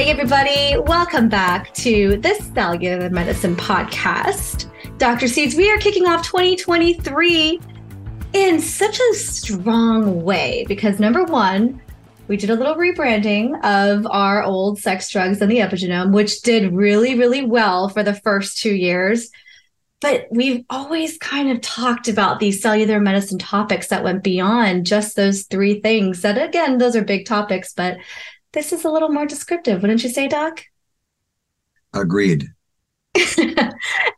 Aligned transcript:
Hey, 0.00 0.08
everybody, 0.08 0.78
welcome 0.86 1.28
back 1.28 1.74
to 1.74 2.16
this 2.22 2.42
Cellular 2.54 3.10
Medicine 3.10 3.54
podcast. 3.54 4.70
Dr. 4.96 5.28
Seeds, 5.28 5.54
we 5.56 5.70
are 5.70 5.76
kicking 5.76 6.06
off 6.06 6.26
2023 6.26 7.60
in 8.32 8.60
such 8.60 8.98
a 8.98 9.14
strong 9.14 10.22
way 10.22 10.64
because 10.66 11.00
number 11.00 11.24
one, 11.24 11.82
we 12.28 12.38
did 12.38 12.48
a 12.48 12.54
little 12.54 12.76
rebranding 12.76 13.62
of 13.62 14.06
our 14.06 14.42
old 14.42 14.78
sex 14.78 15.10
drugs 15.10 15.42
and 15.42 15.52
the 15.52 15.58
epigenome, 15.58 16.14
which 16.14 16.40
did 16.40 16.72
really, 16.72 17.18
really 17.18 17.44
well 17.44 17.90
for 17.90 18.02
the 18.02 18.14
first 18.14 18.56
two 18.56 18.74
years. 18.74 19.28
But 20.00 20.28
we've 20.30 20.64
always 20.70 21.18
kind 21.18 21.50
of 21.50 21.60
talked 21.60 22.08
about 22.08 22.40
these 22.40 22.62
cellular 22.62 23.00
medicine 23.00 23.38
topics 23.38 23.88
that 23.88 24.02
went 24.02 24.24
beyond 24.24 24.86
just 24.86 25.14
those 25.14 25.42
three 25.42 25.78
things. 25.82 26.22
That 26.22 26.42
again, 26.42 26.78
those 26.78 26.96
are 26.96 27.04
big 27.04 27.26
topics, 27.26 27.74
but 27.74 27.98
this 28.52 28.72
is 28.72 28.84
a 28.84 28.90
little 28.90 29.10
more 29.10 29.26
descriptive, 29.26 29.82
wouldn't 29.82 30.02
you 30.02 30.10
say, 30.10 30.28
Doc? 30.28 30.64
Agreed. 31.92 32.48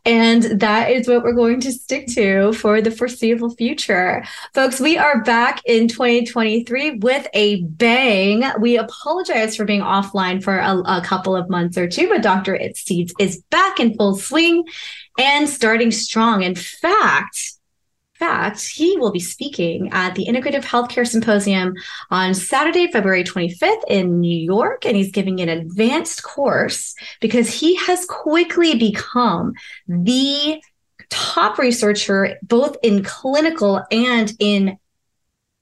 and 0.05 0.43
that 0.59 0.91
is 0.91 1.07
what 1.07 1.23
we're 1.23 1.33
going 1.33 1.59
to 1.59 1.71
stick 1.71 2.05
to 2.07 2.53
for 2.53 2.79
the 2.79 2.91
foreseeable 2.91 3.49
future. 3.55 4.23
Folks, 4.53 4.79
we 4.79 4.97
are 4.97 5.23
back 5.23 5.61
in 5.65 5.87
2023 5.87 6.99
with 6.99 7.27
a 7.33 7.63
bang. 7.63 8.43
We 8.59 8.77
apologize 8.77 9.55
for 9.55 9.65
being 9.65 9.81
offline 9.81 10.43
for 10.43 10.57
a, 10.57 10.77
a 10.85 11.01
couple 11.03 11.35
of 11.35 11.49
months 11.49 11.77
or 11.77 11.87
two, 11.87 12.07
but 12.07 12.21
Dr. 12.21 12.53
It 12.53 12.77
Seeds 12.77 13.13
is 13.17 13.41
back 13.49 13.79
in 13.79 13.95
full 13.95 14.15
swing 14.15 14.63
and 15.17 15.49
starting 15.49 15.89
strong. 15.89 16.43
In 16.43 16.55
fact, 16.55 17.53
fact, 18.23 18.65
he 18.65 18.95
will 18.97 19.11
be 19.11 19.19
speaking 19.19 19.89
at 19.91 20.15
the 20.15 20.25
Integrative 20.25 20.63
Healthcare 20.63 21.05
Symposium 21.05 21.73
on 22.09 22.33
Saturday, 22.33 22.89
February 22.89 23.25
25th 23.25 23.83
in 23.89 24.21
New 24.21 24.37
York. 24.37 24.85
And 24.85 24.95
he's 24.95 25.11
giving 25.11 25.41
an 25.41 25.49
advanced 25.49 26.23
course 26.23 26.95
because 27.19 27.53
he 27.53 27.75
has 27.75 28.05
quickly 28.05 28.75
become 28.77 29.53
the 29.89 30.61
top 31.09 31.57
researcher, 31.57 32.37
both 32.41 32.77
in 32.81 33.03
clinical 33.03 33.83
and 33.91 34.31
in 34.39 34.77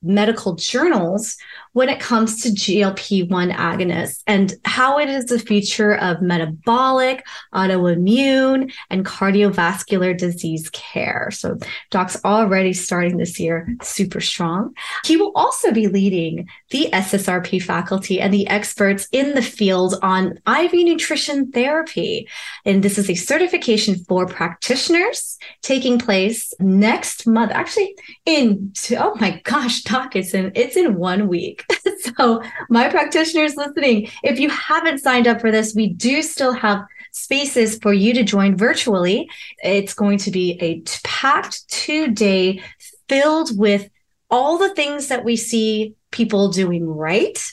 medical 0.03 0.55
journals 0.55 1.37
when 1.73 1.89
it 1.89 1.99
comes 1.99 2.41
to 2.41 2.49
GLP-1 2.49 3.53
agonists 3.53 4.23
and 4.27 4.53
how 4.65 4.99
it 4.99 5.09
is 5.09 5.25
the 5.25 5.39
future 5.39 5.95
of 5.95 6.21
metabolic, 6.21 7.25
autoimmune, 7.53 8.71
and 8.89 9.05
cardiovascular 9.05 10.17
disease 10.17 10.69
care. 10.71 11.29
So 11.31 11.57
Doc's 11.89 12.23
already 12.25 12.73
starting 12.73 13.17
this 13.17 13.39
year 13.39 13.67
super 13.81 14.19
strong. 14.19 14.73
He 15.05 15.15
will 15.15 15.31
also 15.35 15.71
be 15.71 15.87
leading 15.87 16.49
the 16.71 16.89
SSRP 16.91 17.61
faculty 17.61 18.19
and 18.19 18.33
the 18.33 18.47
experts 18.47 19.07
in 19.11 19.35
the 19.35 19.41
field 19.41 19.95
on 20.01 20.39
IV 20.47 20.73
nutrition 20.73 21.51
therapy. 21.51 22.27
And 22.65 22.83
this 22.83 22.97
is 22.97 23.09
a 23.09 23.15
certification 23.15 23.95
for 23.95 24.25
practitioners 24.25 25.37
taking 25.61 25.99
place 25.99 26.53
next 26.59 27.25
month, 27.25 27.51
actually 27.51 27.95
in, 28.25 28.73
oh 28.91 29.15
my 29.19 29.39
gosh, 29.43 29.83
Doc, 29.83 30.15
it's 30.15 30.33
in, 30.33 30.51
it's 30.55 30.75
in 30.75 30.95
one 30.95 31.27
week. 31.27 31.60
so, 32.17 32.43
my 32.69 32.89
practitioners 32.89 33.55
listening, 33.55 34.09
if 34.23 34.39
you 34.39 34.49
haven't 34.49 34.99
signed 34.99 35.27
up 35.27 35.41
for 35.41 35.51
this, 35.51 35.75
we 35.75 35.87
do 35.87 36.21
still 36.21 36.53
have 36.53 36.83
spaces 37.11 37.77
for 37.77 37.93
you 37.93 38.13
to 38.13 38.23
join 38.23 38.55
virtually. 38.55 39.29
It's 39.63 39.93
going 39.93 40.17
to 40.19 40.31
be 40.31 40.57
a 40.61 40.81
packed 41.03 41.67
two 41.69 42.11
day 42.11 42.61
filled 43.07 43.57
with 43.57 43.89
all 44.29 44.57
the 44.57 44.73
things 44.73 45.09
that 45.09 45.25
we 45.25 45.35
see 45.35 45.95
people 46.11 46.49
doing 46.49 46.87
right. 46.87 47.43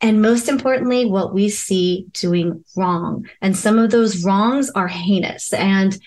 And 0.00 0.22
most 0.22 0.48
importantly, 0.48 1.06
what 1.06 1.34
we 1.34 1.48
see 1.48 2.06
doing 2.12 2.64
wrong. 2.76 3.26
And 3.40 3.56
some 3.56 3.78
of 3.78 3.90
those 3.90 4.24
wrongs 4.24 4.70
are 4.70 4.88
heinous. 4.88 5.52
And 5.52 5.98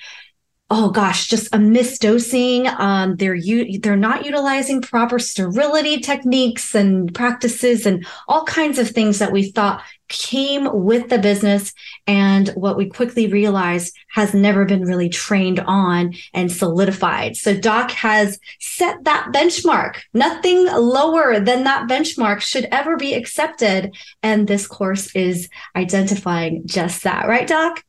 oh 0.73 0.89
gosh, 0.89 1.27
just 1.27 1.53
a 1.53 1.57
misdosing. 1.57 2.65
Um, 2.79 3.17
they're 3.17 3.35
u- 3.35 3.77
they're 3.79 3.97
not 3.97 4.25
utilizing 4.25 4.81
proper 4.81 5.19
sterility 5.19 5.99
techniques 5.99 6.73
and 6.73 7.13
practices 7.13 7.85
and 7.85 8.07
all 8.29 8.45
kinds 8.45 8.79
of 8.79 8.89
things 8.89 9.19
that 9.19 9.33
we 9.33 9.51
thought 9.51 9.83
came 10.07 10.69
with 10.71 11.09
the 11.09 11.17
business 11.17 11.73
and 12.07 12.49
what 12.49 12.77
we 12.77 12.87
quickly 12.87 13.27
realized 13.27 13.93
has 14.11 14.33
never 14.33 14.63
been 14.63 14.83
really 14.85 15.09
trained 15.09 15.59
on 15.59 16.13
and 16.33 16.49
solidified. 16.49 17.35
So 17.35 17.53
Doc 17.53 17.91
has 17.91 18.39
set 18.61 19.03
that 19.03 19.27
benchmark. 19.33 19.97
Nothing 20.13 20.67
lower 20.67 21.41
than 21.41 21.65
that 21.65 21.89
benchmark 21.89 22.39
should 22.39 22.67
ever 22.71 22.95
be 22.95 23.13
accepted. 23.13 23.93
And 24.23 24.47
this 24.47 24.67
course 24.67 25.13
is 25.15 25.49
identifying 25.75 26.63
just 26.65 27.03
that, 27.03 27.27
right, 27.27 27.47
Doc? 27.47 27.83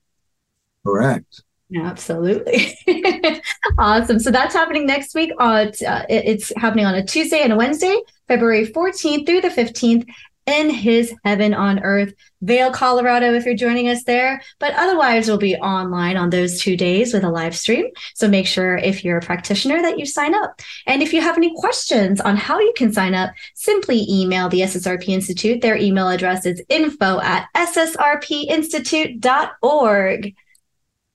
Correct. 0.84 1.42
Absolutely. 1.76 2.76
awesome. 3.78 4.18
So 4.18 4.30
that's 4.30 4.54
happening 4.54 4.86
next 4.86 5.14
week. 5.14 5.32
Uh, 5.38 5.66
it's 6.08 6.52
happening 6.56 6.84
on 6.84 6.94
a 6.94 7.04
Tuesday 7.04 7.40
and 7.40 7.52
a 7.52 7.56
Wednesday, 7.56 7.98
February 8.28 8.66
14th 8.66 9.26
through 9.26 9.40
the 9.40 9.48
15th 9.48 10.06
in 10.46 10.70
his 10.70 11.12
heaven 11.24 11.52
on 11.54 11.84
earth, 11.84 12.14
Vail, 12.40 12.72
Colorado, 12.72 13.34
if 13.34 13.44
you're 13.44 13.54
joining 13.54 13.88
us 13.88 14.02
there. 14.04 14.40
But 14.58 14.72
otherwise, 14.74 15.28
we'll 15.28 15.36
be 15.38 15.54
online 15.56 16.16
on 16.16 16.30
those 16.30 16.60
two 16.60 16.76
days 16.76 17.14
with 17.14 17.22
a 17.22 17.30
live 17.30 17.56
stream. 17.56 17.86
So 18.14 18.26
make 18.26 18.48
sure 18.48 18.76
if 18.76 19.04
you're 19.04 19.18
a 19.18 19.22
practitioner 19.22 19.80
that 19.82 20.00
you 20.00 20.06
sign 20.06 20.34
up. 20.34 20.60
And 20.86 21.00
if 21.00 21.12
you 21.12 21.20
have 21.20 21.36
any 21.36 21.54
questions 21.56 22.20
on 22.20 22.36
how 22.36 22.58
you 22.58 22.72
can 22.76 22.92
sign 22.92 23.14
up, 23.14 23.32
simply 23.54 24.04
email 24.08 24.48
the 24.48 24.62
SSRP 24.62 25.10
Institute. 25.10 25.60
Their 25.60 25.76
email 25.76 26.08
address 26.08 26.44
is 26.44 26.60
info 26.68 27.20
at 27.20 27.46
ssrpinstitute.org. 27.54 30.34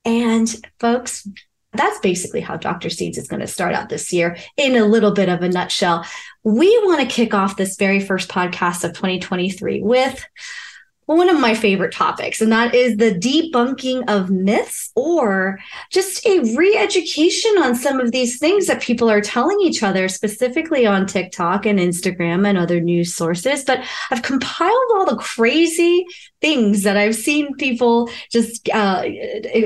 And 0.08 0.48
folks, 0.80 1.28
that's 1.74 1.98
basically 1.98 2.40
how 2.40 2.56
Dr. 2.56 2.88
Seeds 2.88 3.18
is 3.18 3.28
going 3.28 3.40
to 3.40 3.46
start 3.46 3.74
out 3.74 3.90
this 3.90 4.10
year 4.10 4.38
in 4.56 4.74
a 4.74 4.86
little 4.86 5.12
bit 5.12 5.28
of 5.28 5.42
a 5.42 5.50
nutshell. 5.50 6.06
We 6.44 6.78
want 6.86 7.02
to 7.02 7.14
kick 7.14 7.34
off 7.34 7.58
this 7.58 7.76
very 7.76 8.00
first 8.00 8.30
podcast 8.30 8.84
of 8.84 8.94
2023 8.94 9.82
with 9.82 10.26
one 11.04 11.28
of 11.28 11.38
my 11.38 11.54
favorite 11.54 11.92
topics, 11.92 12.40
and 12.40 12.52
that 12.52 12.74
is 12.74 12.96
the 12.96 13.12
debunking 13.12 14.08
of 14.08 14.30
myths 14.30 14.92
or 14.94 15.58
just 15.90 16.24
a 16.26 16.40
re 16.56 16.74
education 16.76 17.52
on 17.62 17.74
some 17.74 18.00
of 18.00 18.12
these 18.12 18.38
things 18.38 18.66
that 18.66 18.80
people 18.80 19.10
are 19.10 19.20
telling 19.20 19.60
each 19.60 19.82
other, 19.82 20.08
specifically 20.08 20.86
on 20.86 21.06
TikTok 21.06 21.66
and 21.66 21.78
Instagram 21.78 22.46
and 22.46 22.56
other 22.56 22.80
news 22.80 23.14
sources. 23.14 23.64
But 23.64 23.84
I've 24.10 24.22
compiled 24.22 24.90
all 24.94 25.06
the 25.06 25.16
crazy 25.16 26.06
things 26.40 26.82
that 26.84 26.96
I've 26.96 27.14
seen 27.14 27.54
people 27.56 28.10
just 28.30 28.68
uh, 28.68 29.04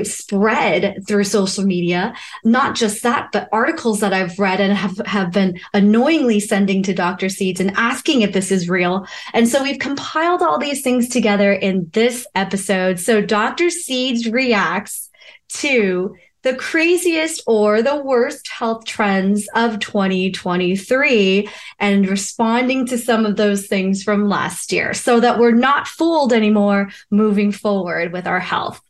spread 0.03 1.03
through 1.07 1.23
social 1.25 1.63
media. 1.63 2.13
Not 2.43 2.75
just 2.75 3.03
that, 3.03 3.29
but 3.31 3.49
articles 3.51 3.99
that 3.99 4.13
I've 4.13 4.37
read 4.39 4.59
and 4.59 4.73
have, 4.73 4.97
have 5.05 5.31
been 5.31 5.59
annoyingly 5.73 6.39
sending 6.39 6.83
to 6.83 6.93
Dr. 6.93 7.29
Seeds 7.29 7.59
and 7.59 7.71
asking 7.75 8.21
if 8.21 8.33
this 8.33 8.51
is 8.51 8.69
real. 8.69 9.05
And 9.33 9.47
so 9.47 9.63
we've 9.63 9.79
compiled 9.79 10.41
all 10.41 10.57
these 10.57 10.81
things 10.81 11.09
together 11.09 11.53
in 11.53 11.89
this 11.93 12.25
episode. 12.35 12.99
So 12.99 13.21
Dr. 13.21 13.69
Seeds 13.69 14.29
reacts 14.29 15.09
to 15.49 16.15
the 16.43 16.55
craziest 16.55 17.41
or 17.47 17.81
the 17.81 17.95
worst 17.95 18.47
health 18.49 18.85
trends 18.85 19.47
of 19.55 19.79
2023 19.79 21.49
and 21.79 22.07
responding 22.07 22.85
to 22.85 22.97
some 22.97 23.25
of 23.25 23.37
those 23.37 23.67
things 23.67 24.03
from 24.03 24.27
last 24.27 24.71
year 24.71 24.93
so 24.93 25.19
that 25.19 25.39
we're 25.39 25.51
not 25.51 25.87
fooled 25.87 26.33
anymore 26.33 26.89
moving 27.09 27.51
forward 27.51 28.11
with 28.11 28.27
our 28.27 28.41
health. 28.41 28.81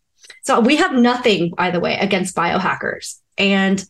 So 0.44 0.60
we 0.60 0.78
have 0.78 0.94
nothing, 0.94 1.52
by 1.52 1.72
the 1.72 1.80
way, 1.80 1.98
against 1.98 2.36
biohackers 2.36 3.20
and 3.38 3.84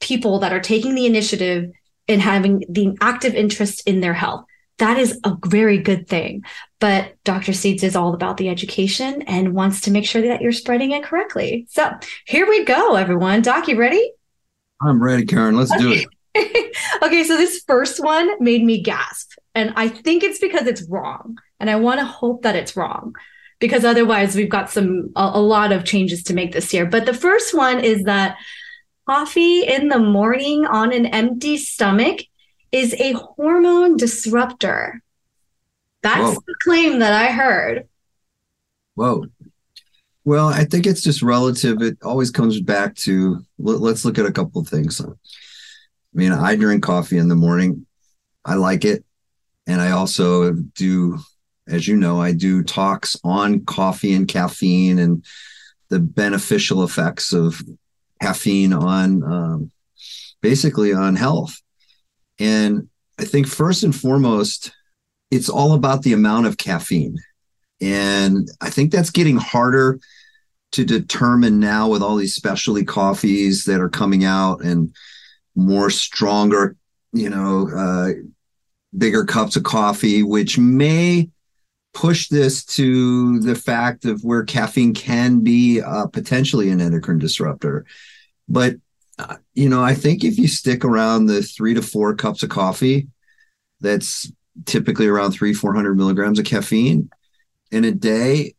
people 0.00 0.40
that 0.40 0.52
are 0.52 0.60
taking 0.60 0.94
the 0.94 1.06
initiative 1.06 1.72
and 2.06 2.20
having 2.20 2.64
the 2.68 2.96
active 3.00 3.34
interest 3.34 3.82
in 3.88 4.00
their 4.00 4.14
health 4.14 4.44
that 4.78 4.98
is 4.98 5.18
a 5.24 5.36
very 5.46 5.78
good 5.78 6.06
thing. 6.06 6.44
But 6.80 7.14
Dr. 7.24 7.52
Seeds 7.52 7.82
is 7.82 7.96
all 7.96 8.14
about 8.14 8.36
the 8.36 8.48
education 8.48 9.22
and 9.22 9.54
wants 9.54 9.82
to 9.82 9.90
make 9.90 10.04
sure 10.04 10.22
that 10.22 10.42
you're 10.42 10.52
spreading 10.52 10.92
it 10.92 11.04
correctly. 11.04 11.66
So 11.70 11.90
here 12.26 12.46
we 12.46 12.64
go, 12.64 12.94
everyone. 12.94 13.42
Doc, 13.42 13.68
you 13.68 13.78
ready? 13.78 14.12
I'm 14.80 15.02
ready, 15.02 15.24
Karen. 15.24 15.56
Let's 15.56 15.72
okay. 15.72 15.80
do 15.80 15.92
it. 15.92 16.74
okay, 17.02 17.24
so 17.24 17.36
this 17.36 17.62
first 17.66 18.02
one 18.04 18.42
made 18.42 18.62
me 18.62 18.82
gasp. 18.82 19.32
And 19.54 19.72
I 19.76 19.88
think 19.88 20.22
it's 20.22 20.38
because 20.38 20.66
it's 20.66 20.86
wrong. 20.88 21.38
And 21.58 21.70
I 21.70 21.76
want 21.76 22.00
to 22.00 22.06
hope 22.06 22.42
that 22.42 22.56
it's 22.56 22.76
wrong 22.76 23.14
because 23.58 23.86
otherwise 23.86 24.34
we've 24.34 24.50
got 24.50 24.70
some 24.70 25.12
a, 25.16 25.30
a 25.34 25.40
lot 25.40 25.72
of 25.72 25.84
changes 25.84 26.22
to 26.24 26.34
make 26.34 26.52
this 26.52 26.74
year. 26.74 26.84
But 26.84 27.06
the 27.06 27.14
first 27.14 27.54
one 27.54 27.80
is 27.80 28.04
that 28.04 28.36
coffee 29.08 29.62
in 29.62 29.88
the 29.88 29.98
morning 29.98 30.66
on 30.66 30.92
an 30.92 31.06
empty 31.06 31.56
stomach 31.56 32.20
is 32.72 32.94
a 32.94 33.12
hormone 33.12 33.96
disruptor. 33.96 35.02
That's 36.02 36.34
Whoa. 36.34 36.42
the 36.46 36.54
claim 36.62 36.98
that 37.00 37.12
I 37.12 37.32
heard. 37.32 37.88
Whoa. 38.94 39.26
Well, 40.24 40.48
I 40.48 40.64
think 40.64 40.86
it's 40.86 41.02
just 41.02 41.22
relative. 41.22 41.82
It 41.82 41.98
always 42.02 42.30
comes 42.30 42.60
back 42.60 42.94
to 42.96 43.44
let's 43.58 44.04
look 44.04 44.18
at 44.18 44.26
a 44.26 44.32
couple 44.32 44.60
of 44.60 44.68
things. 44.68 45.00
I 45.00 45.08
mean, 46.12 46.32
I 46.32 46.56
drink 46.56 46.82
coffee 46.82 47.18
in 47.18 47.28
the 47.28 47.36
morning. 47.36 47.86
I 48.44 48.54
like 48.54 48.84
it. 48.84 49.04
And 49.66 49.80
I 49.80 49.92
also 49.92 50.52
do 50.52 51.18
as 51.68 51.88
you 51.88 51.96
know, 51.96 52.20
I 52.20 52.32
do 52.32 52.62
talks 52.62 53.16
on 53.24 53.64
coffee 53.64 54.14
and 54.14 54.28
caffeine 54.28 54.98
and 54.98 55.24
the 55.88 55.98
beneficial 55.98 56.84
effects 56.84 57.32
of 57.32 57.60
caffeine 58.20 58.72
on 58.72 59.22
um, 59.24 59.70
basically 60.40 60.92
on 60.92 61.16
health. 61.16 61.60
And 62.38 62.88
I 63.18 63.24
think 63.24 63.46
first 63.46 63.82
and 63.82 63.94
foremost, 63.94 64.72
it's 65.30 65.48
all 65.48 65.72
about 65.72 66.02
the 66.02 66.12
amount 66.12 66.46
of 66.46 66.58
caffeine. 66.58 67.16
And 67.80 68.48
I 68.60 68.70
think 68.70 68.90
that's 68.90 69.10
getting 69.10 69.36
harder 69.36 69.98
to 70.72 70.84
determine 70.84 71.60
now 71.60 71.88
with 71.88 72.02
all 72.02 72.16
these 72.16 72.34
specialty 72.34 72.84
coffees 72.84 73.64
that 73.64 73.80
are 73.80 73.88
coming 73.88 74.24
out 74.24 74.62
and 74.62 74.94
more 75.54 75.90
stronger, 75.90 76.76
you 77.12 77.30
know, 77.30 77.68
uh, 77.74 78.12
bigger 78.96 79.24
cups 79.24 79.56
of 79.56 79.62
coffee, 79.62 80.22
which 80.22 80.58
may 80.58 81.28
push 81.94 82.28
this 82.28 82.64
to 82.64 83.40
the 83.40 83.54
fact 83.54 84.04
of 84.04 84.22
where 84.22 84.44
caffeine 84.44 84.92
can 84.92 85.40
be 85.40 85.80
uh, 85.80 86.06
potentially 86.06 86.70
an 86.70 86.80
endocrine 86.80 87.18
disruptor. 87.18 87.86
But, 88.48 88.76
you 89.54 89.68
know, 89.68 89.82
I 89.82 89.94
think 89.94 90.24
if 90.24 90.38
you 90.38 90.48
stick 90.48 90.84
around 90.84 91.26
the 91.26 91.42
three 91.42 91.74
to 91.74 91.82
four 91.82 92.14
cups 92.14 92.42
of 92.42 92.50
coffee, 92.50 93.08
that's 93.80 94.30
typically 94.64 95.06
around 95.06 95.32
three, 95.32 95.52
400 95.52 95.96
milligrams 95.96 96.38
of 96.38 96.44
caffeine 96.44 97.10
in 97.70 97.84
a 97.84 97.92
day. 97.92 98.54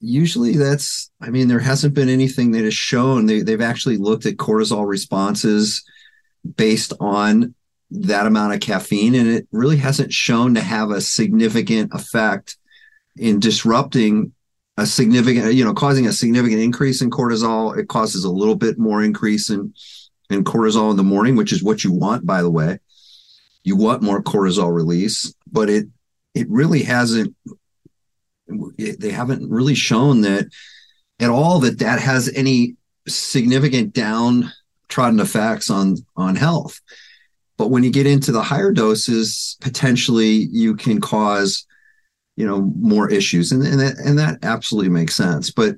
Usually 0.00 0.56
that's, 0.56 1.10
I 1.20 1.30
mean, 1.30 1.48
there 1.48 1.60
hasn't 1.60 1.94
been 1.94 2.08
anything 2.08 2.52
that 2.52 2.64
has 2.64 2.74
shown 2.74 3.26
they, 3.26 3.40
they've 3.42 3.60
actually 3.60 3.98
looked 3.98 4.26
at 4.26 4.36
cortisol 4.36 4.86
responses 4.86 5.84
based 6.56 6.92
on 6.98 7.54
that 7.90 8.26
amount 8.26 8.54
of 8.54 8.60
caffeine, 8.60 9.14
and 9.14 9.28
it 9.28 9.46
really 9.52 9.76
hasn't 9.76 10.12
shown 10.12 10.54
to 10.54 10.60
have 10.60 10.90
a 10.90 11.00
significant 11.00 11.92
effect 11.94 12.56
in 13.16 13.38
disrupting 13.38 14.32
a 14.82 14.86
significant, 14.86 15.54
you 15.54 15.64
know, 15.64 15.72
causing 15.72 16.08
a 16.08 16.12
significant 16.12 16.60
increase 16.60 17.02
in 17.02 17.10
cortisol. 17.10 17.78
It 17.78 17.88
causes 17.88 18.24
a 18.24 18.30
little 18.30 18.56
bit 18.56 18.78
more 18.78 19.02
increase 19.02 19.48
in 19.48 19.72
in 20.28 20.42
cortisol 20.42 20.90
in 20.90 20.96
the 20.96 21.04
morning, 21.04 21.36
which 21.36 21.52
is 21.52 21.62
what 21.62 21.84
you 21.84 21.92
want, 21.92 22.26
by 22.26 22.42
the 22.42 22.50
way. 22.50 22.80
You 23.62 23.76
want 23.76 24.02
more 24.02 24.22
cortisol 24.22 24.74
release, 24.74 25.32
but 25.50 25.70
it 25.70 25.86
it 26.34 26.48
really 26.50 26.82
hasn't. 26.82 27.36
They 28.76 29.10
haven't 29.10 29.48
really 29.48 29.76
shown 29.76 30.22
that 30.22 30.46
at 31.20 31.30
all 31.30 31.60
that 31.60 31.78
that 31.78 32.00
has 32.00 32.28
any 32.34 32.74
significant 33.06 33.92
downtrodden 33.94 35.20
effects 35.20 35.70
on 35.70 35.98
on 36.16 36.34
health. 36.34 36.80
But 37.56 37.68
when 37.68 37.84
you 37.84 37.90
get 37.92 38.08
into 38.08 38.32
the 38.32 38.42
higher 38.42 38.72
doses, 38.72 39.56
potentially 39.60 40.48
you 40.50 40.74
can 40.74 41.00
cause 41.00 41.66
you 42.36 42.46
know 42.46 42.72
more 42.78 43.10
issues 43.10 43.52
and 43.52 43.62
and 43.62 43.80
that, 43.80 43.98
and 43.98 44.18
that 44.18 44.38
absolutely 44.42 44.90
makes 44.90 45.14
sense. 45.14 45.50
But 45.50 45.76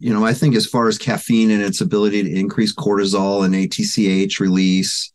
you 0.00 0.12
know 0.12 0.24
i 0.24 0.32
think 0.32 0.54
as 0.54 0.66
far 0.66 0.88
as 0.88 0.96
caffeine 0.96 1.50
and 1.50 1.62
its 1.62 1.80
ability 1.80 2.22
to 2.22 2.32
increase 2.32 2.74
cortisol 2.74 3.44
and 3.44 3.54
ACTH 3.54 4.40
release 4.40 5.10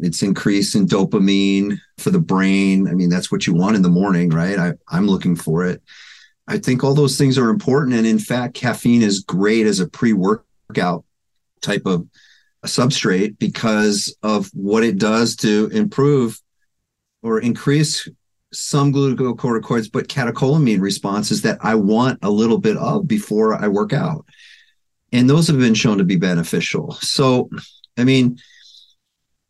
it's 0.00 0.22
increase 0.22 0.74
in 0.74 0.86
dopamine 0.86 1.76
for 1.98 2.10
the 2.10 2.20
brain. 2.20 2.86
I 2.88 2.92
mean 2.92 3.08
that's 3.08 3.32
what 3.32 3.46
you 3.46 3.54
want 3.54 3.76
in 3.76 3.82
the 3.82 3.88
morning 3.88 4.30
right? 4.30 4.58
I, 4.58 4.72
i'm 4.88 5.06
looking 5.06 5.36
for 5.36 5.64
it. 5.64 5.82
I 6.46 6.58
think 6.58 6.82
all 6.82 6.94
those 6.94 7.18
things 7.18 7.36
are 7.36 7.50
important 7.50 7.96
and 7.96 8.06
in 8.06 8.18
fact 8.18 8.54
caffeine 8.54 9.02
is 9.02 9.20
great 9.20 9.66
as 9.66 9.80
a 9.80 9.88
pre-workout 9.88 11.04
type 11.60 11.82
of 11.86 12.06
substrate 12.64 13.38
because 13.38 14.16
of 14.22 14.50
what 14.52 14.84
it 14.84 14.98
does 14.98 15.36
to 15.36 15.68
improve 15.72 16.40
or 17.22 17.40
increase 17.40 18.08
some 18.52 18.92
glucocorticoids, 18.92 19.90
but 19.92 20.08
catecholamine 20.08 20.80
responses 20.80 21.42
that 21.42 21.58
I 21.62 21.74
want 21.74 22.18
a 22.22 22.30
little 22.30 22.58
bit 22.58 22.76
of 22.76 23.06
before 23.06 23.54
I 23.54 23.68
work 23.68 23.92
out. 23.92 24.24
And 25.12 25.28
those 25.28 25.48
have 25.48 25.58
been 25.58 25.74
shown 25.74 25.98
to 25.98 26.04
be 26.04 26.16
beneficial. 26.16 26.92
So, 26.92 27.50
I 27.96 28.04
mean, 28.04 28.38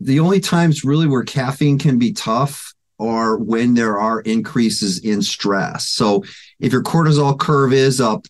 the 0.00 0.20
only 0.20 0.40
times 0.40 0.84
really 0.84 1.06
where 1.06 1.24
caffeine 1.24 1.78
can 1.78 1.98
be 1.98 2.12
tough 2.12 2.72
are 3.00 3.36
when 3.36 3.74
there 3.74 3.98
are 3.98 4.20
increases 4.20 5.00
in 5.00 5.22
stress. 5.22 5.88
So, 5.88 6.24
if 6.60 6.72
your 6.72 6.82
cortisol 6.82 7.38
curve 7.38 7.72
is 7.72 8.00
up 8.00 8.26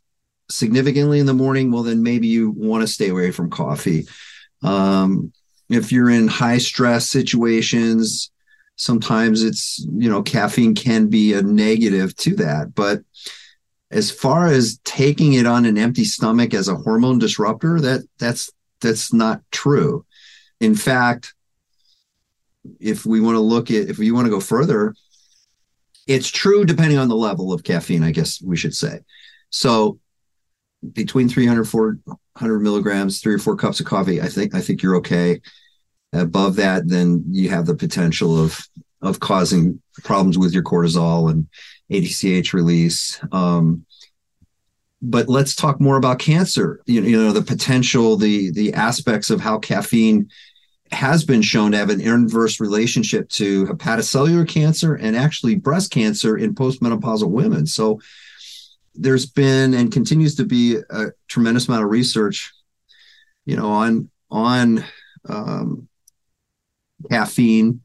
significantly 0.50 1.18
in 1.18 1.26
the 1.26 1.34
morning, 1.34 1.70
well, 1.70 1.82
then 1.82 2.02
maybe 2.02 2.26
you 2.26 2.50
want 2.50 2.82
to 2.82 2.86
stay 2.92 3.08
away 3.08 3.30
from 3.30 3.50
coffee. 3.50 4.06
Um, 4.62 5.32
if 5.68 5.92
you're 5.92 6.10
in 6.10 6.28
high 6.28 6.58
stress 6.58 7.08
situations, 7.08 8.30
sometimes 8.78 9.42
it's 9.42 9.84
you 9.92 10.08
know 10.08 10.22
caffeine 10.22 10.74
can 10.74 11.08
be 11.08 11.34
a 11.34 11.42
negative 11.42 12.16
to 12.16 12.34
that. 12.36 12.74
But 12.74 13.02
as 13.90 14.10
far 14.10 14.46
as 14.46 14.80
taking 14.84 15.34
it 15.34 15.46
on 15.46 15.66
an 15.66 15.76
empty 15.76 16.04
stomach 16.04 16.54
as 16.54 16.68
a 16.68 16.76
hormone 16.76 17.18
disruptor 17.18 17.80
that 17.80 18.06
that's 18.18 18.50
that's 18.80 19.12
not 19.12 19.42
true. 19.50 20.06
In 20.60 20.74
fact 20.74 21.34
if 22.80 23.04
we 23.04 23.20
want 23.20 23.34
to 23.34 23.40
look 23.40 23.70
at 23.70 23.88
if 23.88 23.98
we 23.98 24.10
want 24.10 24.26
to 24.26 24.30
go 24.30 24.40
further 24.40 24.94
it's 26.06 26.28
true 26.28 26.64
depending 26.64 26.98
on 26.98 27.08
the 27.08 27.16
level 27.16 27.52
of 27.52 27.64
caffeine 27.64 28.02
i 28.02 28.12
guess 28.12 28.40
we 28.40 28.56
should 28.56 28.74
say. 28.74 29.00
So 29.50 29.98
between 30.92 31.28
300 31.28 31.64
400 31.64 32.60
milligrams 32.60 33.20
three 33.20 33.34
or 33.34 33.38
four 33.38 33.56
cups 33.56 33.80
of 33.80 33.86
coffee 33.86 34.22
i 34.22 34.28
think 34.28 34.54
i 34.54 34.60
think 34.60 34.80
you're 34.80 34.94
okay 34.94 35.40
above 36.12 36.56
that, 36.56 36.88
then 36.88 37.24
you 37.30 37.48
have 37.50 37.66
the 37.66 37.74
potential 37.74 38.42
of 38.42 38.60
of 39.00 39.20
causing 39.20 39.80
problems 40.02 40.36
with 40.36 40.52
your 40.52 40.64
cortisol 40.64 41.30
and 41.30 41.46
ACTH 41.90 42.52
release. 42.52 43.20
Um, 43.30 43.84
but 45.00 45.28
let's 45.28 45.54
talk 45.54 45.80
more 45.80 45.96
about 45.96 46.18
cancer. 46.18 46.80
You, 46.86 47.02
you 47.02 47.16
know, 47.16 47.32
the 47.32 47.42
potential, 47.42 48.16
the 48.16 48.50
the 48.50 48.74
aspects 48.74 49.30
of 49.30 49.40
how 49.40 49.58
caffeine 49.58 50.28
has 50.90 51.24
been 51.24 51.42
shown 51.42 51.72
to 51.72 51.78
have 51.78 51.90
an 51.90 52.00
inverse 52.00 52.60
relationship 52.60 53.28
to 53.28 53.66
hepatocellular 53.66 54.48
cancer 54.48 54.94
and 54.94 55.14
actually 55.14 55.54
breast 55.54 55.90
cancer 55.90 56.38
in 56.38 56.54
postmenopausal 56.54 57.28
women. 57.28 57.66
So 57.66 58.00
there's 58.94 59.26
been 59.26 59.74
and 59.74 59.92
continues 59.92 60.34
to 60.36 60.44
be 60.44 60.78
a 60.90 61.06
tremendous 61.28 61.68
amount 61.68 61.84
of 61.84 61.90
research, 61.90 62.52
you 63.44 63.56
know, 63.56 63.70
on 63.70 64.10
on 64.30 64.84
um, 65.28 65.88
caffeine 67.10 67.80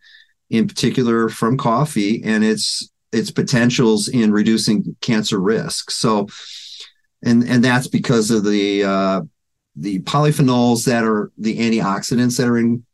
in 0.49 0.67
particular 0.67 1.29
from 1.29 1.57
coffee 1.57 2.21
and 2.23 2.43
its 2.43 2.89
its 3.11 3.31
potentials 3.31 4.07
in 4.07 4.31
reducing 4.31 4.95
cancer 5.01 5.39
risk. 5.39 5.91
So 5.91 6.27
and 7.23 7.43
and 7.43 7.63
that's 7.63 7.87
because 7.87 8.31
of 8.31 8.43
the 8.43 8.83
uh, 8.83 9.21
the 9.75 9.99
polyphenols 10.01 10.85
that 10.85 11.03
are 11.03 11.31
the 11.37 11.57
antioxidants 11.59 12.37
that 12.37 12.47
are 12.47 12.57
in 12.57 12.85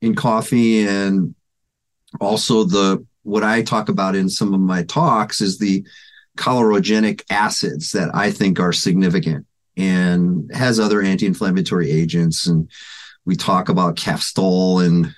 in 0.00 0.14
coffee 0.14 0.86
and 0.86 1.34
also 2.20 2.64
the 2.64 3.04
what 3.22 3.44
I 3.44 3.62
talk 3.62 3.88
about 3.88 4.16
in 4.16 4.28
some 4.28 4.54
of 4.54 4.60
my 4.60 4.84
talks 4.84 5.40
is 5.40 5.58
the 5.58 5.84
chlorogenic 6.38 7.22
acids 7.30 7.92
that 7.92 8.14
I 8.14 8.30
think 8.30 8.60
are 8.60 8.72
significant 8.72 9.44
and 9.76 10.50
has 10.54 10.80
other 10.80 11.02
anti-inflammatory 11.02 11.90
agents. 11.90 12.46
And 12.46 12.70
we 13.26 13.36
talk 13.36 13.68
about 13.68 13.96
cafestol 13.96 14.84
and 14.84 15.14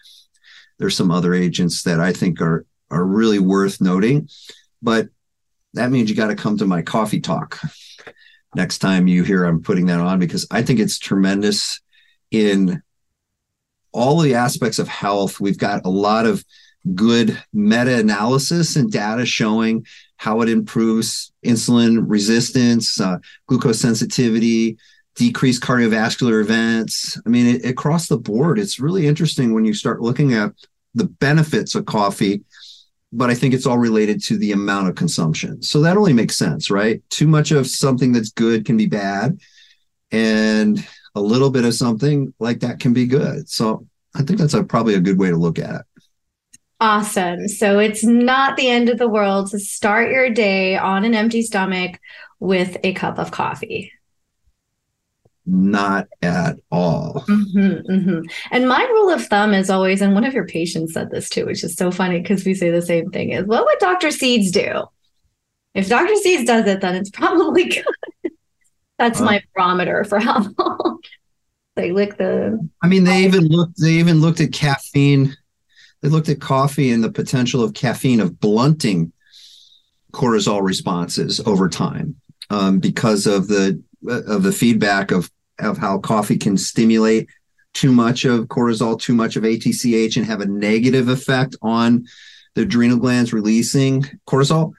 there's 0.80 0.96
some 0.96 1.12
other 1.12 1.34
agents 1.34 1.84
that 1.84 2.00
I 2.00 2.12
think 2.12 2.40
are 2.40 2.66
are 2.90 3.04
really 3.04 3.38
worth 3.38 3.80
noting, 3.80 4.28
but 4.82 5.08
that 5.74 5.92
means 5.92 6.10
you 6.10 6.16
got 6.16 6.28
to 6.28 6.34
come 6.34 6.58
to 6.58 6.66
my 6.66 6.82
coffee 6.82 7.20
talk 7.20 7.60
next 8.56 8.78
time 8.78 9.06
you 9.06 9.22
hear 9.22 9.44
I'm 9.44 9.62
putting 9.62 9.86
that 9.86 10.00
on 10.00 10.18
because 10.18 10.46
I 10.50 10.62
think 10.62 10.80
it's 10.80 10.98
tremendous 10.98 11.80
in 12.32 12.82
all 13.92 14.18
the 14.18 14.34
aspects 14.34 14.78
of 14.78 14.88
health. 14.88 15.38
We've 15.38 15.58
got 15.58 15.84
a 15.84 15.90
lot 15.90 16.26
of 16.26 16.44
good 16.94 17.40
meta 17.52 17.98
analysis 17.98 18.74
and 18.74 18.90
data 18.90 19.26
showing 19.26 19.86
how 20.16 20.40
it 20.40 20.48
improves 20.48 21.32
insulin 21.44 22.04
resistance, 22.06 23.00
uh, 23.00 23.18
glucose 23.46 23.80
sensitivity, 23.80 24.78
decreased 25.16 25.62
cardiovascular 25.62 26.40
events. 26.40 27.20
I 27.26 27.28
mean, 27.28 27.56
it, 27.56 27.64
across 27.64 28.08
the 28.08 28.18
board, 28.18 28.58
it's 28.58 28.80
really 28.80 29.06
interesting 29.06 29.52
when 29.52 29.64
you 29.64 29.74
start 29.74 30.00
looking 30.00 30.34
at 30.34 30.52
the 30.94 31.04
benefits 31.04 31.74
of 31.74 31.86
coffee, 31.86 32.42
but 33.12 33.30
I 33.30 33.34
think 33.34 33.54
it's 33.54 33.66
all 33.66 33.78
related 33.78 34.22
to 34.24 34.38
the 34.38 34.52
amount 34.52 34.88
of 34.88 34.94
consumption. 34.94 35.62
So 35.62 35.80
that 35.82 35.96
only 35.96 36.12
makes 36.12 36.36
sense, 36.36 36.70
right? 36.70 37.02
Too 37.10 37.26
much 37.26 37.50
of 37.50 37.66
something 37.66 38.12
that's 38.12 38.30
good 38.30 38.64
can 38.64 38.76
be 38.76 38.86
bad, 38.86 39.38
and 40.10 40.84
a 41.14 41.20
little 41.20 41.50
bit 41.50 41.64
of 41.64 41.74
something 41.74 42.32
like 42.38 42.60
that 42.60 42.80
can 42.80 42.92
be 42.92 43.06
good. 43.06 43.48
So 43.48 43.86
I 44.14 44.22
think 44.22 44.38
that's 44.38 44.54
a, 44.54 44.64
probably 44.64 44.94
a 44.94 45.00
good 45.00 45.18
way 45.18 45.30
to 45.30 45.36
look 45.36 45.58
at 45.58 45.74
it. 45.74 45.82
Awesome. 46.80 47.46
So 47.48 47.78
it's 47.78 48.04
not 48.04 48.56
the 48.56 48.68
end 48.68 48.88
of 48.88 48.98
the 48.98 49.08
world 49.08 49.50
to 49.50 49.58
start 49.58 50.10
your 50.10 50.30
day 50.30 50.78
on 50.78 51.04
an 51.04 51.14
empty 51.14 51.42
stomach 51.42 52.00
with 52.38 52.78
a 52.82 52.94
cup 52.94 53.18
of 53.18 53.30
coffee 53.30 53.92
not 55.46 56.08
at 56.22 56.56
all. 56.70 57.24
Mm-hmm, 57.28 57.92
mm-hmm. 57.92 58.20
And 58.50 58.68
my 58.68 58.82
rule 58.84 59.10
of 59.10 59.26
thumb 59.26 59.54
is 59.54 59.70
always, 59.70 60.00
and 60.00 60.14
one 60.14 60.24
of 60.24 60.34
your 60.34 60.46
patients 60.46 60.94
said 60.94 61.10
this 61.10 61.28
too, 61.28 61.46
which 61.46 61.64
is 61.64 61.74
so 61.74 61.90
funny 61.90 62.20
because 62.20 62.44
we 62.44 62.54
say 62.54 62.70
the 62.70 62.82
same 62.82 63.10
thing 63.10 63.30
is, 63.30 63.44
what 63.44 63.64
would 63.64 63.78
Dr. 63.78 64.10
Seeds 64.10 64.50
do? 64.50 64.84
If 65.74 65.88
Dr. 65.88 66.14
Seeds 66.16 66.44
does 66.44 66.66
it, 66.66 66.80
then 66.80 66.96
it's 66.96 67.10
probably 67.10 67.64
good. 67.64 67.84
That's 68.98 69.20
uh, 69.20 69.24
my 69.24 69.42
barometer 69.54 70.04
for 70.04 70.18
how 70.18 70.46
long 70.58 71.00
they 71.76 71.90
lick 71.92 72.18
the. 72.18 72.68
I 72.82 72.88
mean, 72.88 73.04
they 73.04 73.24
even 73.24 73.46
looked. 73.46 73.80
They 73.80 73.92
even 73.92 74.20
looked 74.20 74.40
at 74.40 74.52
caffeine. 74.52 75.34
They 76.02 76.08
looked 76.08 76.28
at 76.28 76.40
coffee 76.40 76.90
and 76.90 77.02
the 77.02 77.12
potential 77.12 77.62
of 77.62 77.74
caffeine 77.74 78.20
of 78.20 78.40
blunting 78.40 79.12
cortisol 80.12 80.62
responses 80.62 81.40
over 81.40 81.68
time 81.68 82.16
um, 82.50 82.78
because 82.78 83.26
of 83.26 83.48
the 83.48 83.82
of 84.06 84.42
the 84.42 84.52
feedback 84.52 85.10
of 85.10 85.30
of 85.58 85.78
how 85.78 85.98
coffee 85.98 86.38
can 86.38 86.56
stimulate 86.56 87.28
too 87.74 87.92
much 87.92 88.24
of 88.24 88.46
cortisol, 88.46 89.00
too 89.00 89.14
much 89.14 89.36
of 89.36 89.44
ATCH, 89.44 90.16
and 90.16 90.26
have 90.26 90.40
a 90.40 90.46
negative 90.46 91.08
effect 91.08 91.54
on 91.62 92.06
the 92.54 92.62
adrenal 92.62 92.98
glands 92.98 93.32
releasing 93.32 94.02
cortisol. 94.26 94.72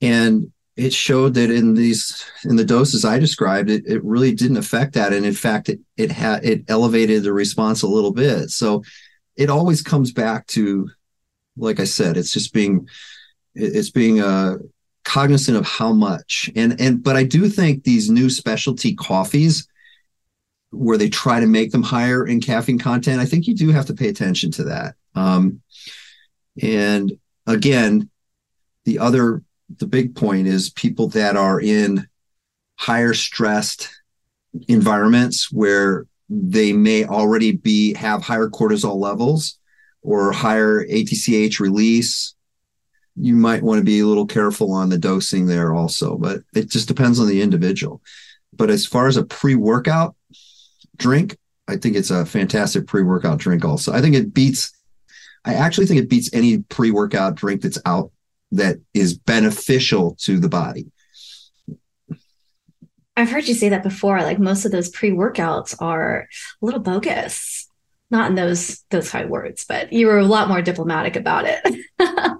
And 0.00 0.52
it 0.76 0.92
showed 0.92 1.34
that 1.34 1.50
in 1.50 1.74
these 1.74 2.24
in 2.44 2.56
the 2.56 2.64
doses 2.64 3.04
I 3.04 3.18
described, 3.18 3.70
it, 3.70 3.84
it 3.86 4.04
really 4.04 4.32
didn't 4.32 4.58
affect 4.58 4.94
that. 4.94 5.12
And 5.12 5.26
in 5.26 5.34
fact, 5.34 5.68
it 5.68 5.80
it 5.96 6.12
had 6.12 6.44
it 6.44 6.64
elevated 6.68 7.22
the 7.22 7.32
response 7.32 7.82
a 7.82 7.88
little 7.88 8.12
bit. 8.12 8.50
So 8.50 8.82
it 9.36 9.50
always 9.50 9.82
comes 9.82 10.12
back 10.12 10.46
to, 10.48 10.88
like 11.56 11.80
I 11.80 11.84
said, 11.84 12.16
it's 12.16 12.32
just 12.32 12.52
being 12.52 12.88
it's 13.54 13.90
being 13.90 14.20
uh, 14.20 14.58
cognizant 15.08 15.56
of 15.56 15.66
how 15.66 15.92
much. 15.92 16.50
And 16.54 16.78
and 16.78 17.02
but 17.02 17.16
I 17.16 17.24
do 17.24 17.48
think 17.48 17.82
these 17.82 18.10
new 18.10 18.28
specialty 18.28 18.94
coffees 18.94 19.66
where 20.70 20.98
they 20.98 21.08
try 21.08 21.40
to 21.40 21.46
make 21.46 21.72
them 21.72 21.82
higher 21.82 22.26
in 22.26 22.42
caffeine 22.42 22.78
content, 22.78 23.18
I 23.18 23.24
think 23.24 23.46
you 23.46 23.54
do 23.54 23.70
have 23.70 23.86
to 23.86 23.94
pay 23.94 24.08
attention 24.08 24.50
to 24.52 24.64
that. 24.64 24.96
Um, 25.14 25.62
and 26.60 27.18
again, 27.46 28.10
the 28.84 28.98
other, 28.98 29.42
the 29.78 29.86
big 29.86 30.14
point 30.14 30.46
is 30.46 30.68
people 30.68 31.08
that 31.08 31.36
are 31.36 31.58
in 31.58 32.06
higher 32.76 33.14
stressed 33.14 33.88
environments 34.68 35.50
where 35.50 36.06
they 36.28 36.74
may 36.74 37.06
already 37.06 37.52
be 37.52 37.94
have 37.94 38.22
higher 38.22 38.48
cortisol 38.48 38.96
levels 38.96 39.58
or 40.02 40.32
higher 40.32 40.84
ACTH 40.84 41.60
release. 41.60 42.34
You 43.20 43.34
might 43.34 43.62
want 43.62 43.78
to 43.78 43.84
be 43.84 44.00
a 44.00 44.06
little 44.06 44.26
careful 44.26 44.72
on 44.72 44.88
the 44.88 44.98
dosing 44.98 45.46
there 45.46 45.74
also, 45.74 46.16
but 46.16 46.40
it 46.54 46.70
just 46.70 46.88
depends 46.88 47.18
on 47.18 47.26
the 47.26 47.42
individual. 47.42 48.02
But 48.52 48.70
as 48.70 48.86
far 48.86 49.06
as 49.06 49.16
a 49.16 49.24
pre 49.24 49.54
workout, 49.54 50.14
drink. 50.98 51.36
I 51.66 51.76
think 51.76 51.96
it's 51.96 52.10
a 52.10 52.26
fantastic 52.26 52.86
pre 52.86 53.02
workout 53.02 53.38
drink, 53.38 53.64
also. 53.64 53.92
I 53.92 54.00
think 54.00 54.14
it 54.14 54.34
beats, 54.34 54.72
I 55.44 55.54
actually 55.54 55.86
think 55.86 56.00
it 56.00 56.10
beats 56.10 56.30
any 56.32 56.58
pre 56.58 56.90
workout 56.90 57.34
drink 57.34 57.62
that's 57.62 57.78
out 57.86 58.10
that 58.52 58.76
is 58.94 59.16
beneficial 59.16 60.16
to 60.20 60.38
the 60.38 60.48
body. 60.48 60.90
I've 63.16 63.30
heard 63.30 63.48
you 63.48 63.54
say 63.54 63.70
that 63.70 63.82
before. 63.82 64.22
Like 64.22 64.38
most 64.38 64.64
of 64.64 64.72
those 64.72 64.90
pre 64.90 65.10
workouts 65.10 65.74
are 65.80 66.28
a 66.62 66.64
little 66.64 66.80
bogus. 66.80 67.68
Not 68.10 68.30
in 68.30 68.36
those 68.36 68.84
those 68.90 69.10
high 69.10 69.26
words, 69.26 69.66
but 69.68 69.92
you 69.92 70.06
were 70.06 70.18
a 70.18 70.24
lot 70.24 70.48
more 70.48 70.62
diplomatic 70.62 71.16
about 71.16 71.44
it. 71.46 71.84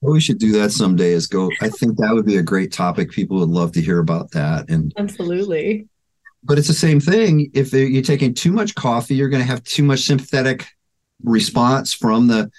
well, 0.00 0.12
we 0.12 0.20
should 0.20 0.38
do 0.38 0.52
that 0.52 0.72
someday. 0.72 1.12
Is 1.12 1.26
go. 1.26 1.50
I 1.60 1.68
think 1.68 1.96
that 1.96 2.12
would 2.12 2.26
be 2.26 2.36
a 2.36 2.42
great 2.42 2.72
topic. 2.72 3.10
People 3.10 3.38
would 3.38 3.48
love 3.48 3.72
to 3.72 3.82
hear 3.82 3.98
about 3.98 4.30
that. 4.32 4.68
And 4.68 4.92
absolutely 4.96 5.88
but 6.42 6.58
it's 6.58 6.68
the 6.68 6.74
same 6.74 7.00
thing. 7.00 7.50
If 7.54 7.72
you're 7.72 8.02
taking 8.02 8.34
too 8.34 8.52
much 8.52 8.74
coffee, 8.74 9.14
you're 9.14 9.28
going 9.28 9.42
to 9.42 9.48
have 9.48 9.62
too 9.64 9.82
much 9.82 10.00
sympathetic 10.00 10.66
response 11.22 11.92
from 11.92 12.26
the 12.26 12.50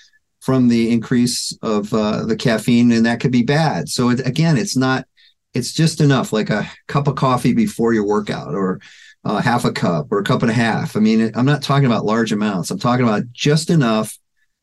from 0.42 0.70
the 0.70 0.92
increase 0.92 1.58
of 1.62 1.94
uh, 1.94 2.26
the 2.26 2.36
caffeine, 2.36 2.92
and 2.92 3.06
that 3.06 3.20
could 3.20 3.32
be 3.32 3.44
bad. 3.44 3.90
So 3.90 4.10
it, 4.10 4.26
again, 4.26 4.58
it's 4.58 4.78
not. 4.78 5.06
It's 5.54 5.74
just 5.74 6.00
enough, 6.00 6.32
like 6.32 6.52
a 6.52 6.70
cup 6.88 7.08
of 7.08 7.16
coffee 7.16 7.54
before 7.54 7.94
your 7.94 8.06
workout, 8.06 8.54
or 8.54 8.80
uh, 9.26 9.42
half 9.42 9.66
a 9.66 9.72
cup, 9.72 10.08
or 10.12 10.20
a 10.20 10.24
cup 10.24 10.44
and 10.44 10.52
a 10.52 10.54
half. 10.54 10.96
I 10.96 11.00
mean, 11.00 11.32
I'm 11.36 11.46
not 11.46 11.64
talking 11.64 11.88
about 11.88 12.06
large 12.06 12.32
amounts. 12.32 12.70
I'm 12.70 12.80
talking 12.80 13.06
about 13.06 13.24
just 13.32 13.70
enough 13.70 14.18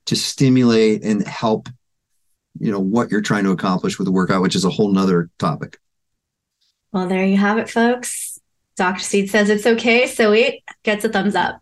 to 0.07 0.17
stimulate 0.17 1.03
and 1.05 1.27
help. 1.27 1.69
You 2.61 2.73
know 2.73 2.81
what 2.81 3.11
you're 3.11 3.21
trying 3.21 3.45
to 3.45 3.51
accomplish 3.51 3.99
with 3.99 4.07
the 4.07 4.13
workout, 4.13 4.43
which 4.43 4.55
is 4.55 4.65
a 4.65 4.71
whole 4.71 4.93
nother 4.93 5.31
topic. 5.39 5.79
Well, 6.93 7.09
there 7.09 7.25
you 7.25 7.37
have 7.37 7.59
it, 7.59 7.69
folks 7.69 8.37
Dr. 8.77 9.01
Seed 9.01 9.31
says 9.31 9.49
it's 9.49 9.67
okay, 9.67 10.07
so 10.07 10.33
it 10.33 10.61
gets 10.83 11.05
a 11.05 11.09
thumbs 11.09 11.35
up. 11.35 11.61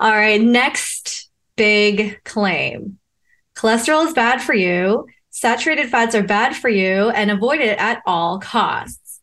All 0.00 0.10
right, 0.10 0.40
next 0.40 1.30
big 1.56 2.22
claim 2.24 2.98
cholesterol 3.56 4.06
is 4.06 4.12
bad 4.12 4.42
for 4.42 4.52
you, 4.52 5.06
saturated 5.30 5.88
fats 5.88 6.14
are 6.14 6.22
bad 6.22 6.54
for 6.54 6.68
you, 6.68 7.08
and 7.10 7.30
avoid 7.30 7.60
it 7.60 7.78
at 7.78 8.02
all 8.04 8.38
costs. 8.38 9.22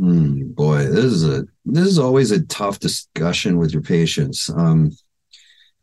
Mm, 0.00 0.54
boy, 0.54 0.86
this 0.86 1.04
is 1.04 1.28
a 1.28 1.44
this 1.64 1.86
is 1.86 1.98
always 1.98 2.32
a 2.32 2.44
tough 2.46 2.80
discussion 2.80 3.58
with 3.58 3.72
your 3.72 3.82
patients. 3.82 4.50
Um, 4.50 4.90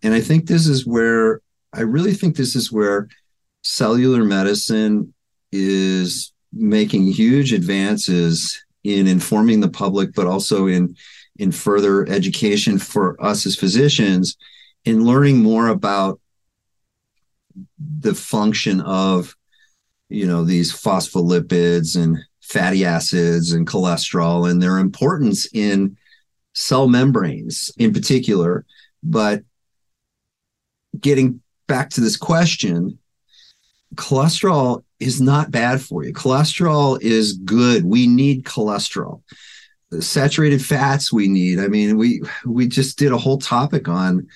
and 0.03 0.13
I 0.13 0.19
think 0.19 0.47
this 0.47 0.67
is 0.67 0.85
where 0.85 1.41
I 1.71 1.81
really 1.81 2.13
think 2.13 2.35
this 2.35 2.55
is 2.55 2.71
where 2.71 3.07
cellular 3.69 4.23
medicine 4.23 5.13
is 5.51 6.33
making 6.51 7.03
huge 7.03 7.53
advances 7.53 8.63
in 8.83 9.07
informing 9.07 9.59
the 9.59 9.69
public, 9.69 10.13
but 10.13 10.27
also 10.27 10.67
in 10.67 10.95
in 11.37 11.51
further 11.51 12.07
education 12.09 12.77
for 12.77 13.21
us 13.23 13.45
as 13.45 13.55
physicians 13.55 14.35
in 14.83 15.05
learning 15.05 15.37
more 15.37 15.67
about 15.67 16.19
the 17.99 18.13
function 18.13 18.81
of 18.81 19.35
you 20.09 20.25
know 20.25 20.43
these 20.43 20.73
phospholipids 20.73 21.95
and 21.95 22.17
fatty 22.41 22.83
acids 22.83 23.51
and 23.51 23.67
cholesterol 23.67 24.49
and 24.49 24.61
their 24.61 24.79
importance 24.79 25.47
in 25.53 25.95
cell 26.53 26.87
membranes 26.87 27.71
in 27.77 27.93
particular. 27.93 28.65
But 29.03 29.43
getting 30.99 31.41
back 31.67 31.91
to 31.91 32.01
this 32.01 32.17
question 32.17 32.98
cholesterol 33.95 34.83
is 34.99 35.21
not 35.21 35.51
bad 35.51 35.81
for 35.81 36.03
you. 36.03 36.13
Cholesterol 36.13 37.01
is 37.01 37.33
good. 37.33 37.85
We 37.85 38.07
need 38.07 38.43
cholesterol. 38.43 39.21
The 39.91 40.01
saturated 40.01 40.63
fats 40.63 41.11
we 41.11 41.27
need. 41.27 41.59
I 41.59 41.67
mean, 41.67 41.97
we 41.97 42.21
we 42.45 42.67
just 42.67 42.97
did 42.97 43.11
a 43.11 43.17
whole 43.17 43.39
topic 43.39 43.87
on 43.87 44.27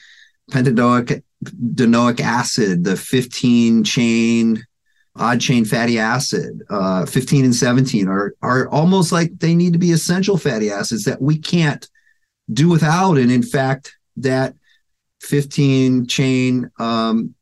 pentadoic 0.51 1.23
donoic 1.43 2.19
acid, 2.19 2.83
the 2.83 2.95
15 2.95 3.83
chain 3.83 4.65
odd 5.15 5.39
chain 5.39 5.63
fatty 5.63 5.99
acid, 5.99 6.63
uh, 6.71 7.05
15 7.05 7.45
and 7.45 7.55
17 7.55 8.07
are 8.07 8.33
are 8.41 8.67
almost 8.69 9.11
like 9.11 9.37
they 9.37 9.53
need 9.53 9.73
to 9.73 9.79
be 9.79 9.91
essential 9.91 10.37
fatty 10.37 10.71
acids 10.71 11.03
that 11.05 11.21
we 11.21 11.37
can't 11.37 11.87
do 12.51 12.69
without. 12.69 13.17
And 13.17 13.31
in 13.31 13.43
fact, 13.43 13.95
that 14.17 14.55
15 15.21 16.07
chain 16.07 16.71
um, 16.79 17.35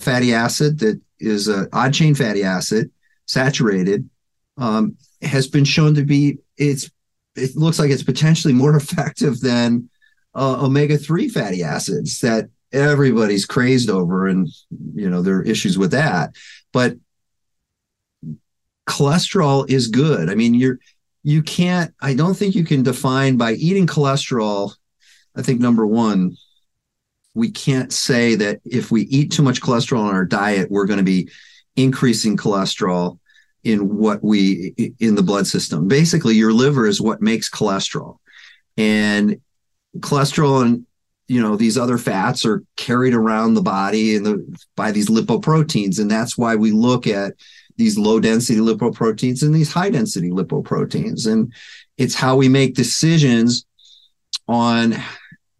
fatty 0.00 0.34
acid 0.34 0.80
that 0.80 1.00
is 1.18 1.48
an 1.48 1.68
odd 1.72 1.94
chain 1.94 2.14
fatty 2.14 2.42
acid, 2.42 2.90
saturated, 3.26 4.08
um, 4.56 4.96
has 5.22 5.46
been 5.46 5.64
shown 5.64 5.94
to 5.94 6.04
be 6.04 6.38
it's 6.56 6.90
it 7.36 7.56
looks 7.56 7.78
like 7.78 7.90
it's 7.90 8.02
potentially 8.02 8.54
more 8.54 8.76
effective 8.76 9.40
than 9.40 9.88
uh, 10.34 10.64
omega 10.64 10.96
three 10.96 11.28
fatty 11.28 11.62
acids 11.62 12.20
that 12.20 12.48
everybody's 12.72 13.46
crazed 13.46 13.90
over, 13.90 14.26
and 14.26 14.48
you 14.94 15.08
know 15.08 15.22
there 15.22 15.36
are 15.36 15.42
issues 15.42 15.78
with 15.78 15.92
that, 15.92 16.34
but 16.72 16.96
cholesterol 18.88 19.68
is 19.70 19.88
good. 19.88 20.28
I 20.28 20.34
mean, 20.34 20.54
you're 20.54 20.78
you 21.22 21.42
can't. 21.42 21.94
I 22.00 22.14
don't 22.14 22.34
think 22.34 22.54
you 22.54 22.64
can 22.64 22.82
define 22.82 23.36
by 23.36 23.52
eating 23.52 23.86
cholesterol. 23.86 24.74
I 25.36 25.42
think 25.42 25.60
number 25.60 25.86
one, 25.86 26.36
we 27.34 27.50
can't 27.50 27.92
say 27.92 28.36
that 28.36 28.60
if 28.64 28.90
we 28.90 29.02
eat 29.02 29.32
too 29.32 29.42
much 29.42 29.60
cholesterol 29.60 30.08
in 30.08 30.14
our 30.14 30.24
diet, 30.24 30.70
we're 30.70 30.86
going 30.86 30.98
to 30.98 31.04
be 31.04 31.28
increasing 31.76 32.36
cholesterol 32.36 33.18
in 33.64 33.96
what 33.96 34.22
we 34.22 34.74
in 35.00 35.14
the 35.14 35.22
blood 35.22 35.46
system. 35.46 35.88
Basically, 35.88 36.34
your 36.34 36.52
liver 36.52 36.86
is 36.86 37.00
what 37.00 37.20
makes 37.20 37.50
cholesterol, 37.50 38.18
and 38.76 39.40
cholesterol 39.98 40.62
and 40.64 40.86
you 41.26 41.40
know 41.40 41.56
these 41.56 41.78
other 41.78 41.98
fats 41.98 42.44
are 42.44 42.62
carried 42.76 43.14
around 43.14 43.54
the 43.54 43.62
body 43.62 44.14
and 44.14 44.26
the 44.26 44.58
by 44.76 44.92
these 44.92 45.08
lipoproteins, 45.08 45.98
and 45.98 46.10
that's 46.10 46.38
why 46.38 46.54
we 46.54 46.70
look 46.70 47.06
at 47.06 47.34
these 47.76 47.98
low 47.98 48.20
density 48.20 48.60
lipoproteins 48.60 49.42
and 49.42 49.52
these 49.52 49.72
high 49.72 49.90
density 49.90 50.30
lipoproteins, 50.30 51.26
and 51.26 51.52
it's 51.96 52.14
how 52.14 52.36
we 52.36 52.48
make 52.48 52.74
decisions 52.74 53.64
on 54.46 54.94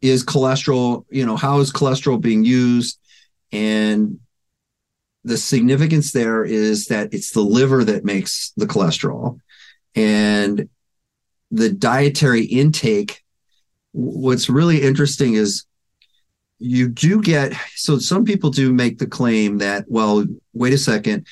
is 0.04 0.22
cholesterol, 0.22 1.06
you 1.10 1.24
know, 1.24 1.36
how 1.36 1.60
is 1.60 1.72
cholesterol 1.72 2.20
being 2.20 2.44
used? 2.44 2.98
And 3.52 4.20
the 5.24 5.38
significance 5.38 6.12
there 6.12 6.44
is 6.44 6.86
that 6.86 7.14
it's 7.14 7.30
the 7.30 7.40
liver 7.40 7.82
that 7.84 8.04
makes 8.04 8.52
the 8.58 8.66
cholesterol. 8.66 9.40
And 9.94 10.68
the 11.50 11.70
dietary 11.70 12.44
intake, 12.44 13.22
what's 13.92 14.50
really 14.50 14.82
interesting 14.82 15.34
is 15.34 15.64
you 16.58 16.88
do 16.88 17.22
get 17.22 17.54
so 17.74 17.98
some 17.98 18.24
people 18.24 18.50
do 18.50 18.72
make 18.72 18.98
the 18.98 19.06
claim 19.06 19.58
that, 19.58 19.86
well, 19.88 20.26
wait 20.52 20.74
a 20.74 20.78
second, 20.78 21.26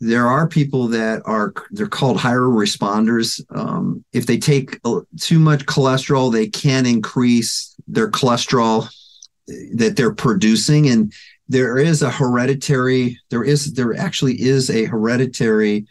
there 0.00 0.26
are 0.26 0.46
people 0.46 0.88
that 0.88 1.22
are 1.24 1.52
they're 1.70 1.86
called 1.86 2.18
higher 2.18 2.40
responders. 2.40 3.40
Um, 3.56 4.04
if 4.12 4.26
they 4.26 4.38
take 4.38 4.78
uh, 4.84 5.00
too 5.18 5.38
much 5.38 5.66
cholesterol, 5.66 6.32
they 6.32 6.46
can 6.46 6.86
increase 6.86 7.73
their 7.86 8.10
cholesterol 8.10 8.88
that 9.74 9.94
they're 9.96 10.14
producing, 10.14 10.88
and 10.88 11.12
there 11.48 11.76
is 11.78 12.02
a 12.02 12.10
hereditary. 12.10 13.18
There 13.30 13.44
is 13.44 13.74
there 13.74 13.96
actually 13.96 14.40
is 14.40 14.70
a 14.70 14.84
hereditary 14.84 15.86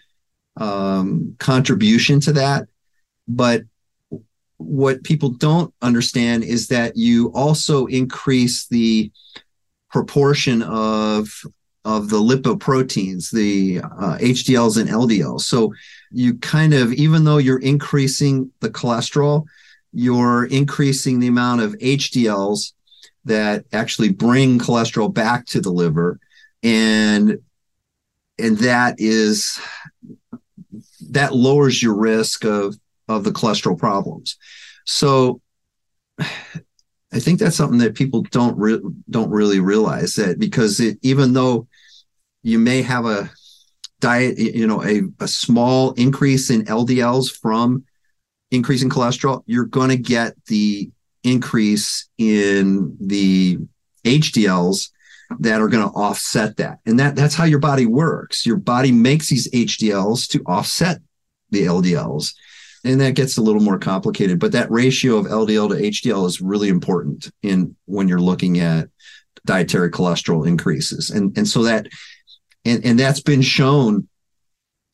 um, 0.58 1.36
contribution 1.40 2.20
to 2.22 2.34
that, 2.34 2.68
but 3.28 3.64
what 4.58 5.04
people 5.04 5.30
don't 5.30 5.74
understand 5.82 6.44
is 6.44 6.68
that 6.70 6.96
you 6.96 7.32
also 7.34 7.86
increase 7.88 8.68
the 8.68 9.12
proportion 9.92 10.62
of 10.64 11.30
of 11.86 12.10
the 12.10 12.20
lipoproteins, 12.20 13.30
the 13.30 13.80
uh, 13.80 14.18
HDLs 14.18 14.80
and 14.80 14.90
LDLs. 14.90 15.42
So 15.42 15.74
you 16.12 16.36
kind 16.38 16.74
of, 16.74 16.94
even 16.94 17.26
though 17.26 17.40
you're 17.40 17.60
increasing 17.60 18.52
the 18.62 18.70
cholesterol, 18.70 19.46
you're 19.94 20.46
increasing 20.46 21.20
the 21.20 21.28
amount 21.28 21.62
of 21.62 21.74
HDLs 21.74 22.74
that 23.26 23.66
actually 23.72 24.12
bring 24.12 24.60
cholesterol 24.60 25.14
back 25.14 25.46
to 25.48 25.62
the 25.62 25.72
liver, 25.72 26.20
and 26.62 27.40
and 28.40 28.58
that 28.58 28.96
is 28.98 29.60
that 31.12 31.36
lowers 31.36 31.82
your 31.82 31.96
risk 31.96 32.44
of 32.44 32.76
of 33.08 33.24
the 33.24 33.32
cholesterol 33.32 33.78
problems. 33.78 34.38
So 34.86 35.42
I 36.20 37.20
think 37.20 37.40
that's 37.40 37.56
something 37.56 37.80
that 37.80 37.96
people 37.96 38.24
don't 38.32 38.58
re- 38.58 38.82
don't 39.10 39.30
really 39.30 39.60
realize 39.60 40.16
that 40.16 40.40
because 40.40 40.80
it, 40.80 40.98
even 41.02 41.34
though 41.34 41.68
you 42.42 42.60
may 42.60 42.82
have 42.82 43.06
a 43.06 43.30
diet, 44.00 44.38
you 44.38 44.68
know, 44.68 44.84
a, 44.84 45.04
a 45.20 45.28
small 45.28 45.92
increase 45.94 46.50
in 46.50 46.66
LDLs 46.66 47.32
from 47.32 47.86
increasing 48.54 48.90
cholesterol, 48.90 49.44
you're 49.46 49.66
going 49.66 49.90
to 49.90 49.98
get 49.98 50.34
the 50.46 50.90
increase 51.24 52.10
in 52.18 52.96
the 53.00 53.58
HDLs 54.06 54.90
that 55.40 55.62
are 55.62 55.68
going 55.68 55.88
to 55.88 55.94
offset 55.96 56.58
that. 56.58 56.80
And 56.86 57.00
that 57.00 57.16
that's 57.16 57.36
how 57.36 57.46
your 57.46 57.60
body 57.60 57.86
works. 57.86 58.46
Your 58.46 58.58
body 58.58 58.92
makes 58.92 59.30
these 59.30 59.50
HDLs 59.52 60.28
to 60.30 60.44
offset 60.46 61.00
the 61.50 61.66
LDLs 61.66 62.34
and 62.84 63.00
that 63.00 63.16
gets 63.16 63.38
a 63.38 63.42
little 63.42 63.62
more 63.62 63.80
complicated 63.80 64.40
but 64.40 64.52
that 64.52 64.70
ratio 64.70 65.18
of 65.18 65.26
ldl 65.28 65.70
to 65.70 65.76
hdl 65.76 66.28
is 66.28 66.42
really 66.42 66.70
important 66.70 67.32
in 67.42 67.76
when 67.86 68.08
you're 68.08 68.20
looking 68.20 68.60
at 68.60 68.90
dietary 69.46 69.90
cholesterol 69.90 70.48
increases 70.48 71.10
and 71.10 71.38
and 71.38 71.48
so 71.48 71.64
that 71.64 71.88
and 72.66 72.84
and 72.86 73.00
that's 73.00 73.22
been 73.22 73.42
shown 73.42 74.08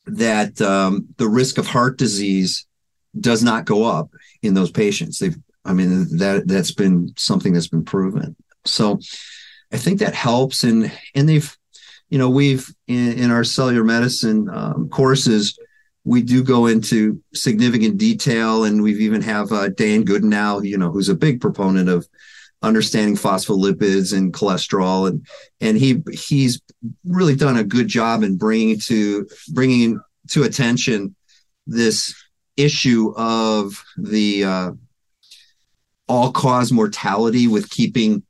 that 0.06 0.60
um, 0.60 1.06
the 1.18 1.28
risk 1.28 1.58
of 1.58 1.66
heart 1.66 1.98
disease 1.98 2.66
does 3.18 3.42
not 3.42 3.64
go 3.64 3.84
up 3.84 4.10
in 4.42 4.54
those 4.54 4.70
patients. 4.70 5.18
They've 5.18 5.36
i 5.64 5.74
mean 5.74 6.16
that 6.16 6.48
that's 6.48 6.72
been 6.72 7.12
something 7.16 7.52
that's 7.52 7.68
been 7.68 7.84
proven. 7.84 8.36
So 8.64 9.00
i 9.72 9.76
think 9.76 10.00
that 10.00 10.14
helps 10.14 10.64
and 10.64 10.90
and 11.14 11.28
they've 11.28 11.56
you 12.08 12.18
know 12.18 12.28
we've 12.28 12.68
in, 12.86 13.12
in 13.12 13.30
our 13.30 13.44
cellular 13.44 13.84
medicine 13.84 14.48
um, 14.50 14.88
courses 14.88 15.58
we 16.04 16.22
do 16.22 16.42
go 16.42 16.66
into 16.66 17.22
significant 17.34 17.98
detail, 17.98 18.64
and 18.64 18.82
we've 18.82 19.00
even 19.00 19.22
have 19.22 19.52
uh, 19.52 19.68
Dan 19.68 20.04
Goodenowe, 20.04 20.66
you 20.66 20.78
know, 20.78 20.90
who's 20.90 21.08
a 21.08 21.14
big 21.14 21.40
proponent 21.40 21.88
of 21.88 22.08
understanding 22.62 23.16
phospholipids 23.16 24.16
and 24.16 24.32
cholesterol, 24.32 25.08
and 25.08 25.26
and 25.60 25.76
he 25.76 26.02
he's 26.12 26.60
really 27.04 27.36
done 27.36 27.56
a 27.56 27.64
good 27.64 27.88
job 27.88 28.22
in 28.22 28.38
bringing 28.38 28.78
to 28.80 29.28
bringing 29.52 30.00
to 30.28 30.44
attention 30.44 31.14
this 31.66 32.14
issue 32.62 33.12
of 33.16 33.82
the 33.96 34.44
uh, 34.44 34.70
all 36.08 36.32
cause 36.32 36.72
mortality 36.72 37.46
with 37.46 37.70
keeping 37.70 38.22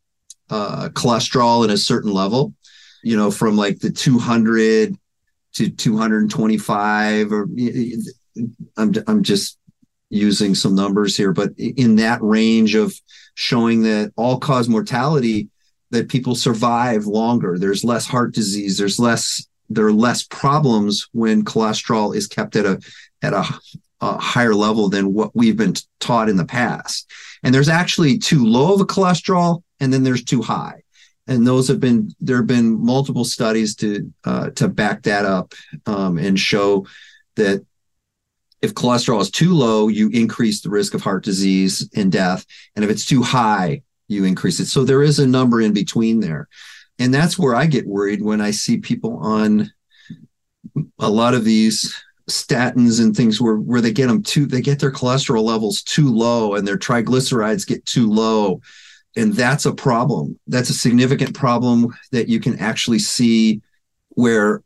uh, 0.50 0.88
cholesterol 0.92 1.64
in 1.64 1.70
a 1.70 1.76
certain 1.76 2.12
level, 2.12 2.54
you 3.02 3.16
know, 3.16 3.30
from 3.30 3.56
like 3.56 3.78
the 3.78 3.90
200 3.90 4.96
to 5.54 5.70
225 5.70 7.32
or 7.32 7.48
I'm, 8.76 8.94
I'm 9.06 9.22
just 9.22 9.58
using 10.10 10.54
some 10.54 10.74
numbers 10.74 11.16
here, 11.16 11.32
but 11.32 11.50
in 11.56 11.96
that 11.96 12.20
range 12.20 12.74
of 12.74 12.92
showing 13.34 13.82
that 13.82 14.12
all 14.16 14.38
cause 14.38 14.68
mortality, 14.68 15.48
that 15.90 16.08
people 16.08 16.34
survive 16.34 17.06
longer. 17.06 17.58
There's 17.58 17.84
less 17.84 18.06
heart 18.06 18.34
disease. 18.34 18.78
There's 18.78 18.98
less, 18.98 19.46
there 19.68 19.86
are 19.86 19.92
less 19.92 20.24
problems 20.24 21.08
when 21.12 21.44
cholesterol 21.44 22.14
is 22.14 22.26
kept 22.26 22.56
at 22.56 22.66
a, 22.66 22.80
at 23.22 23.32
a, 23.32 23.44
a 24.00 24.18
higher 24.18 24.54
level 24.54 24.88
than 24.88 25.12
what 25.12 25.34
we've 25.34 25.56
been 25.56 25.74
taught 25.98 26.28
in 26.28 26.36
the 26.36 26.44
past. 26.44 27.10
And 27.42 27.54
there's 27.54 27.68
actually 27.68 28.18
too 28.18 28.44
low 28.44 28.74
of 28.74 28.80
a 28.80 28.84
cholesterol 28.84 29.62
and 29.78 29.92
then 29.92 30.02
there's 30.02 30.24
too 30.24 30.42
high 30.42 30.82
and 31.30 31.46
those 31.46 31.68
have 31.68 31.80
been 31.80 32.12
there 32.20 32.38
have 32.38 32.46
been 32.46 32.84
multiple 32.84 33.24
studies 33.24 33.76
to 33.76 34.12
uh, 34.24 34.50
to 34.50 34.68
back 34.68 35.02
that 35.04 35.24
up 35.24 35.54
um, 35.86 36.18
and 36.18 36.38
show 36.38 36.86
that 37.36 37.64
if 38.60 38.74
cholesterol 38.74 39.22
is 39.22 39.30
too 39.30 39.54
low, 39.54 39.88
you 39.88 40.10
increase 40.10 40.60
the 40.60 40.68
risk 40.68 40.92
of 40.92 41.00
heart 41.00 41.24
disease 41.24 41.88
and 41.94 42.12
death, 42.12 42.44
and 42.76 42.84
if 42.84 42.90
it's 42.90 43.06
too 43.06 43.22
high, 43.22 43.82
you 44.08 44.24
increase 44.24 44.60
it. 44.60 44.66
So 44.66 44.84
there 44.84 45.02
is 45.02 45.18
a 45.18 45.26
number 45.26 45.62
in 45.62 45.72
between 45.72 46.20
there, 46.20 46.48
and 46.98 47.14
that's 47.14 47.38
where 47.38 47.54
I 47.54 47.66
get 47.66 47.86
worried 47.86 48.22
when 48.22 48.40
I 48.40 48.50
see 48.50 48.78
people 48.78 49.18
on 49.18 49.70
a 50.98 51.08
lot 51.08 51.34
of 51.34 51.44
these 51.44 51.94
statins 52.30 53.00
and 53.00 53.16
things 53.16 53.40
where 53.40 53.56
where 53.56 53.80
they 53.80 53.92
get 53.92 54.08
them 54.08 54.22
too 54.22 54.46
they 54.46 54.60
get 54.60 54.78
their 54.78 54.92
cholesterol 54.92 55.42
levels 55.42 55.82
too 55.82 56.08
low 56.08 56.54
and 56.54 56.66
their 56.66 56.78
triglycerides 56.78 57.66
get 57.66 57.84
too 57.86 58.08
low. 58.08 58.60
And 59.16 59.34
that's 59.34 59.66
a 59.66 59.74
problem. 59.74 60.38
That's 60.46 60.70
a 60.70 60.74
significant 60.74 61.34
problem 61.34 61.88
that 62.12 62.28
you 62.28 62.40
can 62.40 62.58
actually 62.58 63.00
see 63.00 63.60
where 64.10 64.62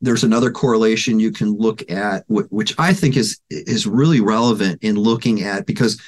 there's 0.00 0.24
another 0.24 0.50
correlation 0.50 1.20
you 1.20 1.30
can 1.30 1.52
look 1.52 1.88
at 1.90 2.24
which 2.28 2.74
i 2.78 2.92
think 2.92 3.16
is 3.16 3.38
is 3.50 3.86
really 3.86 4.20
relevant 4.20 4.78
in 4.82 4.96
looking 4.96 5.42
at 5.42 5.66
because 5.66 6.00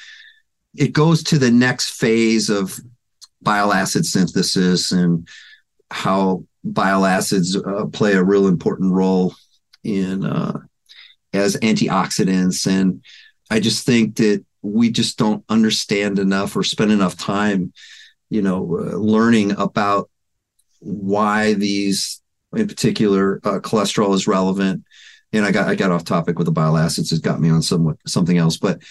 it 0.75 0.93
goes 0.93 1.23
to 1.23 1.37
the 1.37 1.51
next 1.51 1.91
phase 1.91 2.49
of 2.49 2.79
bile 3.41 3.71
acid 3.71 4.05
synthesis 4.05 4.91
and 4.91 5.27
how 5.91 6.43
bile 6.63 7.05
acids 7.05 7.55
uh, 7.55 7.85
play 7.87 8.13
a 8.13 8.23
real 8.23 8.47
important 8.47 8.91
role 8.91 9.35
in 9.83 10.25
uh, 10.25 10.57
as 11.33 11.57
antioxidants 11.57 12.67
and 12.67 13.03
i 13.49 13.59
just 13.59 13.85
think 13.85 14.15
that 14.15 14.43
we 14.63 14.89
just 14.89 15.17
don't 15.17 15.43
understand 15.49 16.17
enough 16.17 16.55
or 16.55 16.63
spend 16.63 16.91
enough 16.91 17.17
time, 17.17 17.73
you 18.29 18.41
know, 18.41 18.79
uh, 18.79 18.95
learning 18.97 19.51
about 19.51 20.09
why 20.79 21.53
these, 21.53 22.21
in 22.55 22.67
particular, 22.67 23.39
uh, 23.43 23.59
cholesterol 23.59 24.15
is 24.15 24.25
relevant. 24.25 24.83
And 25.33 25.45
I 25.45 25.51
got 25.51 25.67
I 25.67 25.75
got 25.75 25.91
off 25.91 26.05
topic 26.05 26.37
with 26.37 26.45
the 26.45 26.51
bile 26.51 26.77
acids. 26.77 27.11
It 27.11 27.21
got 27.21 27.41
me 27.41 27.49
on 27.49 27.61
somewhat 27.61 27.97
something 28.07 28.37
else, 28.37 28.57
but 28.57 28.81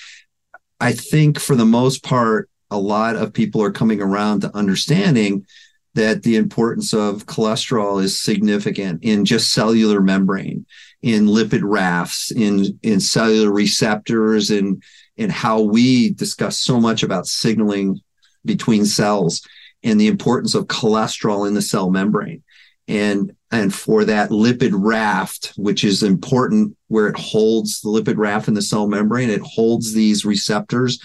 I 0.81 0.93
think 0.93 1.39
for 1.39 1.57
the 1.57 1.65
most 1.65 2.03
part, 2.03 2.51
a 2.71 2.79
lot 2.79 3.17
of 3.17 3.33
people 3.33 3.63
are 3.63 3.71
coming 3.71 4.03
around 4.03 4.41
to 4.41 4.57
understanding 4.57 5.47
that 5.95 6.23
the 6.23 6.37
importance 6.37 6.95
of 6.95 7.27
cholesterol 7.27 8.03
is 8.03 8.21
significant 8.21 9.03
in 9.03 9.25
just 9.25 9.53
cellular 9.53 10.01
membrane, 10.01 10.65
in 11.03 11.27
lipid 11.27 11.61
rafts, 11.63 12.31
in 12.31 12.79
in 12.83 13.01
cellular 13.01 13.53
receptors, 13.53 14.51
and 14.51 14.83
and 15.19 15.31
how 15.31 15.61
we 15.61 16.11
discuss 16.11 16.59
so 16.59 16.81
much 16.81 17.03
about 17.03 17.27
signaling 17.27 18.01
between 18.45 18.85
cells 18.85 19.47
and 19.83 20.01
the 20.01 20.09
importance 20.09 20.55
of 20.55 20.67
cholesterol 20.67 21.47
in 21.47 21.55
the 21.55 21.63
cell 21.63 21.91
membrane. 21.91 22.43
And, 22.89 23.35
and 23.51 23.73
for 23.73 24.05
that 24.05 24.31
lipid 24.31 24.73
raft, 24.75 25.53
which 25.57 25.85
is 25.85 26.03
important 26.03 26.77
where 26.89 27.09
it 27.09 27.17
holds 27.17 27.81
the 27.81 27.89
lipid 27.89 28.17
raft 28.17 28.49
in 28.49 28.55
the 28.55 28.63
cell 28.63 28.89
membrane, 28.89 29.31
it 29.31 29.41
holds 29.43 29.93
these 29.93 30.25
receptors. 30.25 31.01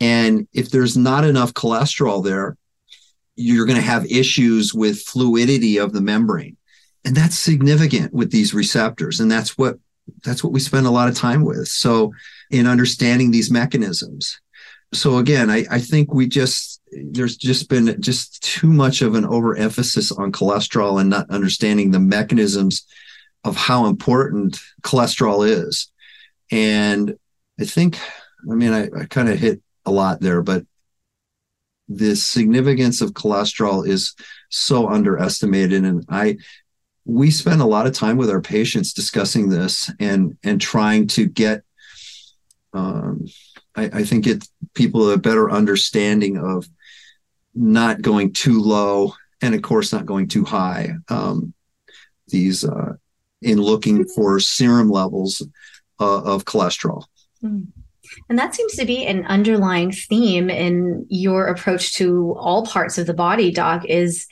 And 0.00 0.46
if 0.52 0.70
there's 0.70 0.96
not 0.96 1.24
enough 1.24 1.54
cholesterol 1.54 2.22
there, 2.22 2.56
you're 3.36 3.66
going 3.66 3.76
to 3.76 3.82
have 3.82 4.04
issues 4.06 4.74
with 4.74 5.02
fluidity 5.02 5.78
of 5.78 5.92
the 5.92 6.00
membrane. 6.00 6.56
And 7.04 7.14
that's 7.14 7.38
significant 7.38 8.12
with 8.12 8.32
these 8.32 8.54
receptors. 8.54 9.20
And 9.20 9.30
that's 9.30 9.56
what 9.56 9.78
that's 10.24 10.42
what 10.42 10.52
we 10.52 10.60
spend 10.60 10.86
a 10.86 10.90
lot 10.90 11.08
of 11.08 11.16
time 11.16 11.44
with. 11.44 11.68
So 11.68 12.12
in 12.50 12.66
understanding 12.66 13.30
these 13.30 13.50
mechanisms. 13.50 14.40
So 14.94 15.18
again, 15.18 15.50
I, 15.50 15.64
I 15.70 15.80
think 15.80 16.14
we 16.14 16.28
just 16.28 16.80
there's 16.92 17.36
just 17.36 17.68
been 17.68 18.00
just 18.00 18.42
too 18.42 18.72
much 18.72 19.02
of 19.02 19.14
an 19.14 19.24
overemphasis 19.24 20.12
on 20.12 20.32
cholesterol 20.32 21.00
and 21.00 21.10
not 21.10 21.30
understanding 21.30 21.90
the 21.90 22.00
mechanisms 22.00 22.86
of 23.44 23.56
how 23.56 23.86
important 23.86 24.58
cholesterol 24.82 25.46
is. 25.46 25.90
And 26.50 27.16
I 27.60 27.64
think, 27.64 27.98
I 28.50 28.54
mean, 28.54 28.72
I, 28.72 28.88
I 28.96 29.04
kind 29.06 29.28
of 29.28 29.38
hit 29.38 29.60
a 29.84 29.90
lot 29.90 30.20
there, 30.20 30.42
but 30.42 30.64
the 31.88 32.16
significance 32.16 33.00
of 33.00 33.12
cholesterol 33.12 33.86
is 33.86 34.14
so 34.50 34.88
underestimated. 34.88 35.84
And 35.84 36.04
I, 36.08 36.38
we 37.06 37.30
spend 37.30 37.60
a 37.60 37.66
lot 37.66 37.86
of 37.86 37.92
time 37.92 38.16
with 38.16 38.28
our 38.28 38.40
patients 38.40 38.92
discussing 38.92 39.48
this 39.48 39.90
and 40.00 40.36
and 40.42 40.60
trying 40.60 41.06
to 41.06 41.26
get 41.26 41.62
um, 42.72 43.26
I, 43.76 43.84
I 43.84 44.04
think 44.04 44.26
it 44.26 44.46
people 44.74 45.10
a 45.10 45.16
better 45.16 45.50
understanding 45.50 46.36
of 46.36 46.66
not 47.54 48.02
going 48.02 48.32
too 48.32 48.60
low 48.60 49.14
and 49.40 49.54
of 49.54 49.62
course 49.62 49.92
not 49.92 50.04
going 50.04 50.26
too 50.26 50.44
high 50.44 50.94
um, 51.08 51.54
these 52.28 52.64
uh, 52.64 52.94
in 53.40 53.62
looking 53.62 54.04
for 54.04 54.40
serum 54.40 54.90
levels 54.90 55.46
uh, 56.00 56.22
of 56.22 56.44
cholesterol 56.44 57.04
mm. 57.42 57.66
And 58.28 58.38
that 58.38 58.54
seems 58.54 58.74
to 58.76 58.84
be 58.84 59.06
an 59.06 59.24
underlying 59.26 59.92
theme 59.92 60.50
in 60.50 61.06
your 61.08 61.46
approach 61.46 61.94
to 61.94 62.34
all 62.38 62.66
parts 62.66 62.98
of 62.98 63.06
the 63.06 63.14
body, 63.14 63.50
Doc, 63.50 63.84
is 63.84 64.26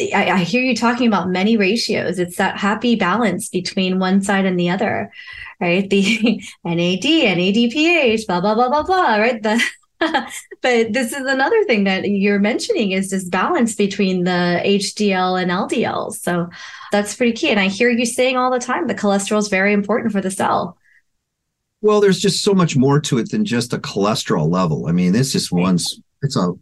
I, 0.00 0.30
I, 0.30 0.38
hear 0.44 0.62
you 0.62 0.76
talking 0.76 1.08
about 1.08 1.28
many 1.28 1.56
ratios. 1.56 2.20
It's 2.20 2.36
that 2.36 2.56
happy 2.56 2.94
balance 2.94 3.48
between 3.48 3.98
one 3.98 4.22
side 4.22 4.46
and 4.46 4.58
the 4.58 4.70
other, 4.70 5.10
right? 5.60 5.90
The 5.90 6.40
NAD, 6.64 7.02
NADPH, 7.02 8.26
blah, 8.28 8.40
blah, 8.40 8.54
blah, 8.54 8.68
blah, 8.68 8.84
blah, 8.84 9.16
right? 9.16 9.42
The, 9.42 9.60
but 10.00 10.92
this 10.92 11.12
is 11.12 11.26
another 11.26 11.64
thing 11.64 11.84
that 11.84 12.08
you're 12.08 12.38
mentioning 12.38 12.92
is 12.92 13.10
this 13.10 13.24
balance 13.24 13.74
between 13.74 14.22
the 14.22 14.62
HDL 14.64 15.42
and 15.42 15.50
LDL. 15.50 16.12
So 16.12 16.48
that's 16.92 17.16
pretty 17.16 17.32
key. 17.32 17.50
And 17.50 17.58
I 17.58 17.66
hear 17.66 17.90
you 17.90 18.06
saying 18.06 18.36
all 18.36 18.52
the 18.52 18.60
time 18.60 18.86
the 18.86 18.94
cholesterol 18.94 19.38
is 19.38 19.48
very 19.48 19.72
important 19.72 20.12
for 20.12 20.20
the 20.20 20.30
cell. 20.30 20.77
Well, 21.80 22.00
there's 22.00 22.18
just 22.18 22.42
so 22.42 22.54
much 22.54 22.76
more 22.76 23.00
to 23.00 23.18
it 23.18 23.30
than 23.30 23.44
just 23.44 23.72
a 23.72 23.78
cholesterol 23.78 24.50
level. 24.50 24.86
I 24.88 24.92
mean, 24.92 25.14
it's 25.14 25.32
just 25.32 25.52
one. 25.52 25.78
It's 26.22 26.36
a 26.36 26.52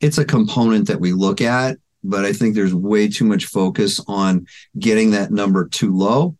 it's 0.00 0.18
a 0.18 0.24
component 0.24 0.88
that 0.88 1.00
we 1.00 1.12
look 1.12 1.40
at, 1.40 1.78
but 2.02 2.24
I 2.24 2.32
think 2.32 2.54
there's 2.54 2.74
way 2.74 3.08
too 3.08 3.24
much 3.24 3.46
focus 3.46 4.00
on 4.08 4.46
getting 4.78 5.12
that 5.12 5.30
number 5.30 5.68
too 5.68 5.96
low, 5.96 6.36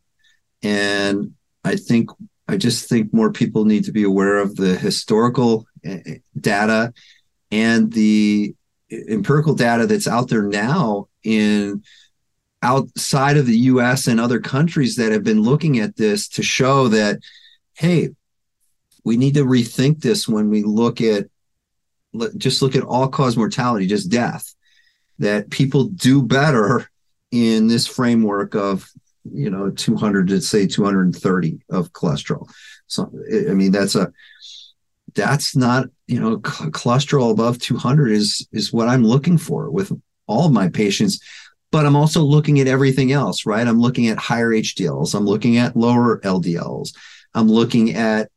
and 0.63 1.35
I 1.65 1.77
think 1.77 2.11
I 2.49 2.57
just 2.57 2.89
think 2.89 3.13
more 3.13 3.31
people 3.31 3.65
need 3.65 3.85
to 3.85 3.93
be 3.93 4.05
aware 4.05 4.39
of 4.39 4.57
the 4.57 4.77
historical 4.77 5.67
eh, 5.85 6.01
eh, 6.07 6.15
data 6.41 6.93
and 7.53 7.93
the 7.93 8.55
empirical 8.91 9.55
data 9.55 9.87
that's 9.87 10.09
out 10.09 10.29
there 10.29 10.43
now 10.43 11.09
in 11.23 11.83
outside 12.63 13.37
of 13.37 13.47
the 13.47 13.59
US 13.59 14.07
and 14.07 14.19
other 14.19 14.41
countries 14.41 14.97
that 14.97 15.13
have 15.13 15.23
been 15.23 15.43
looking 15.43 15.79
at 15.79 15.97
this 15.97 16.27
to 16.29 16.43
show 16.43 16.89
that 16.89 17.19
hey, 17.79 18.11
we 19.05 19.17
need 19.17 19.35
to 19.35 19.45
rethink 19.45 20.01
this 20.01 20.29
when 20.29 20.51
we 20.51 20.63
look 20.63 21.01
at 21.01 21.27
just 22.37 22.61
look 22.61 22.75
at 22.75 22.83
all 22.83 23.09
cause 23.09 23.37
mortality, 23.37 23.87
just 23.87 24.11
death, 24.11 24.55
that 25.19 25.51
people 25.51 25.85
do 25.85 26.23
better 26.23 26.91
in 27.31 27.69
this 27.69 27.87
framework 27.87 28.55
of 28.55 28.91
you 29.25 29.49
know 29.49 29.71
200 29.71 30.29
to 30.29 30.41
say 30.41 30.67
230 30.67 31.61
of 31.71 31.93
cholesterol. 31.93 32.51
So 32.89 33.11
I 33.49 33.55
mean 33.55 33.71
that's 33.71 33.95
a 33.95 34.13
that's 35.15 35.55
not 35.55 35.87
you 36.07 36.21
know 36.21 36.39
cholesterol 36.39 37.31
above 37.31 37.59
200 37.61 38.11
is 38.11 38.49
is 38.53 38.73
what 38.73 38.89
I'm 38.89 39.05
looking 39.05 39.39
for 39.39 39.71
with 39.71 39.93
all 40.27 40.47
of 40.47 40.53
my 40.53 40.69
patients 40.69 41.21
but 41.71 41.85
I'm 41.85 41.97
also 41.97 42.23
looking 42.23 42.61
at 42.61 42.67
everything 42.67 43.13
else, 43.13 43.45
right? 43.45 43.67
I'm 43.67 43.79
looking 43.79 44.09
at 44.09 44.17
higher 44.17 44.51
HDLs, 44.51 45.15
I'm 45.15 45.27
looking 45.27 45.59
at 45.59 45.77
lower 45.77 46.19
LDLs, 46.21 46.95
I'm 47.39 47.49
looking 47.49 47.95
at 47.95 48.33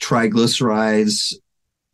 triglycerides 0.00 1.34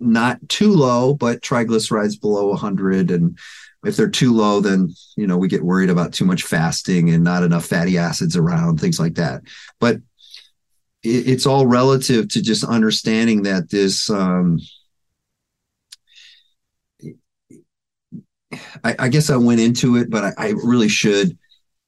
not 0.01 0.39
too 0.49 0.73
low, 0.73 1.13
but 1.13 1.43
triglycerides 1.43 2.19
below 2.19 2.47
100. 2.47 3.11
And 3.11 3.39
if 3.85 3.95
they're 3.95 4.09
too 4.09 4.33
low, 4.33 4.61
then 4.61 4.95
you 5.17 5.27
know 5.27 5.37
we 5.37 5.49
get 5.49 5.63
worried 5.63 5.91
about 5.91 6.15
too 6.15 6.25
much 6.25 6.45
fasting 6.45 7.11
and 7.11 7.23
not 7.23 7.43
enough 7.43 7.67
fatty 7.67 7.99
acids 7.99 8.37
around, 8.37 8.81
things 8.81 8.99
like 8.99 9.17
that. 9.17 9.43
But 9.81 9.97
it, 11.03 11.29
it's 11.29 11.45
all 11.45 11.67
relative 11.67 12.29
to 12.31 12.41
just 12.41 12.65
understanding 12.65 13.43
that 13.43 13.69
this. 13.69 14.09
Um, 14.09 14.61
I, 18.83 18.97
I, 18.99 19.09
guess 19.09 19.29
I 19.29 19.37
went 19.37 19.61
into 19.61 19.97
it, 19.97 20.09
but 20.11 20.25
I, 20.25 20.33
I 20.39 20.49
really 20.65 20.89
should. 20.89 21.37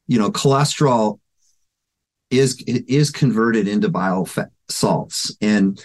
You 0.09 0.19
know, 0.19 0.31
cholesterol 0.31 1.21
is 2.33 2.63
is 2.67 3.11
converted 3.11 3.69
into 3.69 3.89
bile 3.89 4.29
salts 4.69 5.37
and 5.41 5.85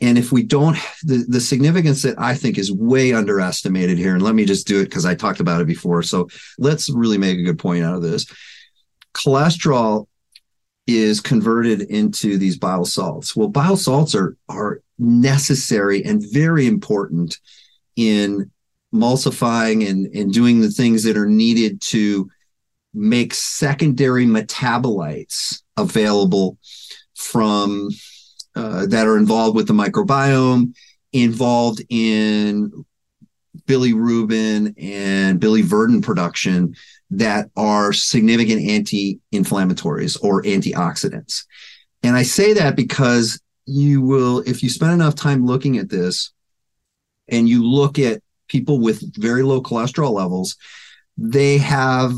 and 0.00 0.16
if 0.16 0.30
we 0.30 0.42
don't 0.42 0.76
the, 1.04 1.24
the 1.28 1.40
significance 1.40 2.02
that 2.02 2.18
i 2.18 2.34
think 2.34 2.58
is 2.58 2.72
way 2.72 3.12
underestimated 3.12 3.96
here 3.96 4.14
and 4.14 4.22
let 4.22 4.34
me 4.34 4.44
just 4.44 4.66
do 4.66 4.80
it 4.80 4.84
because 4.84 5.06
i 5.06 5.14
talked 5.14 5.40
about 5.40 5.60
it 5.60 5.66
before. 5.66 6.02
So 6.02 6.28
let's 6.58 6.90
really 6.90 7.18
make 7.18 7.38
a 7.38 7.42
good 7.42 7.58
point 7.58 7.84
out 7.84 7.94
of 7.94 8.02
this. 8.02 8.26
Cholesterol 9.14 10.06
is 10.86 11.20
converted 11.20 11.82
into 11.82 12.38
these 12.38 12.56
bile 12.56 12.84
salts 12.84 13.36
well 13.36 13.48
bile 13.48 13.76
salts 13.76 14.14
are 14.14 14.36
are 14.48 14.80
necessary 14.98 16.02
and 16.02 16.24
very 16.32 16.66
important 16.66 17.38
in 17.96 18.50
emulsifying 18.94 19.88
and, 19.88 20.06
and 20.14 20.32
doing 20.32 20.60
the 20.60 20.70
things 20.70 21.02
that 21.02 21.16
are 21.16 21.26
needed 21.28 21.80
to 21.82 22.30
make 22.94 23.34
secondary 23.34 24.26
metabolites 24.26 25.62
available 25.76 26.58
from 27.14 27.90
uh, 28.54 28.86
that 28.86 29.06
are 29.06 29.16
involved 29.16 29.54
with 29.54 29.68
the 29.68 29.72
microbiome, 29.72 30.74
involved 31.12 31.82
in 31.88 32.84
bilirubin 33.66 34.74
and 34.82 35.38
Billy 35.38 35.62
biliverdin 35.62 36.02
production 36.02 36.74
that 37.10 37.50
are 37.56 37.92
significant 37.92 38.62
anti-inflammatories 38.68 40.22
or 40.22 40.42
antioxidants. 40.42 41.44
And 42.02 42.16
I 42.16 42.22
say 42.22 42.52
that 42.54 42.76
because 42.76 43.40
you 43.66 44.02
will, 44.02 44.40
if 44.40 44.62
you 44.62 44.70
spend 44.70 44.92
enough 44.92 45.14
time 45.14 45.44
looking 45.44 45.78
at 45.78 45.90
this 45.90 46.32
and 47.28 47.48
you 47.48 47.64
look 47.64 47.98
at 47.98 48.22
people 48.48 48.78
with 48.80 49.02
very 49.20 49.42
low 49.42 49.62
cholesterol 49.62 50.12
levels, 50.12 50.56
they 51.16 51.58
have 51.58 52.12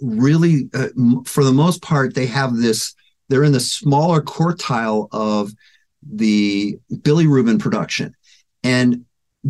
really, 0.00 0.68
uh, 0.74 0.88
for 1.24 1.44
the 1.44 1.52
most 1.52 1.82
part, 1.82 2.14
they 2.14 2.26
have 2.26 2.56
this, 2.56 2.94
they're 3.28 3.44
in 3.44 3.52
the 3.52 3.60
smaller 3.60 4.20
quartile 4.20 5.08
of 5.12 5.52
the 6.02 6.78
bilirubin 6.92 7.58
production. 7.58 8.14
And 8.62 9.04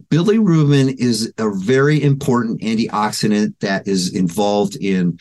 bilirubin 0.09 0.94
is 0.98 1.33
a 1.38 1.50
very 1.50 2.02
important 2.02 2.61
antioxidant 2.62 3.54
that 3.61 3.87
is 3.87 4.14
involved 4.14 4.76
in 4.76 5.18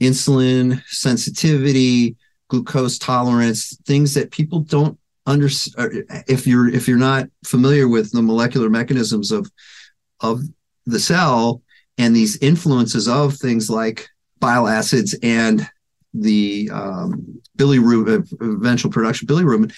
insulin 0.00 0.82
sensitivity, 0.86 2.16
glucose 2.48 2.98
tolerance, 2.98 3.76
things 3.86 4.14
that 4.14 4.30
people 4.30 4.60
don't 4.60 4.98
understand. 5.26 6.04
If 6.28 6.46
you're 6.46 6.68
if 6.68 6.88
you're 6.88 6.98
not 6.98 7.28
familiar 7.44 7.88
with 7.88 8.12
the 8.12 8.22
molecular 8.22 8.70
mechanisms 8.70 9.30
of 9.30 9.50
of 10.20 10.42
the 10.86 11.00
cell 11.00 11.62
and 11.98 12.14
these 12.14 12.36
influences 12.38 13.08
of 13.08 13.34
things 13.36 13.70
like 13.70 14.08
bile 14.44 14.68
acids 14.68 15.16
and 15.22 15.66
the 16.12 16.68
um, 16.70 17.40
bilirubin, 17.56 18.30
eventual 18.42 18.92
production 18.92 19.26
bilirubin, 19.26 19.74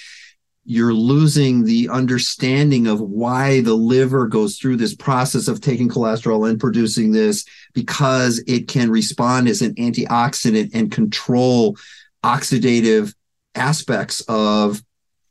you're 0.65 0.93
losing 0.93 1.63
the 1.63 1.89
understanding 1.89 2.89
of 2.89 3.01
why 3.01 3.61
the 3.61 3.75
liver 3.75 4.27
goes 4.27 4.59
through 4.59 4.77
this 4.77 4.93
process 4.93 5.47
of 5.47 5.61
taking 5.61 5.89
cholesterol 5.89 6.51
and 6.51 6.59
producing 6.59 7.13
this 7.13 7.45
because 7.75 8.43
it 8.49 8.67
can 8.67 8.91
respond 8.91 9.47
as 9.47 9.63
an 9.63 9.73
antioxidant 9.77 10.71
and 10.75 10.91
control 10.91 11.77
oxidative 12.25 13.15
aspects 13.55 14.21
of 14.23 14.83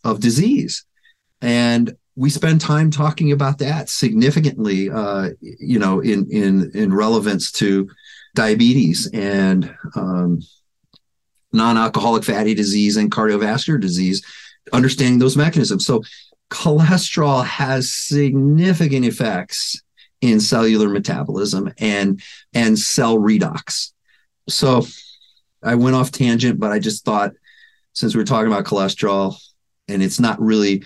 of 0.05 0.21
disease. 0.21 0.85
And 1.41 1.93
we 2.15 2.29
spend 2.29 2.61
time 2.61 2.89
talking 2.89 3.33
about 3.33 3.57
that 3.57 3.89
significantly 3.89 4.89
uh, 4.89 5.31
you 5.41 5.77
know 5.77 5.99
in 5.99 6.31
in 6.31 6.71
in 6.73 6.93
relevance 6.93 7.51
to 7.51 7.89
diabetes 8.35 9.09
and 9.13 9.75
um, 9.95 10.41
non-alcoholic 11.51 12.23
fatty 12.23 12.53
disease 12.53 12.97
and 12.97 13.11
cardiovascular 13.11 13.79
disease 13.79 14.23
understanding 14.73 15.19
those 15.19 15.37
mechanisms. 15.37 15.85
So 15.85 16.03
cholesterol 16.49 17.45
has 17.45 17.93
significant 17.93 19.05
effects 19.05 19.81
in 20.21 20.39
cellular 20.39 20.89
metabolism 20.89 21.73
and 21.77 22.21
and 22.53 22.77
cell 22.77 23.17
redox. 23.17 23.91
So 24.47 24.85
i 25.63 25.73
went 25.73 25.95
off 25.95 26.11
tangent 26.11 26.59
but 26.59 26.71
i 26.71 26.77
just 26.77 27.03
thought 27.05 27.31
since 27.93 28.15
we're 28.15 28.23
talking 28.23 28.51
about 28.51 28.65
cholesterol 28.65 29.35
and 29.87 30.03
it's 30.03 30.19
not 30.19 30.39
really 30.39 30.83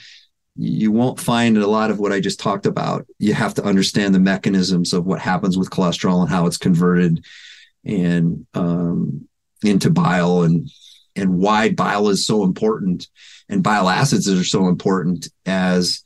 you 0.61 0.91
won't 0.91 1.21
find 1.21 1.57
a 1.57 1.67
lot 1.67 1.89
of 1.89 1.99
what 1.99 2.11
I 2.11 2.19
just 2.19 2.37
talked 2.37 2.65
about. 2.65 3.07
You 3.17 3.33
have 3.33 3.53
to 3.53 3.63
understand 3.63 4.13
the 4.13 4.19
mechanisms 4.19 4.91
of 4.91 5.05
what 5.05 5.21
happens 5.21 5.57
with 5.57 5.69
cholesterol 5.69 6.19
and 6.19 6.29
how 6.29 6.47
it's 6.47 6.57
converted 6.57 7.23
and 7.85 8.45
um, 8.53 9.29
into 9.63 9.89
bile 9.89 10.41
and 10.43 10.69
and 11.15 11.37
why 11.37 11.69
bile 11.71 12.09
is 12.09 12.25
so 12.25 12.43
important 12.43 13.07
and 13.47 13.63
bile 13.63 13.87
acids 13.87 14.29
are 14.29 14.43
so 14.43 14.67
important 14.67 15.29
as 15.45 16.03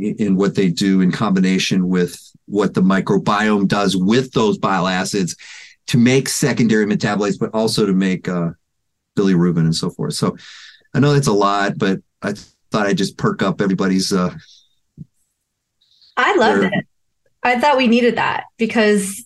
in 0.00 0.36
what 0.36 0.54
they 0.54 0.68
do 0.68 1.00
in 1.00 1.10
combination 1.10 1.88
with 1.88 2.16
what 2.46 2.74
the 2.74 2.80
microbiome 2.80 3.66
does 3.66 3.96
with 3.96 4.32
those 4.32 4.56
bile 4.56 4.86
acids 4.86 5.36
to 5.88 5.98
make 5.98 6.28
secondary 6.28 6.86
metabolites, 6.86 7.38
but 7.38 7.50
also 7.52 7.86
to 7.86 7.92
make 7.92 8.28
uh, 8.28 8.50
bilirubin 9.16 9.58
and 9.58 9.74
so 9.74 9.90
forth. 9.90 10.14
So 10.14 10.36
I 10.94 11.00
know 11.00 11.12
that's 11.12 11.26
a 11.26 11.32
lot, 11.32 11.76
but 11.76 12.00
I 12.22 12.34
thought 12.72 12.86
I'd 12.86 12.98
just 12.98 13.16
perk 13.16 13.42
up 13.42 13.60
everybody's. 13.60 14.12
Uh, 14.12 14.34
I 16.16 16.34
loved 16.36 16.62
their... 16.62 16.78
it. 16.78 16.86
I 17.42 17.60
thought 17.60 17.76
we 17.76 17.86
needed 17.86 18.16
that 18.16 18.44
because 18.56 19.24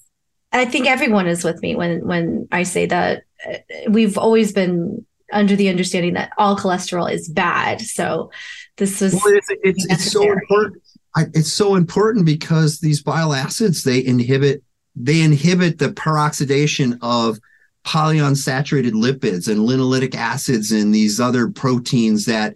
I 0.53 0.65
think 0.65 0.87
everyone 0.87 1.27
is 1.27 1.45
with 1.45 1.63
me 1.63 1.75
when 1.77 2.07
when 2.07 2.49
I 2.51 2.65
say 2.65 2.87
that 2.87 3.23
uh, 3.49 3.59
we've 3.89 4.19
always 4.19 4.53
been 4.53 5.07
under 5.33 5.57
the 5.57 5.69
understanding 5.69 6.15
that 6.15 6.33
all 6.39 6.57
cholesterol 6.57 7.11
is 7.11 7.29
bad. 7.29 7.81
So 7.81 8.31
this 8.77 9.01
was 9.01 9.15
well, 9.15 9.35
it's, 9.35 9.49
it's, 9.63 9.87
it's 9.87 10.13
so 10.13 10.23
important. 10.23 10.83
I, 11.15 11.25
it's 11.35 11.53
so 11.53 11.75
important 11.75 12.27
because 12.27 12.79
these 12.81 13.03
bile 13.03 13.33
acids 13.33 13.85
they 13.85 14.05
inhibit 14.05 14.63
they 14.95 15.23
inhibit 15.23 15.79
the 15.79 15.89
peroxidation 15.89 16.99
of 17.03 17.39
polyunsaturated 17.87 18.93
lipids 18.93 19.49
and 19.49 19.61
linoleic 19.61 20.15
acids 20.15 20.73
and 20.73 20.95
these 20.95 21.21
other 21.21 21.49
proteins 21.49 22.25
that 22.25 22.55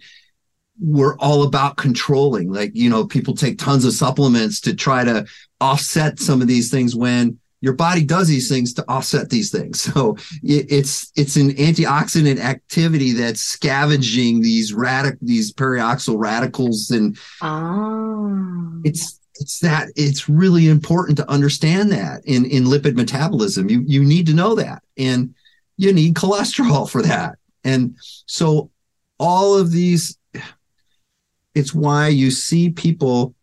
we're 0.81 1.15
all 1.17 1.43
about 1.43 1.77
controlling. 1.77 2.51
Like, 2.51 2.71
you 2.73 2.89
know, 2.89 3.05
people 3.05 3.35
take 3.35 3.59
tons 3.59 3.85
of 3.85 3.93
supplements 3.93 4.59
to 4.61 4.75
try 4.75 5.03
to 5.03 5.25
offset 5.59 6.19
some 6.19 6.41
of 6.41 6.47
these 6.47 6.71
things 6.71 6.95
when 6.95 7.39
your 7.61 7.73
body 7.73 8.03
does 8.03 8.27
these 8.27 8.49
things 8.49 8.73
to 8.73 8.85
offset 8.89 9.29
these 9.29 9.51
things. 9.51 9.81
So 9.91 10.17
it's 10.41 11.11
it's 11.15 11.35
an 11.35 11.51
antioxidant 11.51 12.39
activity 12.39 13.13
that's 13.13 13.41
scavenging 13.41 14.41
these 14.41 14.73
radic 14.73 15.17
these 15.21 15.53
peroxyl 15.53 16.15
radicals 16.17 16.89
and 16.91 17.17
oh. 17.41 18.81
it's 18.83 19.19
it's 19.35 19.59
that 19.59 19.89
it's 19.95 20.29
really 20.29 20.69
important 20.69 21.17
to 21.17 21.29
understand 21.29 21.91
that 21.91 22.21
in 22.25 22.45
in 22.45 22.63
lipid 22.63 22.95
metabolism. 22.95 23.69
You 23.69 23.83
you 23.85 24.03
need 24.03 24.25
to 24.27 24.33
know 24.33 24.55
that 24.55 24.81
and 24.97 25.35
you 25.77 25.93
need 25.93 26.15
cholesterol 26.15 26.89
for 26.93 27.03
that. 27.03 27.37
And 27.63 27.95
so 28.25 28.71
all 29.19 29.55
of 29.55 29.71
these 29.71 30.17
it's 31.53 31.73
why 31.73 32.07
you 32.07 32.31
see 32.31 32.69
people 32.69 33.35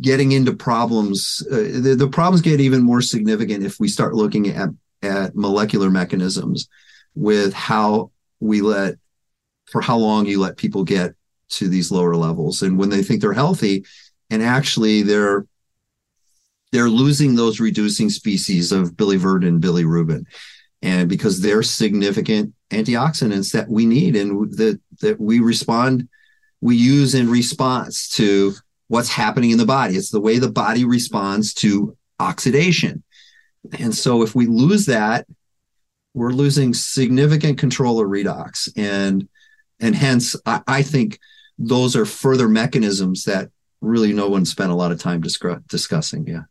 getting 0.00 0.32
into 0.32 0.54
problems. 0.54 1.46
Uh, 1.50 1.80
the, 1.80 1.94
the 1.98 2.08
problems 2.08 2.40
get 2.40 2.60
even 2.60 2.82
more 2.82 3.02
significant 3.02 3.64
if 3.64 3.78
we 3.78 3.88
start 3.88 4.14
looking 4.14 4.48
at, 4.48 4.70
at 5.02 5.36
molecular 5.36 5.90
mechanisms 5.90 6.68
with 7.14 7.52
how 7.52 8.10
we 8.40 8.60
let, 8.60 8.94
for 9.70 9.80
how 9.80 9.96
long 9.96 10.26
you 10.26 10.40
let 10.40 10.56
people 10.56 10.84
get 10.84 11.14
to 11.50 11.68
these 11.68 11.90
lower 11.90 12.16
levels. 12.16 12.62
And 12.62 12.78
when 12.78 12.88
they 12.88 13.02
think 13.02 13.20
they're 13.20 13.32
healthy, 13.32 13.84
and 14.30 14.42
actually 14.42 15.02
they're 15.02 15.46
they're 16.72 16.88
losing 16.88 17.36
those 17.36 17.60
reducing 17.60 18.10
species 18.10 18.72
of 18.72 18.94
biliverdin, 18.94 19.60
bilirubin, 19.60 20.24
and 20.82 21.08
because 21.08 21.40
they're 21.40 21.62
significant 21.62 22.52
antioxidants 22.70 23.52
that 23.52 23.68
we 23.68 23.86
need 23.86 24.16
and 24.16 24.50
that 24.56 24.80
that 25.00 25.20
we 25.20 25.38
respond 25.38 26.08
we 26.64 26.76
use 26.76 27.14
in 27.14 27.28
response 27.28 28.08
to 28.08 28.54
what's 28.88 29.10
happening 29.10 29.50
in 29.50 29.58
the 29.58 29.66
body. 29.66 29.96
It's 29.96 30.10
the 30.10 30.18
way 30.18 30.38
the 30.38 30.50
body 30.50 30.86
responds 30.86 31.52
to 31.56 31.94
oxidation. 32.18 33.02
And 33.78 33.94
so 33.94 34.22
if 34.22 34.34
we 34.34 34.46
lose 34.46 34.86
that, 34.86 35.26
we're 36.14 36.30
losing 36.30 36.72
significant 36.72 37.58
control 37.58 38.00
of 38.00 38.08
redox. 38.08 38.70
And 38.78 39.28
and 39.78 39.94
hence 39.94 40.36
I, 40.46 40.62
I 40.66 40.82
think 40.82 41.18
those 41.58 41.94
are 41.96 42.06
further 42.06 42.48
mechanisms 42.48 43.24
that 43.24 43.50
really 43.82 44.14
no 44.14 44.30
one 44.30 44.46
spent 44.46 44.72
a 44.72 44.74
lot 44.74 44.90
of 44.90 44.98
time 44.98 45.20
discussing. 45.20 46.26
Yeah. 46.26 46.44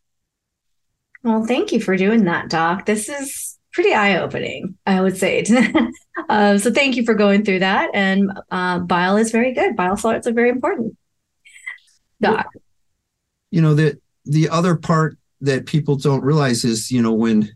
Well, 1.23 1.43
thank 1.47 1.71
you 1.71 1.82
for 1.82 1.97
doing 1.97 2.26
that, 2.26 2.52
Doc. 2.52 2.86
This 2.86 3.10
is 3.10 3.53
pretty 3.74 3.94
eye 3.94 4.18
opening, 4.18 4.78
I 4.86 5.02
would 5.02 5.18
say. 5.18 5.44
uh, 6.30 6.58
so 6.58 6.72
thank 6.72 6.96
you 6.96 7.04
for 7.04 7.16
going 7.16 7.44
through 7.44 7.60
that. 7.60 7.90
And 7.94 8.32
uh, 8.52 8.80
bile 8.80 9.18
is 9.18 9.32
very 9.32 9.54
good. 9.54 9.76
Bile 9.76 9.98
salts 9.98 10.28
are 10.28 10.34
very 10.34 10.50
important. 10.50 10.96
Doc. 12.22 12.48
You 13.52 13.62
know, 13.62 13.74
the, 13.74 14.00
the 14.26 14.50
other 14.50 14.76
part 14.76 15.18
that 15.42 15.66
people 15.66 15.96
don't 15.98 16.24
realize 16.24 16.64
is, 16.64 16.90
you 16.92 17.02
know, 17.02 17.14
when, 17.14 17.50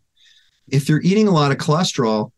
if 0.67 0.89
you're 0.89 1.01
eating 1.01 1.27
a 1.27 1.31
lot 1.31 1.51
of 1.51 1.57
cholesterol, 1.57 2.31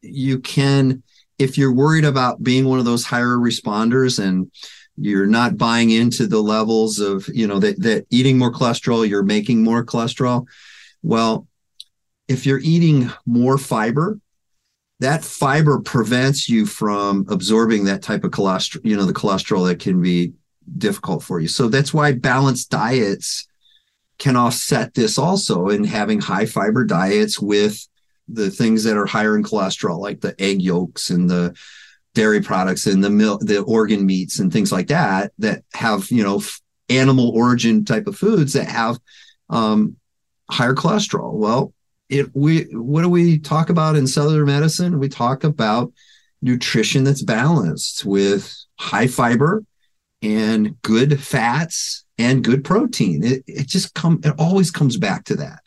you 0.00 0.38
can, 0.40 1.02
if 1.38 1.58
you're 1.58 1.74
worried 1.74 2.04
about 2.04 2.42
being 2.42 2.66
one 2.66 2.78
of 2.78 2.84
those 2.84 3.04
higher 3.04 3.36
responders 3.36 4.22
and 4.22 4.50
you're 4.96 5.26
not 5.26 5.58
buying 5.58 5.90
into 5.90 6.26
the 6.26 6.40
levels 6.40 7.00
of, 7.00 7.28
you 7.28 7.46
know, 7.46 7.58
that, 7.58 7.80
that 7.80 8.06
eating 8.10 8.38
more 8.38 8.52
cholesterol, 8.52 9.08
you're 9.08 9.24
making 9.24 9.64
more 9.64 9.84
cholesterol. 9.84 10.46
Well, 11.02 11.48
if 12.28 12.46
you're 12.46 12.60
eating 12.60 13.10
more 13.26 13.58
fiber, 13.58 14.18
that 15.00 15.24
fiber 15.24 15.80
prevents 15.80 16.48
you 16.48 16.66
from 16.66 17.26
absorbing 17.28 17.84
that 17.84 18.02
type 18.02 18.24
of 18.24 18.30
cholesterol, 18.30 18.80
you 18.84 18.96
know, 18.96 19.04
the 19.04 19.12
cholesterol 19.12 19.66
that 19.68 19.80
can 19.80 20.00
be 20.00 20.32
difficult 20.78 21.22
for 21.22 21.40
you. 21.40 21.48
So 21.48 21.68
that's 21.68 21.92
why 21.92 22.12
balanced 22.12 22.70
diets 22.70 23.46
can 24.18 24.36
offset 24.36 24.94
this 24.94 25.18
also 25.18 25.68
in 25.68 25.84
having 25.84 26.20
high 26.20 26.46
fiber 26.46 26.84
diets 26.84 27.40
with 27.40 27.86
the 28.28 28.50
things 28.50 28.84
that 28.84 28.96
are 28.96 29.06
higher 29.06 29.36
in 29.36 29.42
cholesterol, 29.42 29.98
like 29.98 30.20
the 30.20 30.40
egg 30.40 30.62
yolks 30.62 31.10
and 31.10 31.28
the 31.28 31.54
dairy 32.14 32.40
products 32.40 32.86
and 32.86 33.02
the 33.02 33.10
milk, 33.10 33.40
the 33.40 33.60
organ 33.62 34.06
meats 34.06 34.38
and 34.38 34.52
things 34.52 34.70
like 34.70 34.86
that, 34.86 35.32
that 35.38 35.64
have, 35.74 36.10
you 36.10 36.22
know, 36.22 36.40
animal 36.88 37.30
origin 37.30 37.84
type 37.84 38.06
of 38.06 38.16
foods 38.16 38.52
that 38.52 38.68
have 38.68 38.98
um, 39.50 39.96
higher 40.50 40.74
cholesterol. 40.74 41.34
Well, 41.34 41.74
it 42.08 42.34
we 42.34 42.62
what 42.72 43.02
do 43.02 43.08
we 43.08 43.38
talk 43.38 43.70
about 43.70 43.96
in 43.96 44.06
cellular 44.06 44.44
medicine? 44.44 44.98
We 44.98 45.08
talk 45.08 45.44
about 45.44 45.92
nutrition 46.42 47.04
that's 47.04 47.22
balanced 47.22 48.04
with 48.04 48.54
high 48.78 49.06
fiber 49.06 49.64
and 50.22 50.80
good 50.82 51.20
fats 51.20 52.04
and 52.18 52.44
good 52.44 52.64
protein. 52.64 53.24
It, 53.24 53.44
it 53.46 53.66
just 53.66 53.94
come 53.94 54.20
it 54.24 54.34
always 54.38 54.70
comes 54.70 54.96
back 54.96 55.24
to 55.24 55.36
that. 55.36 55.60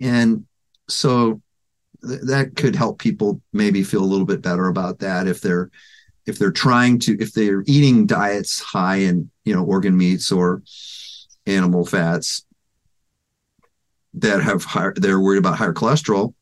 And 0.00 0.46
so 0.88 1.40
th- 2.06 2.22
that 2.22 2.56
could 2.56 2.74
help 2.74 2.98
people 2.98 3.40
maybe 3.52 3.82
feel 3.82 4.02
a 4.02 4.06
little 4.06 4.26
bit 4.26 4.42
better 4.42 4.68
about 4.68 5.00
that 5.00 5.26
if 5.26 5.40
they're 5.40 5.70
if 6.26 6.38
they're 6.38 6.52
trying 6.52 6.98
to 7.00 7.16
if 7.20 7.32
they're 7.32 7.64
eating 7.66 8.06
diets 8.06 8.60
high 8.60 8.96
in 8.96 9.30
you 9.44 9.54
know 9.54 9.64
organ 9.64 9.96
meats 9.96 10.32
or 10.32 10.62
animal 11.46 11.84
fats 11.84 12.44
that 14.14 14.42
have 14.42 14.64
higher, 14.64 14.94
they're 14.96 15.20
worried 15.20 15.38
about 15.38 15.56
higher 15.56 15.72
cholesterol, 15.72 16.34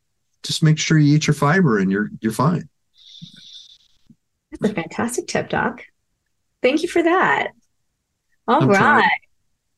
just 0.43 0.63
make 0.63 0.79
sure 0.79 0.99
you 0.99 1.17
eat 1.17 1.27
your 1.27 1.35
fiber 1.35 1.79
and 1.79 1.91
you're 1.91 2.11
you're 2.21 2.33
fine. 2.33 2.69
That's 4.51 4.73
a 4.73 4.75
fantastic 4.75 5.29
tip, 5.29 5.49
Doc. 5.49 5.85
Thank 6.63 6.83
you 6.83 6.89
for 6.89 7.03
that. 7.03 7.49
All 8.49 8.63
I'm 8.63 8.69
right. 8.69 9.11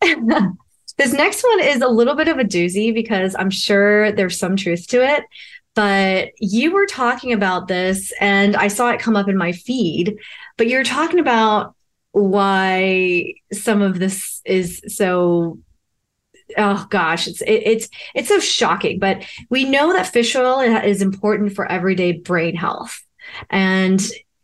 this 0.97 1.13
next 1.13 1.43
one 1.43 1.61
is 1.61 1.83
a 1.83 1.89
little 1.89 2.15
bit 2.15 2.29
of 2.29 2.39
a 2.39 2.45
doozy 2.45 2.93
because 2.95 3.37
I'm 3.39 3.51
sure 3.51 4.13
there's 4.13 4.39
some 4.39 4.57
truth 4.57 4.87
to 4.89 5.07
it. 5.07 5.25
But 5.75 6.31
you 6.39 6.73
were 6.73 6.87
talking 6.87 7.33
about 7.33 7.67
this, 7.67 8.13
and 8.21 8.57
I 8.57 8.69
saw 8.69 8.91
it 8.91 9.01
come 9.01 9.17
up 9.17 9.29
in 9.29 9.37
my 9.37 9.53
feed. 9.53 10.19
But 10.59 10.69
you're 10.69 10.85
talking 10.85 11.19
about 11.19 11.75
why 12.13 13.35
some 13.53 13.81
of 13.81 13.99
this 13.99 14.43
is 14.45 14.83
so 14.89 15.59
oh 16.57 16.87
gosh, 16.91 17.27
it's 17.27 17.41
it, 17.43 17.62
it's 17.65 17.88
it's 18.15 18.29
so 18.29 18.41
shocking. 18.41 18.99
But 18.99 19.25
we 19.51 19.65
know 19.65 19.93
that 19.93 20.12
fish 20.12 20.35
oil 20.37 20.61
is 20.61 21.03
important 21.03 21.55
for 21.55 21.71
everyday 21.71 22.12
brain 22.12 22.57
health, 22.57 23.03
and 23.51 24.01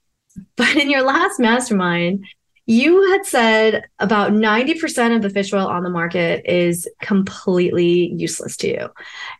but 0.57 0.77
in 0.77 0.90
your 0.90 1.03
last 1.03 1.40
mastermind, 1.40 2.25
you 2.68 3.11
had 3.11 3.25
said 3.25 3.88
about 3.99 4.33
90% 4.33 5.16
of 5.16 5.23
the 5.23 5.31
fish 5.31 5.55
oil 5.55 5.66
on 5.66 5.85
the 5.85 5.90
market 5.90 6.42
is 6.44 6.87
completely 7.01 8.12
useless 8.12 8.59
to 8.59 8.68
you. 8.68 8.88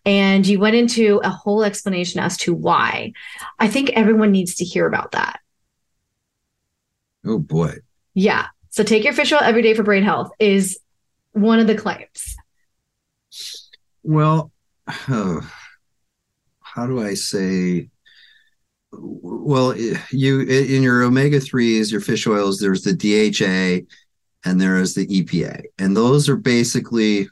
And 0.07 0.47
you 0.47 0.59
went 0.59 0.77
into 0.77 1.21
a 1.23 1.29
whole 1.29 1.63
explanation 1.63 2.21
as 2.21 2.39
to 2.39 2.55
why. 2.55 3.13
I 3.59 3.69
think 3.69 3.91
everyone 3.91 4.33
needs 4.33 4.55
to 4.57 4.65
hear 4.65 4.87
about 4.87 5.13
that. 5.13 5.41
Oh 7.27 7.39
boy. 7.39 7.75
Yeah. 8.15 8.47
So 8.71 8.83
take 8.83 9.05
your 9.05 9.13
fish 9.13 9.31
oil 9.31 9.41
every 9.43 9.61
day 9.61 9.75
for 9.75 9.83
brain 9.83 10.05
health 10.05 10.31
is 10.39 10.79
one 11.33 11.59
of 11.59 11.67
the 11.67 11.75
claims. 11.75 12.35
Well, 14.09 14.53
uh, 14.87 15.41
how 16.63 16.87
do 16.87 17.03
I 17.03 17.13
say? 17.13 17.91
Well, 18.91 19.77
you 19.77 20.41
in 20.41 20.83
your 20.83 21.03
omega 21.03 21.39
threes, 21.41 21.93
your 21.93 22.01
fish 22.01 22.27
oils, 22.27 22.59
there's 22.59 22.83
the 22.83 22.95
DHA 22.95 23.87
and 24.49 24.59
there 24.59 24.79
is 24.79 24.95
the 24.95 25.07
EPA, 25.07 25.65
and 25.79 25.95
those 25.95 26.27
are 26.31 26.37
basically 26.37 27.29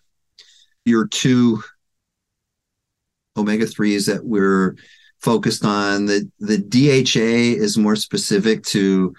your 0.85 1.07
two 1.07 1.63
omega 3.39 3.67
threes 3.67 4.05
that 4.05 4.23
we're 4.23 4.77
focused 5.21 5.65
on. 5.65 6.05
The 6.05 6.31
the 6.41 6.59
DHA 6.59 7.59
is 7.59 7.79
more 7.79 7.97
specific 7.97 8.63
to 8.65 9.15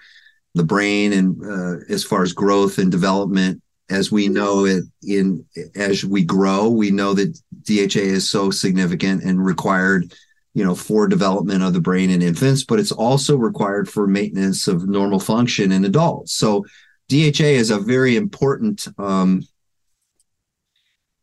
the 0.54 0.64
brain 0.64 1.12
and 1.12 1.44
uh, 1.44 1.84
as 1.90 2.04
far 2.04 2.22
as 2.22 2.34
growth 2.34 2.78
and 2.78 2.92
development 2.92 3.64
as 3.90 4.12
we 4.12 4.28
know 4.28 4.66
it 4.66 4.84
in 5.04 5.46
as 5.76 6.04
we 6.04 6.24
grow, 6.24 6.70
we 6.70 6.92
know 6.92 7.14
that 7.14 7.40
DHA 7.64 8.02
is 8.02 8.30
so 8.30 8.52
significant 8.52 9.24
and 9.24 9.44
required, 9.44 10.14
you 10.54 10.64
know, 10.64 10.76
for 10.76 11.08
development 11.08 11.64
of 11.64 11.74
the 11.74 11.82
brain 11.82 12.10
in 12.10 12.22
infants, 12.22 12.64
but 12.64 12.80
it's 12.80 12.92
also 12.92 13.38
required 13.38 13.90
for 13.90 14.08
maintenance 14.08 14.68
of 14.68 14.88
normal 14.88 15.20
function 15.20 15.72
in 15.72 15.86
adults. 15.86 16.34
So 16.34 16.66
DHA 17.10 17.46
is 17.46 17.72
a 17.72 17.80
very 17.80 18.16
important 18.16 18.88
um, 18.98 19.44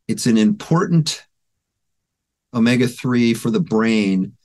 it's 0.09 0.27
an 0.27 0.37
important 0.37 1.25
omega 2.53 2.87
3 2.87 3.35
for 3.35 3.51
the 3.51 3.61
brain. 3.61 4.37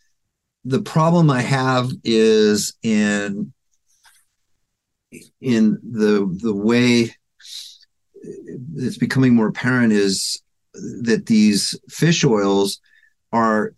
The 0.65 0.81
problem 0.81 1.29
I 1.29 1.41
have 1.41 1.91
is 2.03 2.73
in 2.83 3.53
in 5.41 5.79
the 5.83 6.37
the 6.41 6.53
way 6.53 7.15
it's 8.75 8.97
becoming 8.97 9.35
more 9.35 9.47
apparent 9.47 9.93
is 9.93 10.41
that 10.73 11.25
these 11.25 11.79
fish 11.89 12.23
oils 12.23 12.79
are 13.31 13.73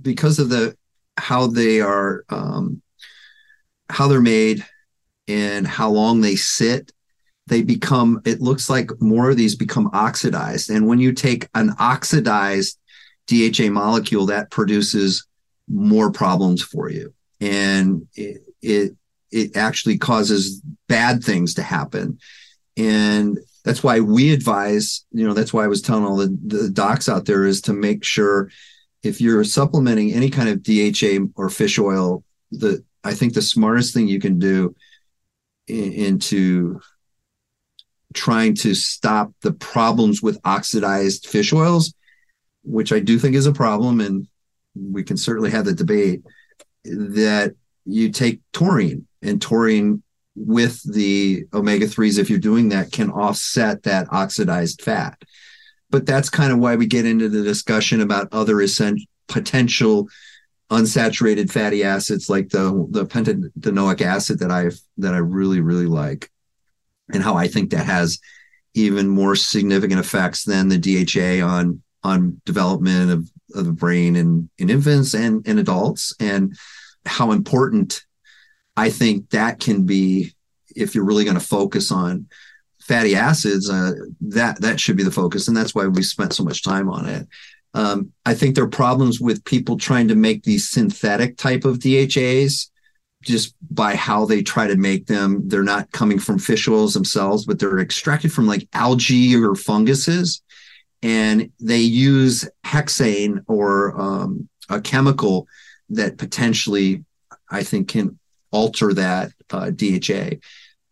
because 0.00 0.38
of 0.38 0.48
the 0.48 0.76
how 1.16 1.46
they 1.46 1.80
are 1.80 2.24
um, 2.30 2.82
how 3.90 4.08
they're 4.08 4.20
made 4.20 4.64
and 5.28 5.66
how 5.66 5.90
long 5.90 6.20
they 6.20 6.36
sit 6.36 6.92
they 7.46 7.62
become 7.62 8.20
it 8.24 8.40
looks 8.40 8.70
like 8.70 8.90
more 9.00 9.30
of 9.30 9.36
these 9.36 9.56
become 9.56 9.90
oxidized. 9.92 10.70
And 10.70 10.86
when 10.86 10.98
you 10.98 11.12
take 11.12 11.48
an 11.54 11.74
oxidized 11.78 12.78
dha 13.26 13.70
molecule 13.70 14.26
that 14.26 14.50
produces 14.50 15.26
more 15.68 16.10
problems 16.10 16.62
for 16.62 16.90
you. 16.90 17.12
And 17.40 18.06
it 18.14 18.42
it, 18.62 18.96
it 19.30 19.56
actually 19.56 19.98
causes 19.98 20.62
bad 20.88 21.24
things 21.24 21.54
to 21.54 21.62
happen. 21.62 22.18
And 22.76 23.38
that's 23.64 23.82
why 23.82 24.00
we 24.00 24.32
advise 24.32 25.04
you 25.12 25.26
know 25.26 25.34
that's 25.34 25.52
why 25.52 25.64
i 25.64 25.68
was 25.68 25.82
telling 25.82 26.04
all 26.04 26.16
the, 26.16 26.36
the 26.46 26.70
docs 26.70 27.08
out 27.08 27.24
there 27.24 27.44
is 27.44 27.60
to 27.60 27.72
make 27.72 28.04
sure 28.04 28.50
if 29.02 29.20
you're 29.20 29.44
supplementing 29.44 30.12
any 30.12 30.30
kind 30.30 30.48
of 30.48 30.62
dha 30.62 31.32
or 31.36 31.48
fish 31.48 31.78
oil 31.78 32.24
the 32.50 32.84
i 33.04 33.14
think 33.14 33.34
the 33.34 33.42
smartest 33.42 33.94
thing 33.94 34.08
you 34.08 34.20
can 34.20 34.38
do 34.38 34.74
into 35.68 36.80
trying 38.12 38.54
to 38.54 38.74
stop 38.74 39.32
the 39.42 39.52
problems 39.52 40.22
with 40.22 40.40
oxidized 40.44 41.26
fish 41.26 41.52
oils, 41.52 41.94
which 42.62 42.92
I 42.92 43.00
do 43.00 43.18
think 43.18 43.34
is 43.34 43.46
a 43.46 43.52
problem, 43.52 44.00
and 44.00 44.26
we 44.74 45.02
can 45.02 45.16
certainly 45.16 45.50
have 45.50 45.64
the 45.64 45.74
debate 45.74 46.22
that 46.84 47.54
you 47.84 48.10
take 48.10 48.40
taurine 48.52 49.06
and 49.22 49.40
taurine 49.40 50.02
with 50.34 50.82
the 50.90 51.44
omega 51.52 51.86
3s, 51.86 52.18
if 52.18 52.30
you're 52.30 52.38
doing 52.38 52.70
that, 52.70 52.92
can 52.92 53.10
offset 53.10 53.82
that 53.82 54.12
oxidized 54.12 54.82
fat. 54.82 55.20
But 55.90 56.06
that's 56.06 56.30
kind 56.30 56.52
of 56.52 56.58
why 56.58 56.76
we 56.76 56.86
get 56.86 57.06
into 57.06 57.28
the 57.28 57.42
discussion 57.42 58.00
about 58.00 58.28
other 58.32 58.60
essential 58.60 59.06
potential 59.28 60.08
unsaturated 60.70 61.50
fatty 61.50 61.84
acids 61.84 62.30
like 62.30 62.48
the 62.48 62.86
the 62.90 63.04
pentadecanoic 63.04 64.00
acid 64.00 64.38
that 64.38 64.50
I've 64.50 64.78
that 64.96 65.14
I 65.14 65.18
really 65.18 65.60
really 65.60 65.86
like 65.86 66.30
and 67.12 67.22
how 67.22 67.36
I 67.36 67.46
think 67.46 67.70
that 67.70 67.86
has 67.86 68.18
even 68.74 69.08
more 69.08 69.36
significant 69.36 70.00
effects 70.00 70.44
than 70.44 70.68
the 70.68 70.78
DHA 70.78 71.46
on 71.46 71.82
on 72.04 72.40
development 72.44 73.10
of, 73.10 73.30
of 73.54 73.66
the 73.66 73.72
brain 73.72 74.16
in, 74.16 74.48
in 74.58 74.70
infants 74.70 75.14
and 75.14 75.46
in 75.46 75.58
adults 75.58 76.14
and 76.18 76.56
how 77.06 77.32
important 77.32 78.02
I 78.76 78.90
think 78.90 79.30
that 79.30 79.60
can 79.60 79.84
be 79.84 80.34
if 80.74 80.94
you're 80.94 81.04
really 81.04 81.24
going 81.24 81.38
to 81.38 81.44
focus 81.44 81.92
on 81.92 82.26
fatty 82.80 83.14
acids 83.14 83.70
uh, 83.70 83.92
that 84.20 84.60
that 84.60 84.80
should 84.80 84.96
be 84.96 85.04
the 85.04 85.10
focus 85.10 85.46
and 85.46 85.56
that's 85.56 85.74
why 85.74 85.86
we 85.86 86.02
spent 86.02 86.32
so 86.32 86.42
much 86.42 86.64
time 86.64 86.88
on 86.88 87.08
it 87.08 87.28
um, 87.74 88.12
I 88.26 88.34
think 88.34 88.54
there 88.54 88.64
are 88.64 88.68
problems 88.68 89.20
with 89.20 89.44
people 89.44 89.78
trying 89.78 90.08
to 90.08 90.14
make 90.14 90.42
these 90.42 90.68
synthetic 90.68 91.36
type 91.36 91.64
of 91.64 91.78
DHAs 91.78 92.70
just 93.22 93.54
by 93.70 93.94
how 93.94 94.26
they 94.26 94.42
try 94.42 94.66
to 94.66 94.76
make 94.76 95.06
them. 95.06 95.48
They're 95.48 95.62
not 95.62 95.90
coming 95.92 96.18
from 96.18 96.38
fish 96.38 96.68
oils 96.68 96.92
themselves, 96.92 97.46
but 97.46 97.58
they're 97.58 97.78
extracted 97.78 98.32
from 98.32 98.46
like 98.46 98.68
algae 98.72 99.36
or 99.36 99.54
funguses. 99.54 100.42
And 101.02 101.50
they 101.60 101.78
use 101.78 102.48
hexane 102.64 103.42
or 103.48 103.98
um, 104.00 104.48
a 104.68 104.80
chemical 104.80 105.46
that 105.90 106.18
potentially, 106.18 107.04
I 107.50 107.62
think, 107.62 107.88
can 107.88 108.18
alter 108.52 108.94
that 108.94 109.32
uh, 109.50 109.70
DHA 109.70 110.36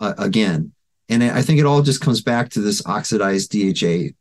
uh, 0.00 0.14
again. 0.18 0.72
And 1.08 1.22
I 1.22 1.42
think 1.42 1.58
it 1.58 1.66
all 1.66 1.82
just 1.82 2.00
comes 2.00 2.22
back 2.22 2.50
to 2.50 2.60
this 2.60 2.84
oxidized 2.86 3.52
DHA, 3.52 4.14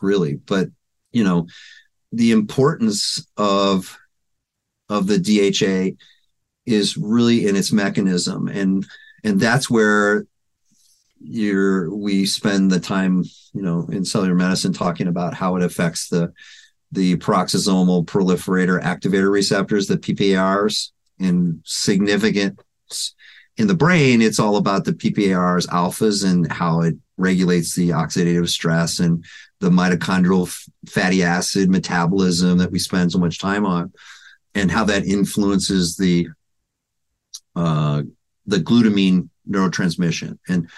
really. 0.00 0.34
But 0.34 0.68
you 1.12 1.24
know, 1.24 1.46
the 2.12 2.32
importance 2.32 3.26
of 3.36 3.96
of 4.88 5.06
the 5.06 5.18
DHA 5.18 5.96
is 6.66 6.96
really 6.96 7.46
in 7.46 7.56
its 7.56 7.72
mechanism 7.72 8.48
and 8.48 8.86
and 9.22 9.40
that's 9.40 9.68
where 9.68 10.26
you're 11.20 11.94
we 11.94 12.26
spend 12.26 12.70
the 12.70 12.80
time 12.80 13.24
you 13.52 13.62
know 13.62 13.88
in 13.90 14.04
cellular 14.04 14.34
medicine 14.34 14.72
talking 14.72 15.08
about 15.08 15.34
how 15.34 15.56
it 15.56 15.62
affects 15.62 16.08
the 16.08 16.32
the 16.92 17.16
peroxisomal 17.16 18.04
proliferator 18.04 18.80
activator 18.82 19.30
receptors 19.30 19.86
the 19.86 19.96
ppars 19.96 20.90
in 21.18 21.60
significant 21.64 22.58
in 23.56 23.66
the 23.66 23.74
brain 23.74 24.20
it's 24.20 24.38
all 24.38 24.56
about 24.56 24.84
the 24.84 24.92
ppars 24.92 25.66
alphas 25.68 26.28
and 26.28 26.50
how 26.50 26.80
it 26.80 26.94
regulates 27.16 27.74
the 27.74 27.90
oxidative 27.90 28.48
stress 28.48 28.98
and 28.98 29.24
the 29.60 29.70
mitochondrial 29.70 30.48
fatty 30.88 31.22
acid 31.22 31.70
metabolism 31.70 32.58
that 32.58 32.70
we 32.70 32.78
spend 32.78 33.12
so 33.12 33.18
much 33.18 33.38
time 33.38 33.64
on 33.64 33.92
and 34.54 34.70
how 34.70 34.84
that 34.84 35.06
influences 35.06 35.96
the 35.96 36.28
uh, 37.56 38.02
the 38.46 38.58
glutamine 38.58 39.28
neurotransmission, 39.48 40.38
and 40.48 40.68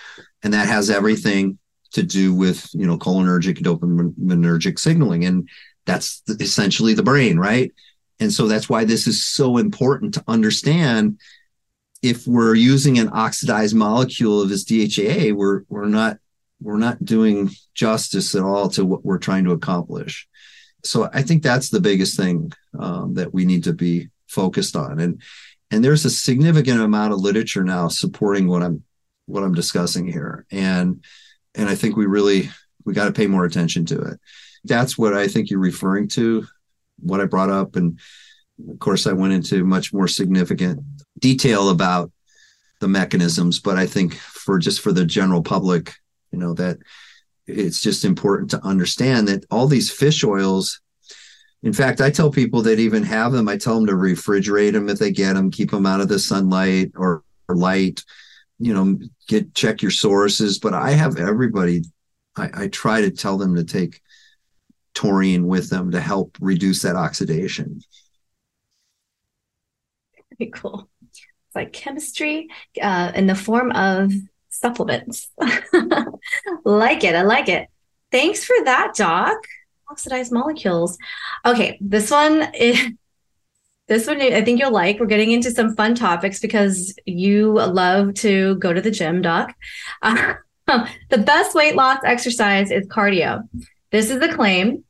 and 0.42 0.52
that 0.52 0.68
has 0.68 0.90
everything 0.90 1.58
to 1.92 2.02
do 2.02 2.34
with 2.34 2.68
you 2.74 2.86
know 2.86 2.98
cholinergic 2.98 3.58
dopaminergic 3.58 4.78
signaling, 4.78 5.24
and 5.24 5.48
that's 5.84 6.22
essentially 6.40 6.94
the 6.94 7.02
brain, 7.02 7.38
right? 7.38 7.72
And 8.20 8.32
so 8.32 8.46
that's 8.46 8.68
why 8.68 8.84
this 8.84 9.06
is 9.06 9.24
so 9.24 9.58
important 9.58 10.14
to 10.14 10.24
understand. 10.26 11.20
If 12.02 12.26
we're 12.26 12.54
using 12.54 12.98
an 12.98 13.10
oxidized 13.12 13.74
molecule 13.74 14.40
of 14.40 14.48
this 14.48 14.64
DHA, 14.64 15.34
we're 15.34 15.62
we're 15.68 15.86
not 15.86 16.18
we're 16.60 16.78
not 16.78 17.04
doing 17.04 17.50
justice 17.74 18.34
at 18.34 18.42
all 18.42 18.68
to 18.70 18.84
what 18.84 19.04
we're 19.04 19.18
trying 19.18 19.44
to 19.44 19.52
accomplish. 19.52 20.26
So 20.84 21.10
I 21.12 21.22
think 21.22 21.42
that's 21.42 21.68
the 21.68 21.80
biggest 21.80 22.16
thing 22.16 22.52
um, 22.78 23.14
that 23.14 23.34
we 23.34 23.44
need 23.44 23.64
to 23.64 23.72
be 23.72 24.08
focused 24.28 24.76
on. 24.76 25.00
And 25.00 25.20
and 25.70 25.84
there's 25.84 26.04
a 26.04 26.10
significant 26.10 26.80
amount 26.80 27.12
of 27.12 27.20
literature 27.20 27.64
now 27.64 27.88
supporting 27.88 28.46
what 28.46 28.62
i'm 28.62 28.82
what 29.26 29.42
i'm 29.42 29.54
discussing 29.54 30.06
here 30.06 30.46
and 30.50 31.04
and 31.54 31.68
i 31.68 31.74
think 31.74 31.96
we 31.96 32.06
really 32.06 32.48
we 32.84 32.94
got 32.94 33.06
to 33.06 33.12
pay 33.12 33.26
more 33.26 33.44
attention 33.44 33.84
to 33.84 34.00
it 34.00 34.20
that's 34.64 34.96
what 34.96 35.14
i 35.14 35.26
think 35.26 35.50
you're 35.50 35.60
referring 35.60 36.08
to 36.08 36.46
what 36.98 37.20
i 37.20 37.24
brought 37.24 37.50
up 37.50 37.76
and 37.76 37.98
of 38.70 38.78
course 38.78 39.06
i 39.06 39.12
went 39.12 39.32
into 39.32 39.64
much 39.64 39.92
more 39.92 40.08
significant 40.08 40.80
detail 41.18 41.70
about 41.70 42.10
the 42.80 42.88
mechanisms 42.88 43.58
but 43.58 43.76
i 43.76 43.86
think 43.86 44.14
for 44.14 44.58
just 44.58 44.80
for 44.80 44.92
the 44.92 45.04
general 45.04 45.42
public 45.42 45.94
you 46.32 46.38
know 46.38 46.54
that 46.54 46.78
it's 47.46 47.80
just 47.80 48.04
important 48.04 48.50
to 48.50 48.64
understand 48.64 49.28
that 49.28 49.44
all 49.50 49.66
these 49.66 49.90
fish 49.90 50.24
oils 50.24 50.80
in 51.66 51.72
fact, 51.72 52.00
I 52.00 52.10
tell 52.10 52.30
people 52.30 52.62
that 52.62 52.78
even 52.78 53.02
have 53.02 53.32
them, 53.32 53.48
I 53.48 53.56
tell 53.56 53.74
them 53.74 53.86
to 53.86 53.94
refrigerate 53.94 54.72
them 54.72 54.88
if 54.88 55.00
they 55.00 55.10
get 55.10 55.34
them, 55.34 55.50
keep 55.50 55.72
them 55.72 55.84
out 55.84 56.00
of 56.00 56.06
the 56.06 56.18
sunlight 56.18 56.92
or, 56.94 57.24
or 57.48 57.56
light, 57.56 58.04
you 58.60 58.72
know, 58.72 58.96
get 59.26 59.52
check 59.52 59.82
your 59.82 59.90
sources. 59.90 60.60
But 60.60 60.74
I 60.74 60.92
have 60.92 61.18
everybody, 61.18 61.82
I, 62.36 62.50
I 62.54 62.68
try 62.68 63.00
to 63.00 63.10
tell 63.10 63.36
them 63.36 63.56
to 63.56 63.64
take 63.64 64.00
taurine 64.96 65.46
with 65.46 65.70
them 65.70 65.92
to 65.92 66.00
help 66.00 66.36
reduce 66.40 66.82
that 66.82 66.96
oxidation. 66.96 67.80
Very 70.36 70.50
cool. 70.50 70.88
It's 71.08 71.20
like 71.54 71.72
chemistry 71.72 72.48
uh, 72.82 73.12
in 73.14 73.28
the 73.28 73.36
form 73.36 73.70
of 73.70 74.12
supplements. 74.50 75.28
like 76.64 77.04
it. 77.04 77.14
I 77.14 77.22
like 77.22 77.48
it. 77.48 77.68
Thanks 78.10 78.44
for 78.44 78.56
that, 78.64 78.94
Doc 78.96 79.36
oxidized 79.90 80.32
molecules. 80.32 80.98
Okay, 81.44 81.78
this 81.80 82.10
one 82.10 82.52
is, 82.54 82.78
this 83.88 84.06
one 84.06 84.20
I 84.20 84.42
think 84.42 84.60
you'll 84.60 84.72
like. 84.72 84.98
We're 84.98 85.06
getting 85.06 85.32
into 85.32 85.50
some 85.50 85.76
fun 85.76 85.94
topics 85.94 86.40
because 86.40 86.94
you 87.06 87.52
love 87.52 88.14
to 88.14 88.56
go 88.56 88.72
to 88.72 88.80
the 88.80 88.90
gym, 88.90 89.22
Doc. 89.22 89.54
Uh, 90.02 90.34
the 91.10 91.18
best 91.18 91.54
weight 91.54 91.76
loss 91.76 91.98
exercise 92.04 92.70
is 92.70 92.86
cardio. 92.88 93.48
This 93.92 94.10
is 94.10 94.20
a 94.20 94.32
claim, 94.32 94.84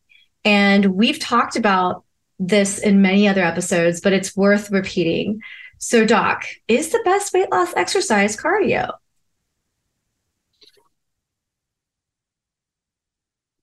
and 0.47 0.94
we've 0.94 1.18
talked 1.18 1.57
about 1.57 2.05
this 2.38 2.78
in 2.78 3.03
many 3.03 3.26
other 3.26 3.42
episodes, 3.42 4.01
but 4.01 4.12
it's 4.12 4.36
worth 4.36 4.70
repeating. 4.70 5.40
So, 5.78 6.07
Doc, 6.07 6.44
is 6.68 6.90
the 6.90 7.03
best 7.05 7.34
weight 7.34 7.51
loss 7.51 7.74
exercise 7.74 8.36
cardio? 8.36 8.92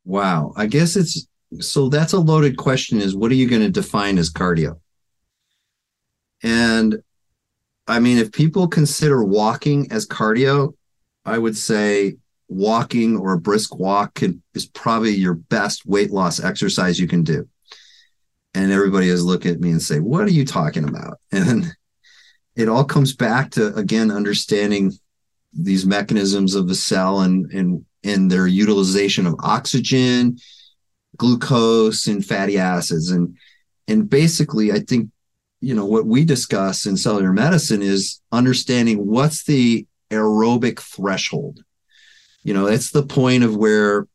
Wow. 0.04 0.54
I 0.58 0.66
guess 0.66 0.98
it's 0.98 1.26
so 1.60 1.88
that's 1.88 2.14
a 2.14 2.20
loaded 2.20 2.58
question 2.58 3.00
is 3.00 3.16
what 3.16 3.32
are 3.32 3.36
you 3.36 3.48
going 3.48 3.62
to 3.62 3.70
define 3.70 4.18
as 4.18 4.30
cardio? 4.30 4.80
And 6.42 7.02
I 7.88 8.00
mean, 8.00 8.18
if 8.18 8.34
people 8.34 8.68
consider 8.68 9.24
walking 9.24 9.90
as 9.92 10.06
cardio, 10.06 10.74
I 11.24 11.38
would 11.38 11.56
say 11.56 12.18
walking 12.48 13.18
or 13.18 13.34
a 13.34 13.40
brisk 13.40 13.76
walk 13.76 14.16
can, 14.16 14.42
is 14.54 14.66
probably 14.66 15.12
your 15.12 15.34
best 15.36 15.86
weight 15.86 16.12
loss 16.12 16.44
exercise 16.44 17.00
you 17.00 17.08
can 17.08 17.24
do. 17.24 17.48
And 18.54 18.72
everybody 18.72 19.10
is 19.10 19.24
looking 19.24 19.52
at 19.52 19.60
me 19.60 19.72
and 19.72 19.82
say, 19.82 20.00
What 20.00 20.26
are 20.26 20.32
you 20.32 20.46
talking 20.46 20.88
about? 20.88 21.20
And 21.32 21.72
it 22.56 22.70
all 22.70 22.86
comes 22.86 23.16
back 23.16 23.50
to, 23.52 23.74
again, 23.74 24.12
understanding 24.12 24.92
these 25.54 25.88
mechanisms 25.88 26.54
of 26.54 26.68
the 26.68 26.76
cell 26.76 27.22
and, 27.22 27.52
and, 27.52 27.84
and 28.04 28.30
their 28.30 28.46
utilization 28.46 29.26
of 29.26 29.36
oxygen, 29.40 30.38
glucose, 31.18 32.06
and 32.06 32.24
fatty 32.24 32.60
acids. 32.60 33.10
And, 33.10 33.36
and 33.88 34.08
basically, 34.08 34.72
I 34.72 34.80
think 34.80 35.10
you 35.64 35.74
know 35.74 35.86
what 35.86 36.06
we 36.06 36.26
discuss 36.26 36.86
in 36.86 36.98
cellular 36.98 37.32
medicine 37.32 37.82
is 37.82 38.22
understanding 38.34 39.08
what's 39.08 39.46
the 39.46 39.88
aerobic 40.12 40.80
threshold 40.80 41.64
you 42.44 42.54
know 42.54 42.66
that's 42.66 42.92
the 42.92 43.04
point 43.04 43.44
of 43.44 43.56
where 43.56 44.08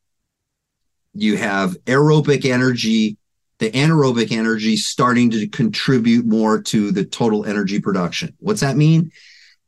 you 1.15 1.37
have 1.37 1.77
aerobic 1.85 2.45
energy 2.45 3.17
the 3.59 3.71
anaerobic 3.73 4.31
energy 4.31 4.77
starting 4.77 5.31
to 5.31 5.49
contribute 5.49 6.25
more 6.25 6.63
to 6.63 6.93
the 6.93 7.05
total 7.05 7.45
energy 7.45 7.81
production 7.81 8.35
what's 8.39 8.61
that 8.61 8.77
mean 8.77 9.11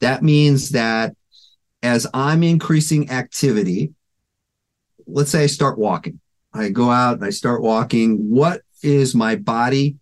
that 0.01 0.23
means 0.23 0.71
that 0.71 1.15
as 1.83 2.07
i'm 2.15 2.43
increasing 2.43 3.11
activity 3.11 3.93
let's 5.07 5.31
say 5.31 5.45
i 5.45 5.47
start 5.47 5.79
walking 5.79 6.21
i 6.53 6.69
go 6.69 6.91
out 6.91 7.15
and 7.15 7.25
i 7.25 7.31
start 7.31 7.63
walking 7.63 8.17
what 8.31 8.61
is 8.83 9.15
my 9.15 9.37
body 9.37 9.97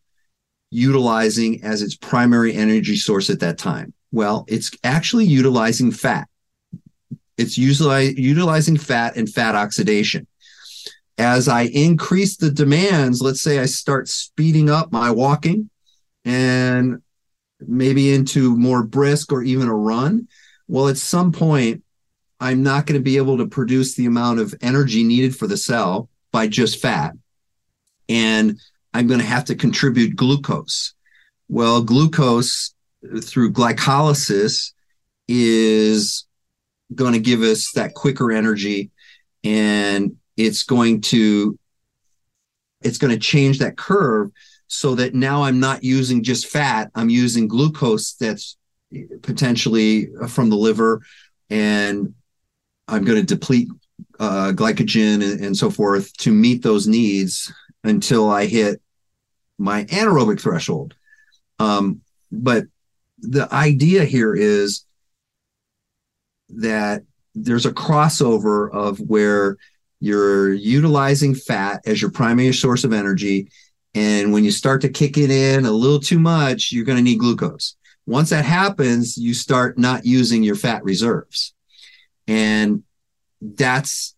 utilizing 0.70 1.62
as 1.62 1.82
its 1.82 1.96
primary 1.96 2.54
energy 2.54 2.96
source 2.96 3.30
at 3.30 3.40
that 3.40 3.58
time? 3.58 3.92
Well, 4.12 4.44
it's 4.48 4.70
actually 4.84 5.24
utilizing 5.24 5.90
fat. 5.90 6.27
It's 7.38 7.56
utilizing 7.56 8.76
fat 8.76 9.16
and 9.16 9.32
fat 9.32 9.54
oxidation. 9.54 10.26
As 11.16 11.48
I 11.48 11.62
increase 11.62 12.36
the 12.36 12.50
demands, 12.50 13.22
let's 13.22 13.40
say 13.40 13.58
I 13.58 13.66
start 13.66 14.08
speeding 14.08 14.68
up 14.68 14.92
my 14.92 15.10
walking 15.10 15.70
and 16.24 17.00
maybe 17.60 18.12
into 18.12 18.56
more 18.56 18.82
brisk 18.82 19.32
or 19.32 19.42
even 19.42 19.68
a 19.68 19.74
run. 19.74 20.28
Well, 20.68 20.88
at 20.88 20.98
some 20.98 21.32
point, 21.32 21.82
I'm 22.38 22.62
not 22.62 22.86
going 22.86 23.00
to 23.00 23.04
be 23.04 23.16
able 23.16 23.38
to 23.38 23.46
produce 23.46 23.94
the 23.94 24.06
amount 24.06 24.38
of 24.38 24.54
energy 24.60 25.02
needed 25.02 25.34
for 25.34 25.46
the 25.46 25.56
cell 25.56 26.08
by 26.30 26.46
just 26.46 26.80
fat. 26.80 27.14
And 28.08 28.60
I'm 28.94 29.06
going 29.06 29.20
to 29.20 29.26
have 29.26 29.46
to 29.46 29.56
contribute 29.56 30.14
glucose. 30.14 30.94
Well, 31.48 31.82
glucose 31.82 32.74
through 33.22 33.52
glycolysis 33.52 34.72
is 35.26 36.26
going 36.94 37.12
to 37.12 37.18
give 37.18 37.42
us 37.42 37.72
that 37.72 37.94
quicker 37.94 38.32
energy 38.32 38.90
and 39.44 40.16
it's 40.36 40.64
going 40.64 41.00
to 41.00 41.58
it's 42.80 42.98
going 42.98 43.12
to 43.12 43.18
change 43.18 43.58
that 43.58 43.76
curve 43.76 44.30
so 44.68 44.94
that 44.94 45.14
now 45.14 45.42
I'm 45.42 45.58
not 45.58 45.82
using 45.82 46.22
just 46.22 46.46
fat, 46.46 46.90
I'm 46.94 47.08
using 47.10 47.48
glucose 47.48 48.14
that's 48.14 48.56
potentially 49.22 50.08
from 50.28 50.50
the 50.50 50.56
liver 50.56 51.02
and 51.50 52.14
I'm 52.86 53.04
going 53.04 53.18
to 53.18 53.34
deplete 53.34 53.68
uh, 54.20 54.52
glycogen 54.54 55.22
and, 55.22 55.44
and 55.44 55.56
so 55.56 55.70
forth 55.70 56.16
to 56.18 56.32
meet 56.32 56.62
those 56.62 56.86
needs 56.86 57.52
until 57.84 58.30
I 58.30 58.46
hit 58.46 58.80
my 59.58 59.84
anaerobic 59.84 60.40
threshold. 60.40 60.94
Um, 61.58 62.02
but 62.30 62.64
the 63.18 63.52
idea 63.52 64.04
here 64.04 64.34
is 64.34 64.84
that 66.50 67.02
there's 67.34 67.66
a 67.66 67.72
crossover 67.72 68.72
of 68.72 68.98
where 69.00 69.56
you're 70.00 70.52
utilizing 70.52 71.34
fat 71.34 71.80
as 71.86 72.00
your 72.00 72.10
primary 72.10 72.52
source 72.52 72.84
of 72.84 72.92
energy. 72.92 73.50
And 73.94 74.32
when 74.32 74.44
you 74.44 74.50
start 74.50 74.80
to 74.82 74.88
kick 74.88 75.18
it 75.18 75.30
in 75.30 75.64
a 75.64 75.72
little 75.72 76.00
too 76.00 76.18
much, 76.18 76.70
you're 76.72 76.84
going 76.84 76.98
to 76.98 77.02
need 77.02 77.18
glucose. 77.18 77.76
Once 78.06 78.30
that 78.30 78.44
happens, 78.44 79.18
you 79.18 79.34
start 79.34 79.78
not 79.78 80.06
using 80.06 80.42
your 80.42 80.54
fat 80.54 80.82
reserves. 80.84 81.54
And 82.26 82.84
that's 83.40 84.14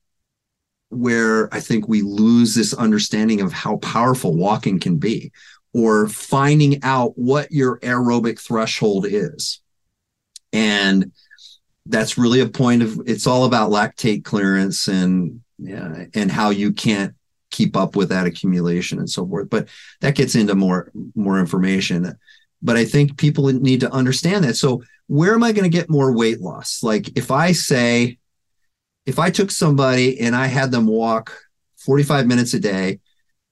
where 0.90 1.52
I 1.54 1.60
think 1.60 1.88
we 1.88 2.02
lose 2.02 2.54
this 2.54 2.74
understanding 2.74 3.40
of 3.40 3.52
how 3.52 3.76
powerful 3.78 4.36
walking 4.36 4.78
can 4.80 4.98
be 4.98 5.32
or 5.72 6.08
finding 6.08 6.82
out 6.82 7.16
what 7.16 7.52
your 7.52 7.78
aerobic 7.80 8.40
threshold 8.40 9.06
is. 9.08 9.60
And 10.52 11.12
that's 11.86 12.18
really 12.18 12.40
a 12.40 12.48
point 12.48 12.82
of 12.82 13.00
it's 13.06 13.26
all 13.26 13.44
about 13.44 13.70
lactate 13.70 14.24
clearance 14.24 14.88
and 14.88 15.40
yeah, 15.58 16.04
and 16.14 16.30
how 16.30 16.50
you 16.50 16.72
can't 16.72 17.14
keep 17.50 17.76
up 17.76 17.96
with 17.96 18.08
that 18.10 18.26
accumulation 18.26 18.98
and 18.98 19.10
so 19.10 19.26
forth. 19.26 19.50
But 19.50 19.68
that 20.00 20.14
gets 20.14 20.34
into 20.34 20.54
more 20.54 20.90
more 21.14 21.38
information. 21.38 22.16
But 22.62 22.76
I 22.76 22.84
think 22.84 23.16
people 23.16 23.46
need 23.46 23.80
to 23.80 23.92
understand 23.92 24.44
that. 24.44 24.56
So 24.56 24.82
where 25.06 25.34
am 25.34 25.42
I 25.42 25.52
going 25.52 25.70
to 25.70 25.76
get 25.76 25.90
more 25.90 26.12
weight 26.12 26.40
loss? 26.40 26.82
Like 26.82 27.16
if 27.16 27.30
I 27.30 27.52
say 27.52 28.18
if 29.06 29.18
I 29.18 29.30
took 29.30 29.50
somebody 29.50 30.20
and 30.20 30.36
I 30.36 30.46
had 30.46 30.70
them 30.70 30.86
walk 30.86 31.36
45 31.78 32.26
minutes 32.26 32.54
a 32.54 32.60
day 32.60 33.00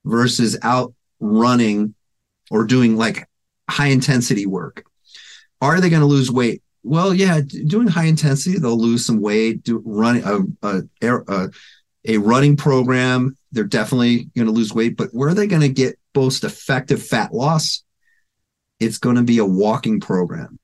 versus 0.04 0.56
out 0.62 0.94
running 1.20 1.94
or 2.50 2.64
doing 2.64 2.96
like 2.96 3.26
high 3.68 3.88
intensity 3.88 4.46
work, 4.46 4.84
are 5.60 5.80
they 5.80 5.90
going 5.90 6.00
to 6.00 6.06
lose 6.06 6.30
weight? 6.30 6.62
Well, 6.88 7.12
yeah, 7.12 7.42
doing 7.66 7.86
high 7.86 8.06
intensity, 8.06 8.58
they'll 8.58 8.80
lose 8.80 9.04
some 9.04 9.20
weight. 9.20 9.62
Do 9.62 9.82
running 9.84 10.24
a, 10.24 10.38
a, 10.66 10.82
a, 11.28 11.48
a 12.06 12.16
running 12.16 12.56
program, 12.56 13.36
they're 13.52 13.64
definitely 13.64 14.30
going 14.34 14.46
to 14.46 14.52
lose 14.52 14.72
weight. 14.72 14.96
But 14.96 15.10
where 15.12 15.28
are 15.28 15.34
they 15.34 15.46
going 15.46 15.60
to 15.60 15.68
get 15.68 15.98
most 16.14 16.44
effective 16.44 17.02
fat 17.02 17.34
loss? 17.34 17.84
It's 18.80 18.96
going 18.96 19.16
to 19.16 19.22
be 19.22 19.36
a 19.36 19.44
walking 19.44 20.00
program. 20.00 20.58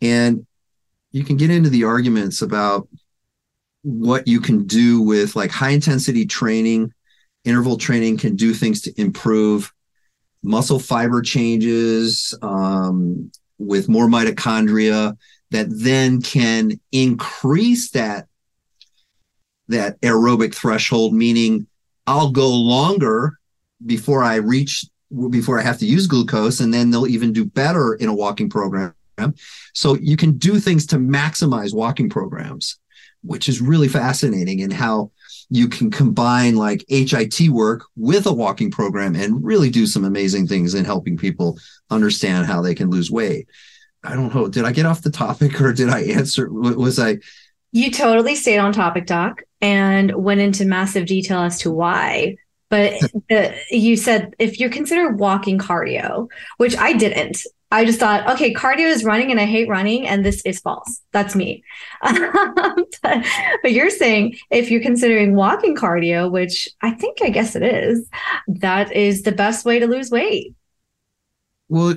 And 0.00 0.46
you 1.12 1.24
can 1.24 1.36
get 1.36 1.50
into 1.50 1.68
the 1.68 1.84
arguments 1.84 2.40
about 2.40 2.88
what 3.82 4.26
you 4.26 4.40
can 4.40 4.66
do 4.66 5.02
with 5.02 5.36
like 5.36 5.50
high 5.50 5.70
intensity 5.70 6.24
training, 6.24 6.94
interval 7.44 7.76
training 7.76 8.16
can 8.16 8.34
do 8.34 8.54
things 8.54 8.80
to 8.82 8.98
improve 8.98 9.74
muscle 10.42 10.78
fiber 10.78 11.20
changes 11.20 12.34
um, 12.40 13.30
with 13.58 13.88
more 13.88 14.06
mitochondria 14.06 15.16
that 15.50 15.66
then 15.70 16.20
can 16.20 16.78
increase 16.92 17.90
that 17.90 18.26
that 19.68 20.00
aerobic 20.00 20.54
threshold 20.54 21.12
meaning 21.12 21.66
i'll 22.06 22.30
go 22.30 22.48
longer 22.48 23.38
before 23.84 24.22
i 24.22 24.36
reach 24.36 24.84
before 25.30 25.58
i 25.58 25.62
have 25.62 25.78
to 25.78 25.86
use 25.86 26.06
glucose 26.06 26.60
and 26.60 26.72
then 26.72 26.90
they'll 26.90 27.06
even 27.06 27.32
do 27.32 27.44
better 27.44 27.94
in 27.94 28.08
a 28.08 28.14
walking 28.14 28.50
program. 28.50 28.94
So 29.72 29.94
you 29.96 30.16
can 30.16 30.38
do 30.38 30.60
things 30.60 30.86
to 30.86 30.96
maximize 30.96 31.74
walking 31.74 32.08
programs 32.08 32.78
which 33.22 33.48
is 33.48 33.60
really 33.60 33.88
fascinating 33.88 34.62
and 34.62 34.72
how 34.72 35.10
you 35.50 35.68
can 35.68 35.90
combine 35.90 36.56
like 36.56 36.84
HIT 36.88 37.48
work 37.48 37.84
with 37.96 38.26
a 38.26 38.32
walking 38.32 38.70
program 38.70 39.14
and 39.14 39.42
really 39.42 39.70
do 39.70 39.86
some 39.86 40.04
amazing 40.04 40.46
things 40.46 40.74
in 40.74 40.84
helping 40.84 41.16
people 41.16 41.58
understand 41.90 42.46
how 42.46 42.60
they 42.60 42.74
can 42.74 42.90
lose 42.90 43.10
weight. 43.10 43.48
I 44.04 44.14
don't 44.14 44.34
know. 44.34 44.48
Did 44.48 44.64
I 44.64 44.72
get 44.72 44.86
off 44.86 45.02
the 45.02 45.10
topic 45.10 45.60
or 45.60 45.72
did 45.72 45.88
I 45.88 46.02
answer? 46.02 46.50
Was 46.50 46.98
I? 46.98 47.18
You 47.72 47.90
totally 47.90 48.34
stayed 48.34 48.58
on 48.58 48.72
topic, 48.72 49.06
Doc, 49.06 49.42
and 49.60 50.14
went 50.14 50.40
into 50.40 50.64
massive 50.64 51.06
detail 51.06 51.40
as 51.40 51.60
to 51.60 51.70
why. 51.70 52.36
But 52.70 53.00
the, 53.28 53.54
you 53.70 53.96
said 53.96 54.34
if 54.38 54.60
you 54.60 54.68
consider 54.68 55.10
walking 55.10 55.58
cardio, 55.58 56.28
which 56.58 56.76
I 56.76 56.92
didn't, 56.92 57.42
I 57.70 57.84
just 57.84 58.00
thought, 58.00 58.28
okay, 58.30 58.52
cardio 58.52 58.86
is 58.86 59.04
running 59.04 59.30
and 59.30 59.38
I 59.38 59.44
hate 59.44 59.68
running, 59.68 60.06
and 60.06 60.24
this 60.24 60.40
is 60.46 60.58
false. 60.60 61.02
That's 61.12 61.34
me. 61.34 61.62
but, 62.02 62.92
but, 63.62 63.72
you're 63.72 63.90
saying 63.90 64.38
if 64.50 64.70
you're 64.70 64.80
considering 64.80 65.34
walking 65.34 65.76
cardio, 65.76 66.30
which 66.30 66.68
I 66.80 66.92
think 66.92 67.18
I 67.22 67.28
guess 67.28 67.54
it 67.56 67.62
is, 67.62 68.08
that 68.48 68.92
is 68.92 69.22
the 69.22 69.32
best 69.32 69.66
way 69.66 69.78
to 69.78 69.86
lose 69.86 70.10
weight. 70.10 70.54
Well, 71.68 71.96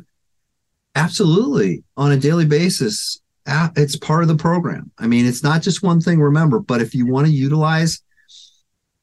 absolutely. 0.95 1.83
On 1.95 2.11
a 2.11 2.17
daily 2.17 2.45
basis, 2.45 3.21
it's 3.47 3.95
part 3.95 4.23
of 4.23 4.27
the 4.27 4.35
program. 4.35 4.91
I 4.97 5.07
mean, 5.07 5.25
it's 5.25 5.43
not 5.43 5.61
just 5.61 5.83
one 5.83 6.01
thing, 6.01 6.19
remember, 6.19 6.59
but 6.59 6.81
if 6.81 6.93
you 6.93 7.07
want 7.07 7.27
to 7.27 7.33
utilize, 7.33 8.01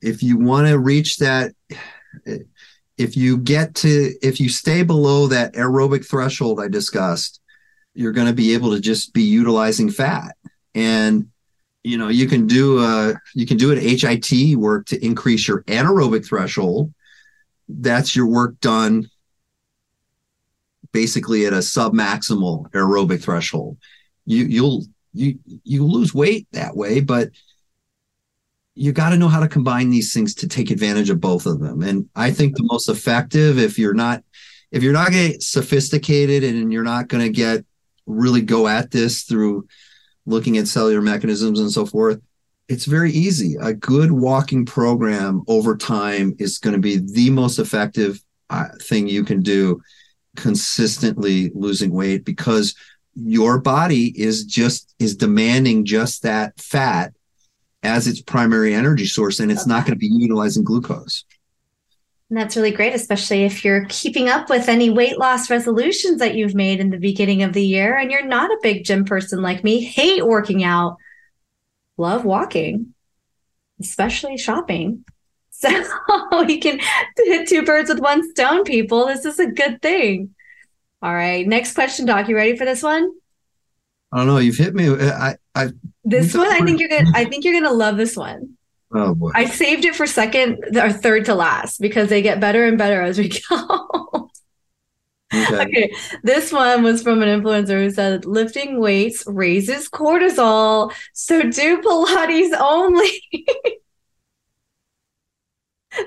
if 0.01 0.23
you 0.23 0.39
want 0.39 0.69
to 0.69 0.79
reach 0.79 1.19
that, 1.19 1.53
if 2.97 3.17
you 3.17 3.39
get 3.39 3.75
to 3.77 4.15
if 4.23 4.41
you 4.41 4.49
stay 4.49 4.83
below 4.83 5.29
that 5.29 5.55
aerobic 5.55 6.07
threshold 6.07 6.61
I 6.61 6.69
discussed, 6.69 7.41
you're 7.95 8.13
going 8.13 8.27
to 8.27 8.33
be 8.33 8.55
able 8.55 8.73
to 8.73 8.81
just 8.81 9.13
be 9.13 9.23
utilizing 9.23 9.91
fat. 9.91 10.37
And 10.75 11.29
you 11.85 11.97
know, 11.97 12.09
you 12.09 12.27
can 12.27 12.47
do 12.47 12.81
a 12.81 13.15
you 13.35 13.47
can 13.47 13.57
do 13.57 13.73
an 13.73 13.79
HIT 13.79 14.57
work 14.57 14.87
to 14.87 15.05
increase 15.05 15.49
your 15.49 15.63
anaerobic 15.65 16.27
threshold. 16.27 16.93
That's 17.69 18.17
your 18.17 18.27
work 18.27 18.59
done 18.61 19.09
basically 20.93 21.47
at 21.47 21.53
a 21.53 21.59
submaximal 21.59 22.71
aerobic 22.71 23.23
threshold. 23.23 23.77
You 24.27 24.45
you'll 24.45 24.85
you 25.13 25.39
you 25.45 25.87
lose 25.87 26.15
weight 26.15 26.47
that 26.53 26.77
way, 26.77 27.01
but 27.01 27.31
you 28.79 28.93
got 28.93 29.11
to 29.11 29.17
know 29.17 29.29
how 29.29 29.41
to 29.41 29.49
combine 29.49 29.91
these 29.91 30.15
things 30.15 30.35
to 30.37 30.47
take 30.47 30.71
advantage 30.71 31.11
of 31.11 31.21
both 31.21 31.47
of 31.47 31.59
them. 31.59 31.83
And 31.83 32.09
I 32.15 32.31
think 32.31 32.57
the 32.57 32.69
most 32.71 32.89
effective, 32.89 33.59
if 33.59 33.79
you're 33.79 33.95
not 33.95 34.23
if 34.71 34.83
you're 34.83 34.93
not 34.93 35.11
getting 35.11 35.41
sophisticated 35.41 36.45
and 36.45 36.73
you're 36.73 36.85
not 36.85 37.09
going 37.09 37.25
to 37.25 37.33
get 37.33 37.65
really 38.07 38.43
go 38.43 38.69
at 38.69 38.91
this 38.91 39.23
through 39.23 39.67
looking 40.27 40.59
at 40.59 40.69
cellular 40.69 41.01
mechanisms 41.01 41.59
and 41.59 41.73
so 41.73 41.87
forth, 41.87 42.21
it's 42.69 42.85
very 42.85 43.11
easy. 43.11 43.57
A 43.61 43.73
good 43.73 44.13
walking 44.13 44.65
program 44.65 45.43
over 45.49 45.77
time 45.77 46.37
is 46.39 46.59
going 46.59 46.75
to 46.75 46.81
be 46.81 46.99
the 46.99 47.31
most 47.31 47.59
effective 47.59 48.23
uh, 48.51 48.67
thing 48.83 49.09
you 49.09 49.25
can 49.25 49.43
do 49.43 49.81
consistently 50.37 51.51
losing 51.55 51.91
weight 51.91 52.25
because 52.25 52.77
your 53.17 53.59
body 53.59 54.13
is 54.21 54.45
just 54.45 54.95
is 55.01 55.17
demanding 55.17 55.85
just 55.85 56.23
that 56.23 56.59
fat 56.61 57.13
as 57.89 58.07
its 58.07 58.21
primary 58.21 58.75
energy 58.75 59.07
source 59.07 59.41
and 59.41 59.51
it's 59.51 59.67
not 59.67 59.85
going 59.85 59.95
to 59.95 59.99
be 59.99 60.07
utilizing 60.07 60.63
glucose 60.63 61.25
and 62.31 62.39
that's 62.39 62.57
really 62.57 62.71
great 62.71 62.95
especially 62.95 63.45
if 63.45 63.65
you're 63.65 63.87
keeping 63.89 64.29
up 64.29 64.49
with 64.49 64.69
any 64.69 64.91
weight 64.91 65.19
loss 65.19 65.51
resolutions 65.51 66.19
that 66.19 66.35
you've 66.35 66.55
made 66.55 66.79
in 66.79 66.91
the 66.91 66.99
beginning 66.99 67.43
of 67.43 67.53
the 67.53 67.65
year 67.65 67.97
and 67.97 68.11
you're 68.11 68.27
not 68.27 68.51
a 68.51 68.59
big 68.63 68.85
gym 68.85 69.05
person 69.05 69.43
like 69.43 69.65
me 69.65 69.81
hate 69.81 70.27
working 70.27 70.63
out 70.63 70.97
love 71.97 72.25
walking 72.25 72.95
especially 73.81 74.37
shopping 74.37 75.05
so 75.59 75.69
we 76.47 76.59
can 76.59 76.79
hit 77.17 77.49
two 77.49 77.65
birds 77.65 77.89
with 77.89 77.99
one 77.99 78.29
stone 78.31 78.63
people 78.63 79.07
this 79.07 79.25
is 79.25 79.41
a 79.41 79.51
good 79.51 79.83
thing 79.83 80.33
all 81.01 81.15
right. 81.15 81.47
Next 81.47 81.75
question, 81.75 82.07
Doc. 82.07 82.29
You 82.29 82.35
ready 82.35 82.57
for 82.57 82.65
this 82.65 82.83
one? 82.83 83.13
I 84.11 84.19
don't 84.19 84.27
know. 84.27 84.39
You've 84.39 84.57
hit 84.57 84.75
me. 84.75 84.89
I, 84.89 85.37
I 85.55 85.69
this 86.05 86.35
one, 86.35 86.51
I 86.51 86.61
think 86.61 86.81
you're 86.81 86.89
gonna. 86.89 87.11
I 87.15 87.25
think 87.25 87.45
you're 87.45 87.61
gonna 87.61 87.75
love 87.75 87.97
this 87.97 88.17
one. 88.17 88.57
Oh 88.93 89.15
boy! 89.15 89.33
I 89.35 89.47
saved 89.47 89.85
it 89.85 89.95
for 89.95 90.07
second 90.07 90.65
or 90.77 90.93
third 90.93 91.27
to 91.27 91.35
last 91.35 91.81
because 91.81 92.09
they 92.09 92.23
get 92.23 92.41
better 92.41 92.65
and 92.67 92.79
better 92.79 93.03
as 93.03 93.19
we 93.19 93.29
go. 93.51 94.31
okay. 95.35 95.63
okay. 95.63 95.93
This 96.23 96.53
one 96.53 96.83
was 96.83 97.03
from 97.03 97.23
an 97.23 97.29
influencer 97.29 97.83
who 97.83 97.91
said 97.91 98.25
lifting 98.25 98.81
weights 98.81 99.25
raises 99.27 99.89
cortisol, 99.89 100.93
so 101.13 101.43
do 101.43 101.83
Pilates 101.83 102.57
only. 102.59 103.23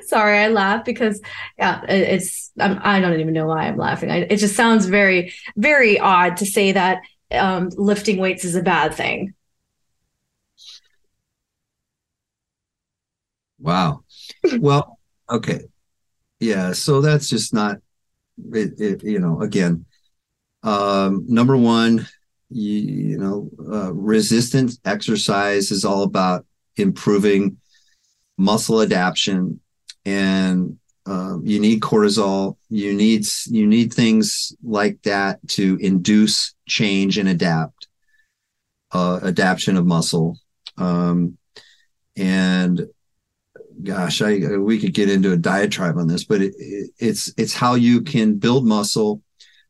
Sorry, 0.03 0.37
I 0.37 0.47
laugh 0.47 0.85
because 0.85 1.21
yeah, 1.57 1.81
it's 1.87 2.51
I'm, 2.59 2.79
I 2.81 2.99
do 2.99 3.09
not 3.09 3.19
even 3.19 3.33
know 3.33 3.47
why 3.47 3.67
I'm 3.67 3.77
laughing. 3.77 4.09
I, 4.09 4.19
it 4.21 4.37
just 4.37 4.55
sounds 4.55 4.85
very 4.85 5.33
very 5.55 5.99
odd 5.99 6.37
to 6.37 6.45
say 6.45 6.71
that 6.71 7.01
um, 7.31 7.69
lifting 7.75 8.17
weights 8.17 8.45
is 8.45 8.55
a 8.55 8.63
bad 8.63 8.93
thing. 8.93 9.33
Wow. 13.61 14.03
well, 14.59 14.99
okay. 15.29 15.61
Yeah, 16.39 16.73
so 16.73 17.01
that's 17.01 17.29
just 17.29 17.53
not 17.53 17.77
it, 18.53 18.79
it 18.79 19.03
you 19.03 19.19
know, 19.19 19.41
again, 19.41 19.85
um 20.63 21.25
number 21.27 21.55
1, 21.55 22.07
you, 22.49 22.73
you 22.79 23.17
know, 23.17 23.49
uh, 23.71 23.93
resistance 23.93 24.79
exercise 24.85 25.71
is 25.71 25.85
all 25.85 26.03
about 26.03 26.45
improving 26.77 27.57
muscle 28.37 28.81
adaptation 28.81 29.59
and 30.05 30.77
um, 31.05 31.41
you 31.45 31.59
need 31.59 31.81
cortisol 31.81 32.57
you 32.69 32.93
need 32.93 33.25
you 33.47 33.65
need 33.67 33.93
things 33.93 34.53
like 34.63 35.01
that 35.03 35.39
to 35.47 35.77
induce 35.81 36.53
change 36.67 37.17
and 37.17 37.27
adapt 37.27 37.87
uh, 38.93 39.19
adaptation 39.23 39.77
of 39.77 39.85
muscle 39.85 40.37
um, 40.77 41.37
and 42.15 42.87
gosh 43.83 44.21
I, 44.21 44.57
we 44.57 44.79
could 44.79 44.93
get 44.93 45.09
into 45.09 45.31
a 45.31 45.37
diatribe 45.37 45.97
on 45.97 46.07
this 46.07 46.23
but 46.23 46.41
it, 46.41 46.53
it, 46.57 46.91
it's 46.97 47.33
it's 47.37 47.53
how 47.53 47.75
you 47.75 48.01
can 48.01 48.35
build 48.35 48.65
muscle 48.65 49.21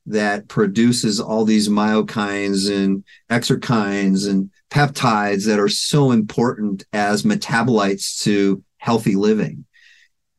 that 0.08 0.48
produces 0.48 1.20
all 1.20 1.46
these 1.46 1.70
myokines 1.70 2.72
and 2.72 3.04
exerkines 3.30 4.28
and 4.30 4.50
peptides 4.72 5.46
that 5.46 5.60
are 5.60 5.70
so 5.70 6.12
important 6.12 6.86
as 6.92 7.24
metabolites 7.24 8.22
to 8.24 8.64
healthy 8.78 9.16
living 9.16 9.66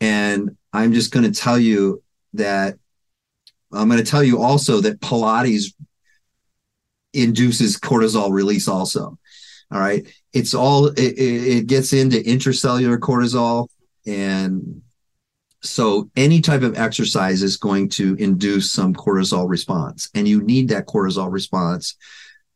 and 0.00 0.56
I'm 0.72 0.92
just 0.92 1.12
going 1.12 1.30
to 1.30 1.40
tell 1.40 1.58
you 1.58 2.02
that 2.34 2.76
I'm 3.72 3.88
going 3.88 4.02
to 4.02 4.10
tell 4.10 4.24
you 4.24 4.42
also 4.42 4.80
that 4.80 5.00
Pilates 5.00 5.72
induces 7.12 7.78
cortisol 7.78 8.32
release 8.32 8.68
also. 8.68 9.18
All 9.70 9.80
right. 9.80 10.06
It's 10.32 10.54
all, 10.54 10.86
it, 10.86 10.98
it 10.98 11.66
gets 11.66 11.92
into 11.92 12.18
intracellular 12.18 12.98
cortisol. 12.98 13.68
And 14.06 14.82
so 15.62 16.10
any 16.16 16.40
type 16.40 16.62
of 16.62 16.76
exercise 16.76 17.42
is 17.42 17.56
going 17.56 17.88
to 17.90 18.14
induce 18.14 18.72
some 18.72 18.94
cortisol 18.94 19.48
response. 19.48 20.08
And 20.14 20.26
you 20.26 20.42
need 20.42 20.68
that 20.68 20.86
cortisol 20.86 21.30
response 21.30 21.96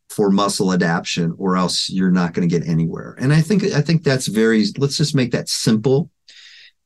for 0.09 0.31
muscle 0.31 0.73
adaptation 0.73 1.35
or 1.39 1.57
else 1.57 1.91
you're 1.91 2.11
not 2.11 2.33
going 2.33 2.49
to 2.49 2.59
get 2.59 2.67
anywhere. 2.67 3.17
And 3.21 3.33
I 3.33 3.43
think, 3.43 3.65
I 3.65 3.83
think 3.83 4.03
that's 4.03 4.27
very, 4.27 4.65
let's 4.79 4.97
just 4.97 5.15
make 5.15 5.33
that 5.33 5.49
simple 5.49 6.11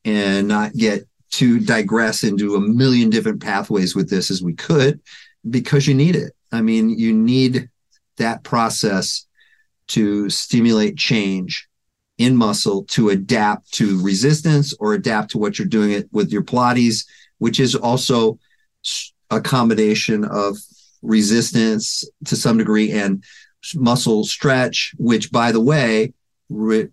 and 0.03 0.47
not 0.47 0.73
get 0.73 1.07
to 1.31 1.59
digress 1.59 2.23
into 2.23 2.55
a 2.55 2.59
million 2.59 3.09
different 3.09 3.41
pathways 3.41 3.95
with 3.95 4.09
this 4.09 4.29
as 4.29 4.41
we 4.41 4.53
could 4.53 4.99
because 5.49 5.87
you 5.87 5.93
need 5.93 6.15
it. 6.15 6.33
I 6.51 6.61
mean, 6.61 6.89
you 6.89 7.13
need 7.13 7.69
that 8.17 8.43
process 8.43 9.25
to 9.93 10.29
stimulate 10.29 10.97
change 10.97 11.67
in 12.17 12.35
muscle 12.35 12.83
to 12.83 13.09
adapt 13.09 13.71
to 13.73 14.01
resistance 14.03 14.73
or 14.79 14.93
adapt 14.93 15.31
to 15.31 15.37
what 15.37 15.57
you're 15.57 15.67
doing 15.67 15.91
it 15.91 16.07
with 16.11 16.31
your 16.31 16.43
Pilates, 16.43 17.05
which 17.39 17.59
is 17.59 17.75
also 17.75 18.37
a 19.29 19.41
combination 19.41 20.23
of 20.25 20.57
resistance 21.01 22.03
to 22.25 22.35
some 22.35 22.57
degree 22.57 22.91
and 22.91 23.23
muscle 23.75 24.23
stretch, 24.23 24.93
which 24.97 25.31
by 25.31 25.51
the 25.51 25.59
way, 25.59 26.13
re, 26.49 26.87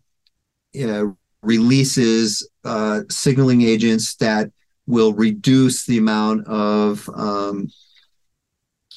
uh, 0.82 1.04
releases 1.42 2.48
uh, 2.64 3.00
signaling 3.10 3.62
agents 3.62 4.14
that 4.16 4.50
will 4.86 5.12
reduce 5.12 5.84
the 5.84 5.98
amount 5.98 6.46
of 6.46 7.08
um, 7.14 7.68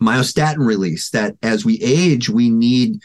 myostatin 0.02 0.66
release. 0.66 1.10
That 1.10 1.36
as 1.44 1.66
we 1.66 1.80
age, 1.82 2.30
we 2.30 2.50
need 2.50 3.02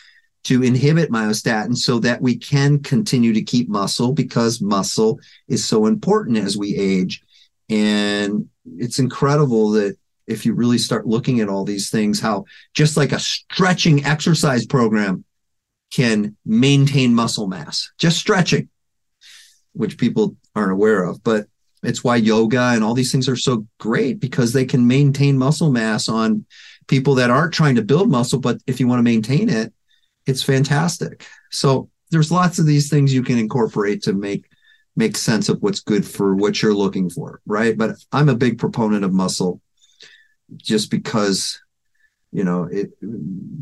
to 0.46 0.62
inhibit 0.62 1.10
myostatin 1.10 1.76
so 1.76 1.98
that 1.98 2.22
we 2.22 2.36
can 2.36 2.78
continue 2.78 3.32
to 3.32 3.42
keep 3.42 3.68
muscle 3.68 4.12
because 4.12 4.60
muscle 4.60 5.18
is 5.48 5.64
so 5.64 5.86
important 5.86 6.38
as 6.38 6.56
we 6.56 6.76
age. 6.76 7.20
And 7.68 8.48
it's 8.78 9.00
incredible 9.00 9.70
that 9.72 9.96
if 10.28 10.46
you 10.46 10.54
really 10.54 10.78
start 10.78 11.04
looking 11.04 11.40
at 11.40 11.48
all 11.48 11.64
these 11.64 11.90
things, 11.90 12.20
how 12.20 12.44
just 12.74 12.96
like 12.96 13.10
a 13.10 13.18
stretching 13.18 14.04
exercise 14.04 14.64
program 14.64 15.24
can 15.92 16.36
maintain 16.44 17.12
muscle 17.12 17.48
mass, 17.48 17.90
just 17.98 18.16
stretching 18.16 18.68
which 19.72 19.98
people 19.98 20.36
aren't 20.54 20.70
aware 20.70 21.02
of. 21.02 21.24
But 21.24 21.48
it's 21.82 22.04
why 22.04 22.16
yoga 22.16 22.70
and 22.72 22.84
all 22.84 22.94
these 22.94 23.10
things 23.10 23.28
are 23.28 23.36
so 23.36 23.66
great 23.78 24.20
because 24.20 24.52
they 24.52 24.64
can 24.64 24.86
maintain 24.86 25.38
muscle 25.38 25.72
mass 25.72 26.08
on 26.08 26.46
people 26.86 27.16
that 27.16 27.30
aren't 27.30 27.52
trying 27.52 27.74
to 27.74 27.82
build 27.82 28.08
muscle. 28.08 28.38
But 28.38 28.58
if 28.68 28.78
you 28.78 28.86
want 28.86 29.00
to 29.00 29.04
maintain 29.04 29.48
it, 29.48 29.72
it's 30.26 30.42
fantastic. 30.42 31.26
So 31.50 31.88
there's 32.10 32.32
lots 32.32 32.58
of 32.58 32.66
these 32.66 32.88
things 32.88 33.14
you 33.14 33.22
can 33.22 33.38
incorporate 33.38 34.02
to 34.02 34.12
make 34.12 34.46
make 34.98 35.16
sense 35.16 35.48
of 35.48 35.60
what's 35.60 35.80
good 35.80 36.06
for 36.06 36.34
what 36.34 36.62
you're 36.62 36.74
looking 36.74 37.10
for, 37.10 37.40
right? 37.44 37.76
But 37.76 37.96
I'm 38.12 38.30
a 38.30 38.34
big 38.34 38.58
proponent 38.58 39.04
of 39.04 39.12
muscle 39.12 39.60
just 40.56 40.90
because 40.90 41.60
you 42.32 42.44
know 42.44 42.64
it 42.64 42.90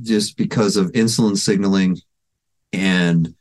just 0.03 0.37
because 0.37 0.77
of 0.77 0.93
insulin 0.93 1.37
signaling 1.37 1.99
and 2.73 3.35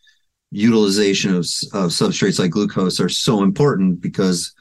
utilization 0.52 1.32
of, 1.32 1.40
of 1.74 1.90
substrates 1.90 2.40
like 2.40 2.52
glucose 2.52 3.00
are 3.00 3.10
so 3.10 3.42
important 3.42 4.00
because 4.02 4.54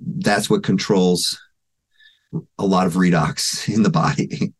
that's 0.00 0.50
what 0.50 0.64
controls 0.64 1.40
a 2.58 2.66
lot 2.66 2.86
of 2.86 2.94
redox 2.94 3.68
in 3.74 3.82
the 3.82 3.90
body. 3.90 4.52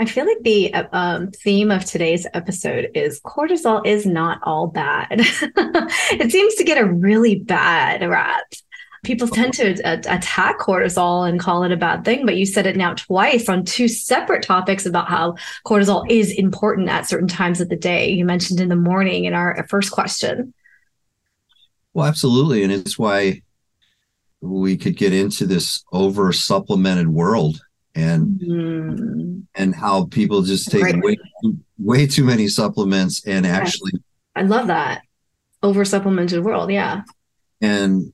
I 0.00 0.06
feel 0.06 0.24
like 0.24 0.42
the 0.42 0.72
um, 0.74 1.30
theme 1.30 1.70
of 1.70 1.84
today's 1.84 2.26
episode 2.32 2.90
is 2.94 3.20
cortisol 3.20 3.86
is 3.86 4.06
not 4.06 4.40
all 4.44 4.66
bad. 4.66 5.08
it 5.12 6.32
seems 6.32 6.54
to 6.54 6.64
get 6.64 6.78
a 6.78 6.86
really 6.86 7.34
bad 7.34 8.00
rap. 8.08 8.44
people 9.04 9.28
tend 9.28 9.52
to 9.54 9.78
a- 9.84 10.16
attack 10.16 10.58
cortisol 10.58 11.28
and 11.28 11.38
call 11.38 11.64
it 11.64 11.70
a 11.70 11.76
bad 11.76 12.02
thing, 12.06 12.24
but 12.24 12.36
you 12.36 12.46
said 12.46 12.66
it 12.66 12.78
now 12.78 12.94
twice 12.94 13.46
on 13.46 13.62
two 13.62 13.88
separate 13.88 14.42
topics 14.42 14.86
about 14.86 15.06
how 15.06 15.36
cortisol 15.66 16.10
is 16.10 16.32
important 16.32 16.88
at 16.88 17.06
certain 17.06 17.28
times 17.28 17.60
of 17.60 17.68
the 17.68 17.76
day. 17.76 18.08
You 18.08 18.24
mentioned 18.24 18.58
in 18.58 18.70
the 18.70 18.76
morning 18.76 19.26
in 19.26 19.34
our 19.34 19.66
first 19.68 19.90
question. 19.90 20.54
Well, 21.92 22.06
absolutely. 22.06 22.62
And 22.62 22.72
it's 22.72 22.98
why 22.98 23.42
we 24.40 24.78
could 24.78 24.96
get 24.96 25.12
into 25.12 25.44
this 25.44 25.84
over 25.92 26.32
supplemented 26.32 27.08
world 27.08 27.60
and 27.94 28.40
mm. 28.40 29.42
and 29.54 29.74
how 29.74 30.04
people 30.06 30.42
just 30.42 30.70
take 30.70 30.96
way, 31.02 31.16
way 31.78 32.06
too 32.06 32.24
many 32.24 32.46
supplements 32.46 33.26
and 33.26 33.46
actually 33.46 33.92
I 34.36 34.42
love 34.42 34.68
that 34.68 35.02
over 35.62 35.84
supplemented 35.84 36.44
world. 36.44 36.70
Yeah. 36.70 37.02
And 37.60 38.12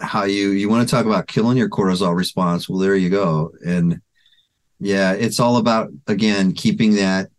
how 0.00 0.24
you 0.24 0.50
you 0.50 0.68
want 0.68 0.86
to 0.86 0.94
talk 0.94 1.06
about 1.06 1.26
killing 1.26 1.56
your 1.56 1.68
cortisol 1.68 2.16
response? 2.16 2.68
Well, 2.68 2.78
there 2.78 2.96
you 2.96 3.10
go. 3.10 3.52
And 3.66 4.00
yeah, 4.80 5.12
it's 5.12 5.40
all 5.40 5.56
about 5.56 5.90
again 6.06 6.52
keeping 6.52 6.94
that. 6.96 7.30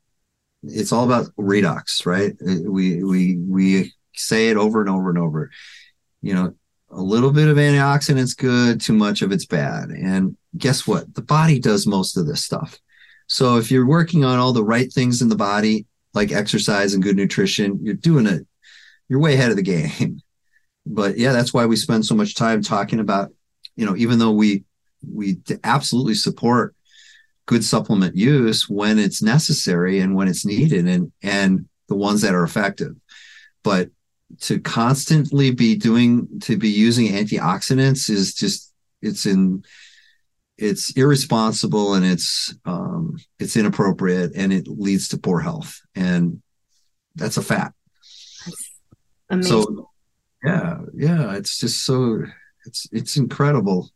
It's 0.63 0.91
all 0.91 1.05
about 1.05 1.27
redox, 1.37 2.05
right? 2.05 2.33
We 2.41 3.03
we 3.03 3.37
we 3.37 3.93
say 4.15 4.49
it 4.49 4.57
over 4.57 4.81
and 4.81 4.89
over 4.89 5.09
and 5.09 5.19
over. 5.19 5.51
You 6.21 6.33
know, 6.33 6.55
a 6.89 7.01
little 7.01 7.31
bit 7.31 7.49
of 7.49 7.57
antioxidants 7.57 8.35
good, 8.35 8.81
too 8.81 8.93
much 8.93 9.21
of 9.21 9.31
it's 9.31 9.45
bad. 9.45 9.89
And 9.89 10.35
guess 10.57 10.87
what? 10.87 11.13
The 11.15 11.21
body 11.21 11.59
does 11.59 11.87
most 11.87 12.17
of 12.17 12.27
this 12.27 12.43
stuff. 12.43 12.79
So 13.27 13.57
if 13.57 13.71
you're 13.71 13.87
working 13.87 14.23
on 14.23 14.39
all 14.39 14.53
the 14.53 14.63
right 14.63 14.91
things 14.91 15.21
in 15.21 15.29
the 15.29 15.35
body, 15.35 15.85
like 16.13 16.31
exercise 16.31 16.93
and 16.93 17.03
good 17.03 17.15
nutrition, 17.15 17.79
you're 17.81 17.95
doing 17.95 18.27
it. 18.27 18.45
You're 19.09 19.19
way 19.19 19.33
ahead 19.33 19.51
of 19.51 19.57
the 19.57 19.63
game. 19.63 20.21
But 20.87 21.17
yeah, 21.17 21.31
that's 21.31 21.51
why 21.51 21.65
we 21.65 21.77
spend 21.77 22.05
so 22.05 22.13
much 22.13 22.35
time 22.35 22.61
talking 22.61 22.99
about, 22.99 23.31
you 23.75 23.87
know, 23.87 23.95
even 23.95 24.19
though 24.19 24.33
we 24.33 24.65
we 25.01 25.39
absolutely 25.63 26.13
support 26.13 26.75
good 27.47 27.63
supplement 27.63 28.15
use 28.15 28.69
when 28.69 28.99
it's 28.99 29.21
necessary 29.21 29.99
and 29.99 30.15
when 30.15 30.27
it's 30.27 30.45
needed 30.45 30.87
and 30.87 31.11
and 31.23 31.67
the 31.89 31.95
ones 31.95 32.21
that 32.21 32.35
are 32.35 32.43
effective. 32.43 32.95
But 33.63 33.89
to 34.41 34.59
constantly 34.59 35.49
be 35.49 35.75
doing 35.75 36.27
to 36.41 36.55
be 36.55 36.69
using 36.69 37.07
antioxidants 37.07 38.07
is 38.07 38.35
just 38.35 38.71
it's 39.01 39.25
in 39.25 39.63
it's 40.57 40.91
irresponsible 40.91 41.93
and 41.95 42.05
it's 42.05 42.55
um, 42.65 43.17
it's 43.39 43.57
inappropriate 43.57 44.31
and 44.35 44.53
it 44.53 44.67
leads 44.67 45.09
to 45.09 45.17
poor 45.17 45.39
health. 45.39 45.81
And 45.95 46.41
that's 47.15 47.37
a 47.37 47.41
fact. 47.41 47.73
So 49.41 49.89
yeah 50.45 50.77
yeah 50.93 51.33
it's 51.33 51.57
just 51.57 51.83
so 51.83 52.23
it's 52.65 52.87
it's 52.91 53.17
incredible 53.17 53.89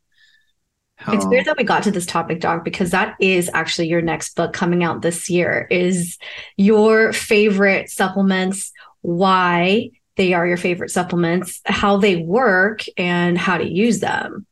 how... 0.95 1.13
it's 1.13 1.25
weird 1.25 1.45
that 1.45 1.57
we 1.57 1.63
got 1.63 1.83
to 1.83 1.91
this 1.91 2.05
topic 2.05 2.41
doc 2.41 2.65
because 2.65 2.91
that 2.91 3.15
is 3.21 3.49
actually 3.53 3.87
your 3.87 4.01
next 4.01 4.35
book 4.35 4.51
coming 4.51 4.83
out 4.83 5.01
this 5.01 5.29
year. 5.29 5.65
Is 5.69 6.17
your 6.57 7.13
favorite 7.13 7.89
supplements 7.89 8.71
why 9.01 9.91
they 10.17 10.33
are 10.33 10.45
your 10.45 10.57
favorite 10.57 10.91
supplements 10.91 11.61
how 11.65 11.95
they 11.95 12.17
work 12.17 12.83
and 12.97 13.37
how 13.37 13.57
to 13.57 13.65
use 13.65 14.01
them 14.01 14.45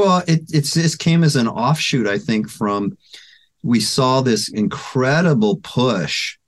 well, 0.00 0.22
it 0.26 0.42
it's 0.52 0.72
this 0.72 0.96
came 0.96 1.22
as 1.22 1.36
an 1.36 1.46
offshoot, 1.46 2.06
I 2.06 2.18
think, 2.18 2.48
from 2.48 2.96
we 3.62 3.80
saw 3.80 4.22
this 4.22 4.48
incredible 4.48 5.56
push 5.62 6.38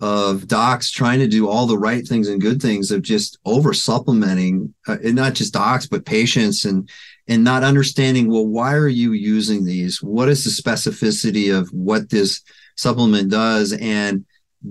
of 0.00 0.48
docs 0.48 0.90
trying 0.90 1.18
to 1.18 1.28
do 1.28 1.46
all 1.46 1.66
the 1.66 1.76
right 1.76 2.08
things 2.08 2.28
and 2.28 2.40
good 2.40 2.62
things 2.62 2.90
of 2.90 3.02
just 3.02 3.38
over 3.44 3.74
supplementing, 3.74 4.72
uh, 4.88 4.96
and 5.04 5.14
not 5.14 5.34
just 5.34 5.52
docs 5.52 5.86
but 5.86 6.06
patients 6.06 6.64
and 6.64 6.88
and 7.28 7.44
not 7.44 7.62
understanding 7.62 8.30
well 8.30 8.46
why 8.46 8.74
are 8.74 8.88
you 8.88 9.12
using 9.12 9.64
these? 9.64 10.02
What 10.02 10.30
is 10.30 10.44
the 10.44 10.62
specificity 10.62 11.54
of 11.56 11.68
what 11.68 12.08
this 12.08 12.40
supplement 12.76 13.30
does, 13.30 13.74
and 13.74 14.24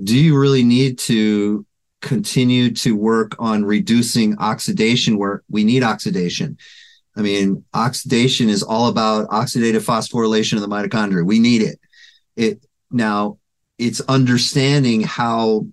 do 0.04 0.18
you 0.18 0.38
really 0.38 0.64
need 0.64 0.98
to 1.00 1.64
continue 2.02 2.72
to 2.72 2.96
work 2.96 3.36
on 3.38 3.66
reducing 3.66 4.36
oxidation 4.40 5.20
where 5.20 5.44
we 5.48 5.64
need 5.64 5.84
oxidation? 5.84 6.58
I 7.16 7.22
mean, 7.22 7.66
oxidation 7.74 8.50
is 8.50 8.64
all 8.64 8.88
about 8.88 9.30
oxidative 9.30 9.86
phosphorylation 9.86 10.54
of 10.54 10.62
the 10.62 10.68
mitochondria. 10.68 11.26
We 11.26 11.40
need 11.40 11.62
it. 11.62 11.80
It 12.36 12.66
now 12.92 13.40
it's 13.78 14.02
understanding 14.02 15.02
how 15.02 15.66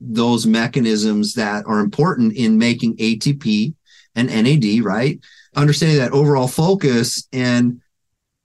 those 0.00 0.46
mechanisms 0.46 1.34
that 1.34 1.64
are 1.66 1.80
important 1.80 2.36
in 2.36 2.58
making 2.58 2.96
ATP 2.96 3.74
and 4.14 4.28
NAD, 4.28 4.84
right? 4.84 5.18
Understanding 5.56 5.98
that 5.98 6.12
overall 6.12 6.48
focus 6.48 7.26
and 7.32 7.80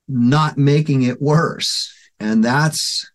not 0.07 0.57
making 0.57 1.03
it 1.03 1.21
worse. 1.21 1.93
And 2.19 2.43
that's 2.43 3.09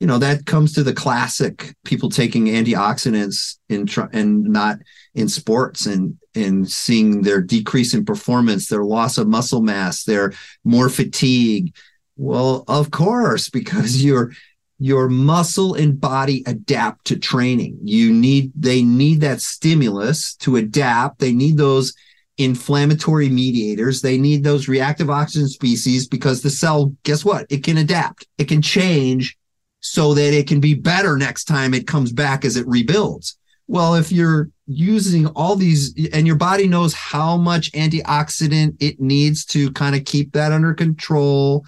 you 0.00 0.06
know 0.06 0.18
that 0.18 0.44
comes 0.44 0.74
to 0.74 0.82
the 0.82 0.92
classic 0.92 1.74
people 1.84 2.10
taking 2.10 2.46
antioxidants 2.46 3.56
in 3.68 3.86
tr- 3.86 4.12
and 4.12 4.44
not 4.44 4.78
in 5.14 5.28
sports 5.28 5.86
and 5.86 6.18
and 6.34 6.70
seeing 6.70 7.22
their 7.22 7.40
decrease 7.40 7.94
in 7.94 8.04
performance 8.04 8.68
their 8.68 8.84
loss 8.84 9.16
of 9.16 9.26
muscle 9.26 9.62
mass 9.62 10.04
their 10.04 10.32
more 10.64 10.88
fatigue. 10.88 11.74
Well 12.16 12.64
of 12.68 12.90
course 12.90 13.48
because 13.58 14.04
your 14.04 14.32
your 14.78 15.08
muscle 15.08 15.74
and 15.74 15.98
body 15.98 16.42
adapt 16.46 17.06
to 17.06 17.18
training. 17.18 17.78
You 17.82 18.12
need 18.12 18.52
they 18.54 18.82
need 18.82 19.22
that 19.22 19.40
stimulus 19.40 20.34
to 20.36 20.56
adapt. 20.56 21.20
They 21.20 21.32
need 21.32 21.56
those 21.56 21.94
inflammatory 22.36 23.30
mediators. 23.30 24.02
They 24.02 24.18
need 24.18 24.44
those 24.44 24.68
reactive 24.68 25.08
oxygen 25.08 25.48
species 25.48 26.06
because 26.06 26.42
the 26.42 26.50
cell 26.50 26.92
guess 27.04 27.24
what? 27.24 27.46
It 27.48 27.64
can 27.64 27.78
adapt. 27.78 28.26
It 28.36 28.48
can 28.48 28.60
change 28.60 29.38
so 29.86 30.14
that 30.14 30.34
it 30.34 30.46
can 30.46 30.60
be 30.60 30.74
better 30.74 31.16
next 31.16 31.44
time 31.44 31.74
it 31.74 31.86
comes 31.86 32.12
back 32.12 32.44
as 32.44 32.56
it 32.56 32.66
rebuilds. 32.66 33.38
Well, 33.68 33.94
if 33.94 34.12
you're 34.12 34.50
using 34.66 35.26
all 35.28 35.56
these 35.56 35.94
and 36.12 36.26
your 36.26 36.36
body 36.36 36.68
knows 36.68 36.94
how 36.94 37.36
much 37.36 37.72
antioxidant 37.72 38.76
it 38.80 39.00
needs 39.00 39.44
to 39.46 39.70
kind 39.72 39.96
of 39.96 40.04
keep 40.04 40.32
that 40.32 40.52
under 40.52 40.74
control, 40.74 41.64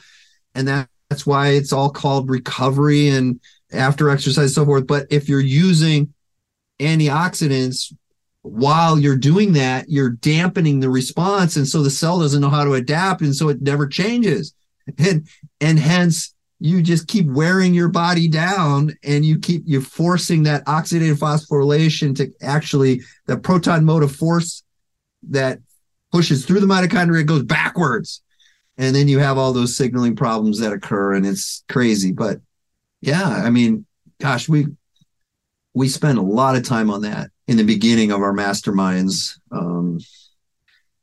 and 0.55 0.69
that, 0.69 0.89
that's 1.09 1.27
why 1.27 1.49
it's 1.51 1.73
all 1.73 1.91
called 1.91 2.31
recovery 2.31 3.09
and 3.09 3.41
after 3.73 4.11
exercise, 4.11 4.55
so 4.55 4.65
forth. 4.65 4.87
But 4.87 5.07
if 5.11 5.29
you're 5.29 5.41
using 5.41 6.13
antioxidants 6.81 7.93
while 8.43 8.99
you're 8.99 9.17
doing 9.17 9.53
that, 9.55 9.89
you're 9.89 10.11
dampening 10.11 10.81
the 10.81 10.91
response. 10.91 11.57
And 11.57 11.67
so 11.67 11.83
the 11.83 11.91
cell 11.91 12.21
doesn't 12.21 12.41
know 12.41 12.51
how 12.51 12.65
to 12.65 12.75
adapt. 12.75 13.21
And 13.23 13.35
so 13.35 13.49
it 13.49 13.63
never 13.63 13.87
changes. 13.87 14.55
And, 14.97 15.29
and 15.61 15.79
hence 15.79 16.35
you 16.61 16.83
just 16.83 17.07
keep 17.07 17.27
wearing 17.27 17.73
your 17.73 17.89
body 17.89 18.29
down 18.29 18.93
and 19.05 19.25
you 19.25 19.39
keep 19.39 19.63
you're 19.65 19.81
forcing 19.81 20.43
that 20.43 20.65
oxidative 20.67 21.19
phosphorylation 21.19 22.17
to 22.17 22.33
actually 22.43 23.03
the 23.27 23.37
proton 23.37 23.85
motive 23.85 24.15
force 24.15 24.63
that 25.31 25.61
pushes 26.11 26.45
through 26.45 26.61
the 26.61 26.67
mitochondria 26.67 27.25
goes 27.25 27.45
backwards. 27.45 28.23
And 28.77 28.95
then 28.95 29.09
you 29.09 29.19
have 29.19 29.39
all 29.39 29.53
those 29.53 29.77
signaling 29.77 30.17
problems 30.17 30.61
that 30.61 30.73
occur 30.73 31.15
and 31.15 31.27
it's 31.27 31.65
crazy. 31.69 32.13
But 32.13 32.41
yeah 33.01 33.43
i 33.45 33.51
mean 33.51 33.87
gosh 34.21 34.49
we 34.49 34.67
we 35.75 35.89
spend 35.89 36.19
a 36.19 36.23
lot 36.23 36.57
of 36.57 36.65
time 36.65 36.91
on 36.91 37.03
that 37.03 37.31
in 37.47 37.57
the 37.57 37.65
beginning 37.65 38.11
of 38.11 38.21
our 38.21 38.33
masterminds 38.33 39.39
um 39.53 39.99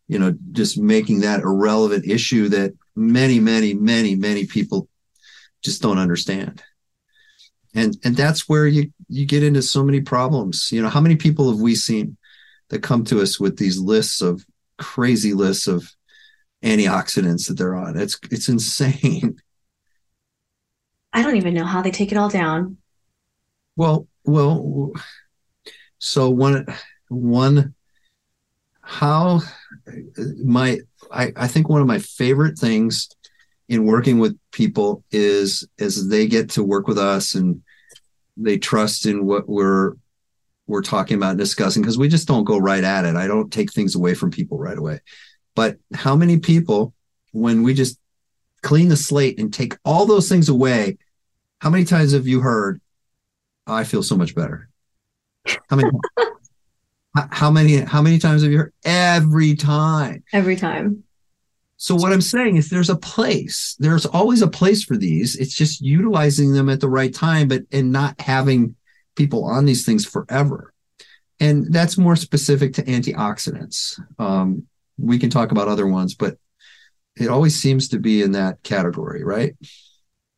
you 0.08 0.20
know 0.20 0.34
just 0.52 0.78
making 0.78 1.22
that 1.22 1.42
irrelevant 1.42 2.06
issue 2.06 2.50
that 2.50 2.74
many 2.96 3.40
many 3.40 3.74
many 3.74 4.16
many 4.16 4.46
people 4.46 4.88
just 5.66 5.82
don't 5.82 5.98
understand. 5.98 6.64
And 7.74 7.98
and 8.06 8.16
that's 8.16 8.48
where 8.48 8.68
you 8.68 8.94
you 9.10 9.26
get 9.26 9.44
into 9.44 9.62
so 9.62 9.84
many 9.84 10.00
problems. 10.00 10.72
You 10.72 10.82
know 10.82 10.90
how 10.90 11.02
many 11.02 11.18
people 11.18 11.50
have 11.50 11.60
we 11.60 11.76
seen 11.76 12.16
that 12.70 12.84
come 12.84 13.04
to 13.06 13.22
us 13.22 13.40
with 13.40 13.58
these 13.58 13.78
lists 13.78 14.22
of 14.22 14.46
crazy 14.78 15.34
lists 15.34 15.68
of 15.68 15.92
antioxidants 16.64 17.48
that 17.48 17.58
they're 17.58 17.76
on? 17.76 18.00
It's 18.00 18.18
it's 18.32 18.48
insane. 18.48 19.42
I 21.14 21.24
don't 21.24 21.38
even 21.38 21.54
know 21.54 21.66
how 21.66 21.82
they 21.82 21.92
take 21.92 22.12
it 22.12 22.18
all 22.18 22.30
down. 22.30 22.78
Well 23.76 24.08
well 24.24 24.94
so 25.98 26.30
one 26.30 26.66
one 27.10 27.74
how 28.82 29.42
uh, 29.88 30.24
my 30.44 30.80
I, 31.12 31.34
I 31.36 31.48
think 31.48 31.68
one 31.68 31.82
of 31.82 31.88
my 31.88 32.00
favorite 32.00 32.58
things 32.58 33.10
in 33.68 33.86
working 33.86 34.20
with 34.20 34.38
people 34.52 35.04
is 35.12 35.68
as 35.80 36.08
they 36.08 36.28
get 36.28 36.52
to 36.52 36.64
work 36.64 36.88
with 36.88 36.98
us 36.98 37.36
and 37.36 37.62
they 38.38 38.58
trust 38.58 39.06
in 39.06 39.26
what 39.26 39.48
we're 39.48 39.94
we're 40.68 40.82
talking 40.82 41.18
about 41.18 41.32
and 41.32 41.40
discussing 41.40 41.82
because 41.82 41.98
we 41.98 42.08
just 42.08 42.28
don't 42.28 42.44
go 42.44 42.58
right 42.58 42.84
at 42.84 43.06
it. 43.06 43.16
I 43.16 43.28
don't 43.28 43.54
take 43.54 43.72
things 43.72 43.96
away 43.96 44.16
from 44.16 44.32
people 44.32 44.58
right 44.58 44.78
away. 44.78 45.00
But 45.56 45.78
how 45.94 46.16
many 46.16 46.40
people 46.40 46.94
when 47.32 47.64
we 47.64 47.74
just 47.74 48.00
clean 48.62 48.90
the 48.90 48.98
slate 48.98 49.40
and 49.40 49.54
take 49.54 49.78
all 49.86 50.06
those 50.06 50.28
things 50.28 50.50
away, 50.50 50.98
how 51.60 51.70
many 51.70 51.86
times 51.86 52.14
have 52.14 52.28
you 52.28 52.42
heard 52.42 52.82
I 53.68 53.84
feel 53.84 54.04
so 54.04 54.16
much 54.16 54.36
better? 54.36 54.70
How 55.70 55.76
many 55.76 55.90
How 57.32 57.50
many 57.50 57.78
how 57.78 58.02
many 58.02 58.20
times 58.20 58.42
have 58.42 58.52
you 58.52 58.58
heard? 58.58 58.74
Every 58.84 59.56
time. 59.56 60.24
Every 60.34 60.58
time. 60.58 61.05
So 61.86 61.94
what 61.94 62.12
I'm 62.12 62.20
saying 62.20 62.56
is 62.56 62.68
there's 62.68 62.90
a 62.90 62.96
place. 62.96 63.76
There's 63.78 64.08
always 64.08 64.42
a 64.42 64.48
place 64.48 64.84
for 64.84 64.98
these. 64.98 65.36
It's 65.36 65.54
just 65.54 65.82
utilizing 65.82 66.52
them 66.52 66.68
at 66.68 66.82
the 66.82 66.90
right 66.90 67.14
time, 67.14 67.48
but 67.48 67.62
and 67.72 67.92
not 67.92 68.20
having 68.20 68.76
people 69.16 69.46
on 69.46 69.66
these 69.66 69.86
things 69.86 70.04
forever. 70.04 70.74
And 71.40 71.72
that's 71.72 71.96
more 71.96 72.16
specific 72.16 72.74
to 72.74 72.84
antioxidants. 72.86 74.00
Um, 74.18 74.64
we 74.98 75.20
can 75.20 75.30
talk 75.30 75.52
about 75.52 75.68
other 75.68 75.86
ones, 75.86 76.16
but 76.16 76.40
it 77.18 77.28
always 77.28 77.56
seems 77.56 77.90
to 77.90 78.00
be 78.00 78.24
in 78.24 78.32
that 78.32 78.64
category, 78.64 79.24
right? 79.24 79.54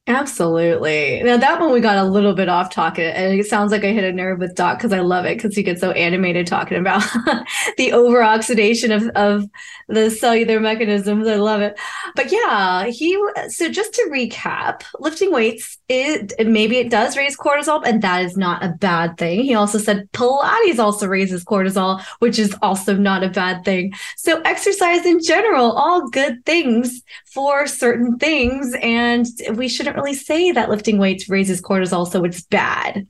Absolutely. 0.09 1.21
Now 1.21 1.35
that 1.35 1.59
one 1.59 1.73
we 1.73 1.81
got 1.81 1.97
a 1.97 2.03
little 2.09 2.33
bit 2.33 2.47
off 2.47 2.69
talking, 2.69 3.03
and 3.03 3.37
it 3.37 3.45
sounds 3.45 3.73
like 3.73 3.83
I 3.83 3.91
hit 3.91 4.05
a 4.05 4.13
nerve 4.13 4.39
with 4.39 4.55
Doc 4.55 4.77
because 4.77 4.93
I 4.93 5.01
love 5.01 5.25
it 5.25 5.35
because 5.37 5.53
he 5.53 5.63
gets 5.63 5.81
so 5.81 5.91
animated 5.91 6.47
talking 6.47 6.77
about 6.77 7.01
the 7.77 7.89
overoxidation 7.89 8.95
of 8.95 9.09
of 9.17 9.49
the 9.89 10.09
cellular 10.09 10.61
mechanisms. 10.61 11.27
I 11.27 11.35
love 11.35 11.59
it. 11.59 11.77
But 12.15 12.31
yeah, 12.31 12.85
he. 12.85 13.21
So 13.49 13.69
just 13.69 13.93
to 13.95 14.09
recap, 14.09 14.83
lifting 14.97 15.29
weights, 15.33 15.76
it 15.89 16.33
maybe 16.45 16.77
it 16.77 16.89
does 16.89 17.15
raise 17.15 17.37
cortisol, 17.37 17.81
and 17.85 18.01
that 18.01 18.23
is 18.23 18.35
not 18.35 18.63
a 18.63 18.69
bad 18.69 19.17
thing. 19.17 19.43
He 19.43 19.55
also 19.55 19.77
said 19.77 20.09
Pilates 20.11 20.79
also 20.79 21.07
raises 21.07 21.45
cortisol, 21.45 22.03
which 22.19 22.37
is 22.37 22.55
also 22.61 22.95
not 22.95 23.23
a 23.23 23.29
bad 23.29 23.63
thing. 23.63 23.93
So 24.17 24.41
exercise 24.41 25.05
in 25.05 25.23
general, 25.23 25.71
all 25.71 26.09
good 26.09 26.45
things 26.45 27.01
for 27.25 27.67
certain 27.67 28.17
things, 28.17 28.75
and 28.81 29.25
we 29.53 29.69
shouldn't 29.69 29.95
really 29.95 30.13
say 30.13 30.51
that 30.51 30.69
lifting 30.69 30.97
weights 30.97 31.29
raises 31.29 31.61
cortisol, 31.61 32.09
so 32.09 32.25
it's 32.25 32.41
bad. 32.41 33.07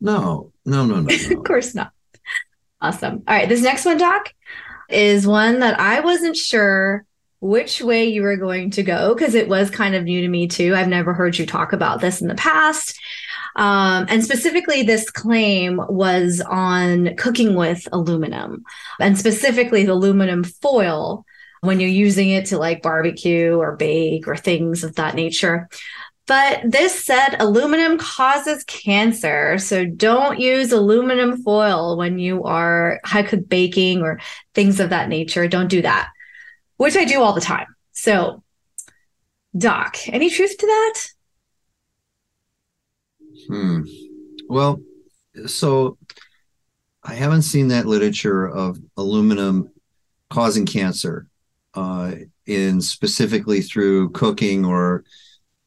No, 0.00 0.52
no, 0.64 0.84
no, 0.84 1.00
no. 1.00 1.02
no. 1.02 1.14
of 1.38 1.44
course 1.44 1.74
not. 1.74 1.92
Awesome. 2.80 3.22
All 3.26 3.34
right. 3.34 3.48
This 3.48 3.62
next 3.62 3.84
one, 3.84 3.98
Doc, 3.98 4.32
is 4.88 5.26
one 5.26 5.60
that 5.60 5.80
I 5.80 6.00
wasn't 6.00 6.36
sure 6.36 7.06
which 7.40 7.80
way 7.80 8.06
you 8.06 8.22
were 8.22 8.36
going 8.36 8.70
to 8.72 8.82
go 8.82 9.14
because 9.14 9.34
it 9.34 9.48
was 9.48 9.70
kind 9.70 9.94
of 9.94 10.04
new 10.04 10.20
to 10.22 10.28
me 10.28 10.48
too. 10.48 10.74
I've 10.74 10.88
never 10.88 11.12
heard 11.12 11.38
you 11.38 11.46
talk 11.46 11.72
about 11.72 12.00
this 12.00 12.20
in 12.20 12.28
the 12.28 12.34
past. 12.34 12.98
Um, 13.56 14.06
and 14.08 14.22
specifically, 14.22 14.82
this 14.82 15.10
claim 15.10 15.80
was 15.88 16.42
on 16.42 17.16
cooking 17.16 17.54
with 17.54 17.88
aluminum 17.90 18.64
and 19.00 19.18
specifically 19.18 19.84
the 19.84 19.92
aluminum 19.92 20.44
foil 20.44 21.24
when 21.62 21.80
you're 21.80 21.88
using 21.88 22.30
it 22.30 22.46
to 22.46 22.58
like 22.58 22.82
barbecue 22.82 23.56
or 23.56 23.76
bake 23.76 24.28
or 24.28 24.36
things 24.36 24.84
of 24.84 24.94
that 24.96 25.14
nature. 25.14 25.68
But 26.26 26.62
this 26.64 27.04
said 27.04 27.36
aluminum 27.38 27.98
causes 27.98 28.64
cancer. 28.64 29.58
So 29.58 29.86
don't 29.86 30.40
use 30.40 30.72
aluminum 30.72 31.42
foil 31.42 31.96
when 31.96 32.18
you 32.18 32.42
are 32.44 33.00
high 33.04 33.22
cook 33.22 33.48
baking 33.48 34.02
or 34.02 34.20
things 34.54 34.80
of 34.80 34.90
that 34.90 35.08
nature. 35.08 35.46
Don't 35.46 35.68
do 35.68 35.82
that, 35.82 36.08
which 36.76 36.96
I 36.96 37.04
do 37.04 37.22
all 37.22 37.32
the 37.32 37.40
time. 37.40 37.66
So, 37.92 38.42
Doc, 39.56 39.96
any 40.08 40.30
truth 40.30 40.56
to 40.58 40.66
that? 40.66 40.94
Hmm. 43.48 43.82
Well, 44.48 44.80
so 45.46 45.98
I 47.02 47.14
haven't 47.14 47.42
seen 47.42 47.68
that 47.68 47.86
literature 47.86 48.46
of 48.46 48.78
aluminum 48.96 49.70
causing 50.30 50.66
cancer 50.66 51.28
uh, 51.74 52.12
in 52.46 52.80
specifically 52.80 53.60
through 53.60 54.10
cooking 54.10 54.64
or 54.64 55.04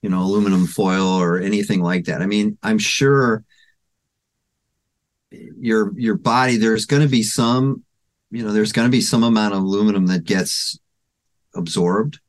you 0.02 0.10
know 0.10 0.22
aluminum 0.22 0.66
foil 0.66 1.08
or 1.08 1.40
anything 1.40 1.82
like 1.82 2.06
that. 2.06 2.22
I 2.22 2.26
mean, 2.26 2.58
I'm 2.64 2.80
sure 2.80 3.44
your 5.32 5.98
your 5.98 6.16
body 6.16 6.58
there's 6.58 6.86
going 6.86 7.04
to 7.04 7.08
be 7.08 7.22
some 7.22 7.84
you 8.32 8.44
know 8.44 8.52
there's 8.52 8.72
going 8.72 8.88
to 8.88 8.92
be 8.92 9.02
some 9.02 9.24
amount 9.24 9.54
of 9.54 9.62
aluminum 9.62 10.08
that 10.08 10.24
gets 10.24 10.80
absorbed 11.56 12.20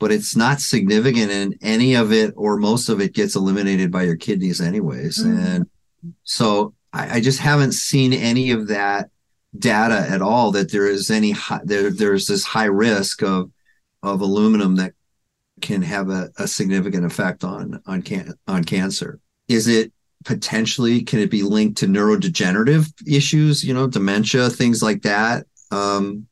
but 0.00 0.10
it's 0.10 0.36
not 0.36 0.60
significant 0.60 1.30
and 1.30 1.56
any 1.62 1.94
of 1.94 2.12
it 2.12 2.32
or 2.36 2.56
most 2.56 2.88
of 2.88 3.00
it 3.00 3.14
gets 3.14 3.36
eliminated 3.36 3.90
by 3.90 4.02
your 4.02 4.16
kidneys 4.16 4.60
anyways 4.60 5.22
mm. 5.22 5.38
and 5.38 5.66
so 6.24 6.74
I, 6.92 7.16
I, 7.16 7.20
just 7.20 7.38
haven't 7.38 7.72
seen 7.72 8.12
any 8.12 8.50
of 8.50 8.68
that 8.68 9.08
data 9.58 10.06
at 10.08 10.22
all 10.22 10.50
that 10.52 10.70
there 10.70 10.86
is 10.86 11.10
any 11.10 11.30
high, 11.32 11.60
there 11.64 11.90
there's 11.90 12.26
this 12.26 12.44
high 12.44 12.64
risk 12.66 13.22
of 13.22 13.50
of 14.02 14.20
aluminum 14.20 14.76
that 14.76 14.92
can 15.60 15.82
have 15.82 16.10
a, 16.10 16.30
a 16.38 16.48
significant 16.48 17.04
effect 17.04 17.44
on 17.44 17.80
on 17.86 18.02
can 18.02 18.34
on 18.46 18.64
cancer. 18.64 19.20
Is 19.48 19.68
it 19.68 19.92
potentially 20.24 21.02
can 21.02 21.20
it 21.20 21.30
be 21.30 21.42
linked 21.42 21.78
to 21.78 21.86
neurodegenerative 21.86 22.90
issues? 23.06 23.64
You 23.64 23.74
know, 23.74 23.86
dementia, 23.86 24.50
things 24.50 24.82
like 24.82 25.02
that. 25.02 25.46
Um, 25.70 26.26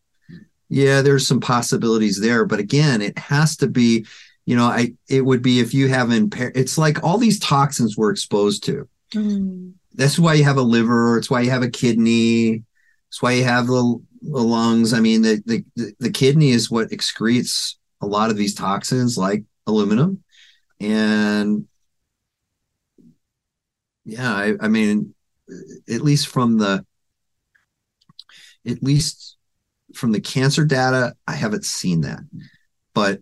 yeah, 0.73 1.03
there's 1.03 1.29
some 1.29 1.39
possibilities 1.41 2.19
there, 2.19 2.47
but 2.47 2.59
again, 2.59 3.03
it 3.03 3.19
has 3.19 3.57
to 3.59 3.69
be. 3.69 4.07
You 4.47 4.57
know, 4.57 4.65
I 4.65 4.95
it 5.07 5.21
would 5.21 5.43
be 5.43 5.61
if 5.61 5.73
you 5.73 5.89
have 5.89 6.11
impaired. 6.11 6.57
It's 6.57 6.79
like 6.79 7.05
all 7.05 7.19
these 7.19 7.39
toxins 7.39 7.97
we're 7.97 8.11
exposed 8.11 8.65
to. 8.65 8.89
Mm. 9.15 9.75
That's 9.93 10.19
why 10.19 10.35
you 10.35 10.45
have 10.45 10.57
a 10.57 10.63
liver. 10.63 11.19
It's 11.19 11.31
why 11.31 11.43
you 11.43 11.51
have 11.51 11.63
a 11.63 11.71
kidney 11.71 12.65
It's 13.09 13.21
why 13.21 13.33
you 13.33 13.45
have 13.45 13.67
the, 13.67 14.03
the 14.23 14.41
lungs. 14.41 14.95
I 14.95 15.01
mean, 15.01 15.21
the, 15.21 15.43
the 15.45 15.95
the 16.01 16.11
kidney 16.11 16.51
is 16.51 16.71
what 16.71 16.89
excretes 16.89 17.75
a 18.01 18.07
lot 18.07 18.31
of 18.31 18.39
these 18.39 18.55
toxins, 18.55 19.19
like 19.19 19.45
aluminum, 19.67 20.25
and 20.81 21.69
yeah, 24.07 24.35
I, 24.35 24.55
I 24.59 24.69
mean, 24.69 25.15
at 25.89 26.01
least 26.01 26.29
from 26.29 26.57
the 26.57 26.85
at 28.67 28.83
least 28.83 29.37
from 29.95 30.13
the 30.13 30.21
cancer 30.21 30.65
data, 30.65 31.15
I 31.27 31.33
haven't 31.33 31.65
seen 31.65 32.03
that, 32.03 32.21
but 32.95 33.21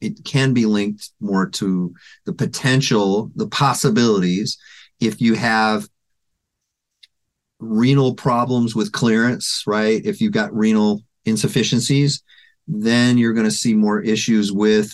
it 0.00 0.24
can 0.24 0.54
be 0.54 0.66
linked 0.66 1.10
more 1.20 1.48
to 1.48 1.92
the 2.24 2.32
potential, 2.32 3.30
the 3.34 3.48
possibilities 3.48 4.58
if 5.00 5.20
you 5.20 5.34
have 5.34 5.88
renal 7.58 8.14
problems 8.14 8.74
with 8.74 8.92
clearance, 8.92 9.64
right? 9.66 10.04
If 10.04 10.20
you've 10.20 10.32
got 10.32 10.54
renal 10.54 11.02
insufficiencies, 11.24 12.22
then 12.66 13.18
you're 13.18 13.32
going 13.32 13.46
to 13.46 13.50
see 13.50 13.74
more 13.74 14.00
issues 14.00 14.52
with 14.52 14.92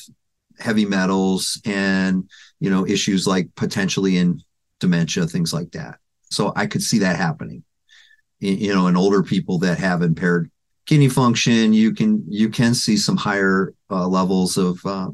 heavy 0.58 0.84
metals 0.84 1.60
and, 1.64 2.28
you 2.60 2.70
know, 2.70 2.86
issues 2.86 3.26
like 3.26 3.48
potentially 3.56 4.16
in 4.16 4.40
dementia, 4.80 5.26
things 5.26 5.52
like 5.52 5.72
that. 5.72 5.98
So 6.30 6.52
I 6.56 6.66
could 6.66 6.82
see 6.82 7.00
that 7.00 7.16
happening. 7.16 7.64
You 8.40 8.74
know, 8.74 8.88
in 8.88 8.96
older 8.96 9.22
people 9.22 9.58
that 9.60 9.78
have 9.78 10.02
impaired 10.02 10.50
kidney 10.86 11.08
function, 11.08 11.72
you 11.72 11.92
can 11.92 12.24
you 12.28 12.48
can 12.48 12.74
see 12.74 12.96
some 12.96 13.16
higher 13.16 13.74
uh, 13.90 14.06
levels 14.06 14.56
of 14.56 14.84
uh, 14.84 15.10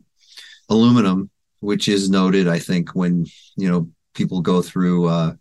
aluminum, 0.69 1.31
which 1.61 1.89
is 1.89 2.11
noted. 2.11 2.49
I 2.49 2.59
think 2.59 2.91
when 2.91 3.27
you 3.57 3.71
know 3.71 3.89
people 4.15 4.41
go 4.41 4.63
through 4.63 5.09
uh, 5.09 5.35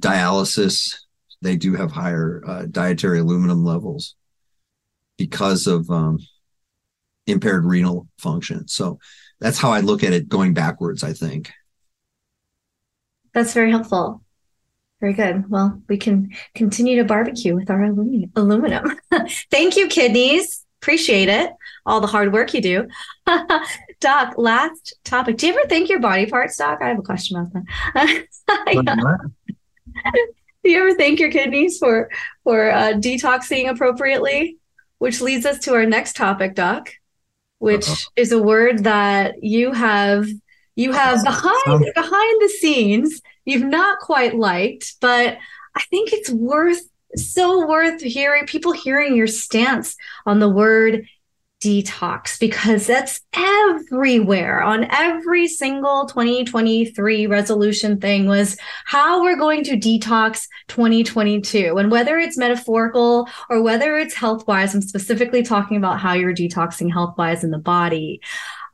dialysis, 0.00 0.96
they 1.42 1.56
do 1.56 1.74
have 1.74 1.92
higher 1.92 2.42
uh, 2.46 2.66
dietary 2.70 3.20
aluminum 3.20 3.64
levels 3.64 4.14
because 5.16 5.66
of 5.66 5.88
um, 5.90 6.18
impaired 7.26 7.64
renal 7.64 8.08
function. 8.18 8.66
So 8.68 8.98
that's 9.40 9.58
how 9.58 9.70
I 9.70 9.80
look 9.80 10.02
at 10.02 10.12
it 10.12 10.28
going 10.28 10.54
backwards, 10.54 11.04
I 11.04 11.12
think. 11.12 11.52
That's 13.32 13.52
very 13.52 13.70
helpful. 13.70 14.23
Very 15.04 15.12
good. 15.12 15.50
Well, 15.50 15.82
we 15.86 15.98
can 15.98 16.30
continue 16.54 16.96
to 16.96 17.04
barbecue 17.04 17.54
with 17.54 17.68
our 17.68 17.82
aluminum. 17.82 18.98
Thank 19.50 19.76
you, 19.76 19.86
kidneys. 19.86 20.64
Appreciate 20.80 21.28
it. 21.28 21.50
All 21.84 22.00
the 22.00 22.06
hard 22.06 22.32
work 22.32 22.54
you 22.54 22.62
do. 22.62 22.88
Doc, 24.00 24.38
last 24.38 24.94
topic. 25.04 25.36
Do 25.36 25.46
you 25.46 25.52
ever 25.52 25.68
think 25.68 25.90
your 25.90 26.00
body 26.00 26.24
parts, 26.24 26.56
Doc? 26.56 26.78
I 26.80 26.88
have 26.88 26.98
a 26.98 27.02
question 27.02 27.36
about 27.36 27.52
that. 27.92 28.26
Do 30.64 30.70
you 30.70 30.80
ever 30.80 30.94
thank 30.94 31.20
your 31.20 31.30
kidneys 31.30 31.76
for 31.76 32.08
for 32.42 32.70
uh, 32.70 32.94
detoxing 32.94 33.68
appropriately? 33.68 34.56
Which 34.96 35.20
leads 35.20 35.44
us 35.44 35.58
to 35.64 35.74
our 35.74 35.84
next 35.84 36.16
topic, 36.16 36.54
Doc, 36.54 36.94
which 37.58 37.86
Uh-oh. 37.86 38.12
is 38.16 38.32
a 38.32 38.42
word 38.42 38.84
that 38.84 39.44
you 39.44 39.72
have 39.72 40.26
you 40.76 40.92
have 40.92 41.22
behind 41.24 41.86
behind 41.94 42.42
the 42.42 42.52
scenes 42.60 43.20
you've 43.44 43.64
not 43.64 43.98
quite 44.00 44.34
liked, 44.34 44.94
but 45.00 45.38
I 45.74 45.82
think 45.90 46.12
it's 46.12 46.30
worth 46.30 46.80
so 47.16 47.66
worth 47.66 48.00
hearing 48.00 48.46
people 48.46 48.72
hearing 48.72 49.14
your 49.14 49.26
stance 49.26 49.96
on 50.26 50.40
the 50.40 50.48
word 50.48 51.06
detox 51.62 52.38
because 52.38 52.86
that's 52.86 53.20
everywhere. 53.32 54.62
On 54.62 54.86
every 54.90 55.48
single 55.48 56.06
2023 56.06 57.26
resolution 57.26 58.00
thing 58.00 58.26
was 58.26 58.58
how 58.84 59.22
we're 59.22 59.38
going 59.38 59.64
to 59.64 59.76
detox 59.76 60.46
2022 60.68 61.78
and 61.78 61.90
whether 61.90 62.18
it's 62.18 62.36
metaphorical 62.36 63.28
or 63.48 63.62
whether 63.62 63.96
it's 63.96 64.14
health 64.14 64.46
wise 64.46 64.74
i'm 64.74 64.82
specifically 64.82 65.42
talking 65.42 65.76
about 65.76 66.00
how 66.00 66.12
you're 66.12 66.34
detoxing 66.34 66.92
health 66.92 67.14
wise 67.16 67.44
in 67.44 67.50
the 67.50 67.58
body 67.58 68.20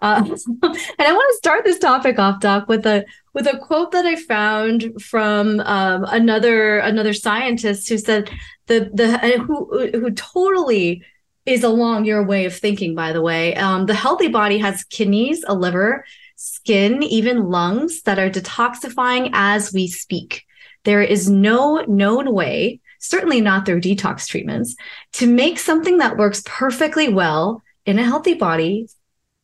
Uh, 0.01 0.23
and 0.63 0.77
I 0.99 1.13
want 1.13 1.33
to 1.33 1.39
start 1.39 1.65
this 1.65 1.79
topic 1.79 2.19
off, 2.19 2.41
Doc, 2.41 2.69
with 2.69 2.87
a 2.87 3.05
with 3.35 3.47
a 3.47 3.59
quote 3.59 3.93
that 3.93 4.07
I 4.07 4.17
found 4.17 5.01
from 5.01 5.61
um, 5.61 6.05
another 6.05 6.79
another 6.79 7.13
scientist 7.13 7.89
who 7.89 7.99
said 7.99 8.31
the 8.67 8.91
the 8.93 9.19
who 9.39 9.91
who 9.93 10.11
totally 10.13 11.05
is 11.47 11.65
along 11.65 12.05
your 12.05 12.25
way 12.25 12.45
of 12.45 12.55
thinking. 12.55 12.95
By 12.95 13.13
the 13.13 13.23
way, 13.23 13.55
um, 13.57 13.87
the 13.87 13.95
healthy 13.95 14.29
body 14.29 14.59
has 14.59 14.85
kidneys, 14.85 15.45
a 15.47 15.55
liver, 15.55 16.05
skin, 16.37 17.03
even 17.03 17.51
lungs 17.51 18.03
that 18.03 18.19
are 18.19 18.31
detoxifying 18.31 19.31
as 19.33 19.73
we 19.73 19.89
speak. 19.89 20.45
There 20.85 21.03
is 21.03 21.29
no 21.29 21.85
known 21.87 22.33
way, 22.33 22.81
certainly 22.99 23.41
not 23.41 23.67
through 23.67 23.83
detox 23.83 24.27
treatments, 24.27 24.77
to 25.15 25.27
make 25.27 25.59
something 25.59 25.99
that 25.99 26.17
works 26.17 26.43
perfectly 26.47 27.09
well 27.09 27.63
in 27.85 27.99
a 27.99 28.05
healthy 28.05 28.35
body 28.35 28.87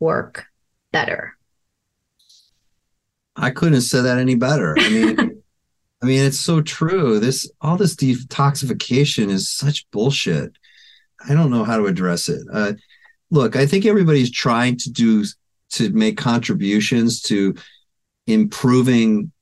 work 0.00 0.46
better. 0.92 1.36
I 3.36 3.50
couldn't 3.50 3.74
have 3.74 3.82
said 3.82 4.02
that 4.02 4.18
any 4.18 4.34
better. 4.34 4.78
I 4.78 4.88
mean, 4.88 5.18
I 6.02 6.06
mean, 6.06 6.22
it's 6.22 6.40
so 6.40 6.60
true. 6.60 7.18
This 7.20 7.50
all 7.60 7.76
this 7.76 7.96
detoxification 7.96 9.28
is 9.28 9.50
such 9.50 9.90
bullshit. 9.90 10.52
I 11.28 11.34
don't 11.34 11.50
know 11.50 11.64
how 11.64 11.76
to 11.76 11.86
address 11.86 12.28
it. 12.28 12.46
Uh, 12.52 12.74
look, 13.30 13.56
I 13.56 13.66
think 13.66 13.86
everybody's 13.86 14.30
trying 14.30 14.76
to 14.78 14.90
do 14.90 15.24
to 15.70 15.90
make 15.90 16.16
contributions 16.16 17.22
to 17.22 17.54
improving. 18.26 19.32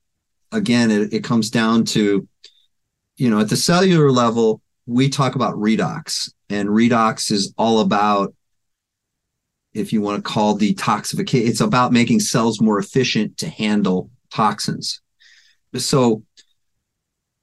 Again, 0.51 0.91
it, 0.91 1.13
it 1.13 1.23
comes 1.23 1.49
down 1.49 1.83
to, 1.85 2.27
you 3.17 3.29
know, 3.29 3.39
at 3.39 3.49
the 3.49 3.57
cellular 3.57 4.11
level, 4.11 4.61
we 4.85 5.09
talk 5.09 5.35
about 5.35 5.55
redox, 5.55 6.31
and 6.49 6.69
redox 6.69 7.31
is 7.31 7.53
all 7.57 7.79
about 7.79 8.33
if 9.75 9.91
you 9.91 10.01
want 10.01 10.23
to 10.23 10.31
call 10.31 10.57
detoxification, 10.57 11.47
it's 11.47 11.61
about 11.61 11.91
making 11.91 12.21
cells 12.21 12.61
more 12.61 12.79
efficient 12.79 13.37
to 13.37 13.49
handle 13.49 14.09
toxins. 14.31 15.01
So 15.75 16.23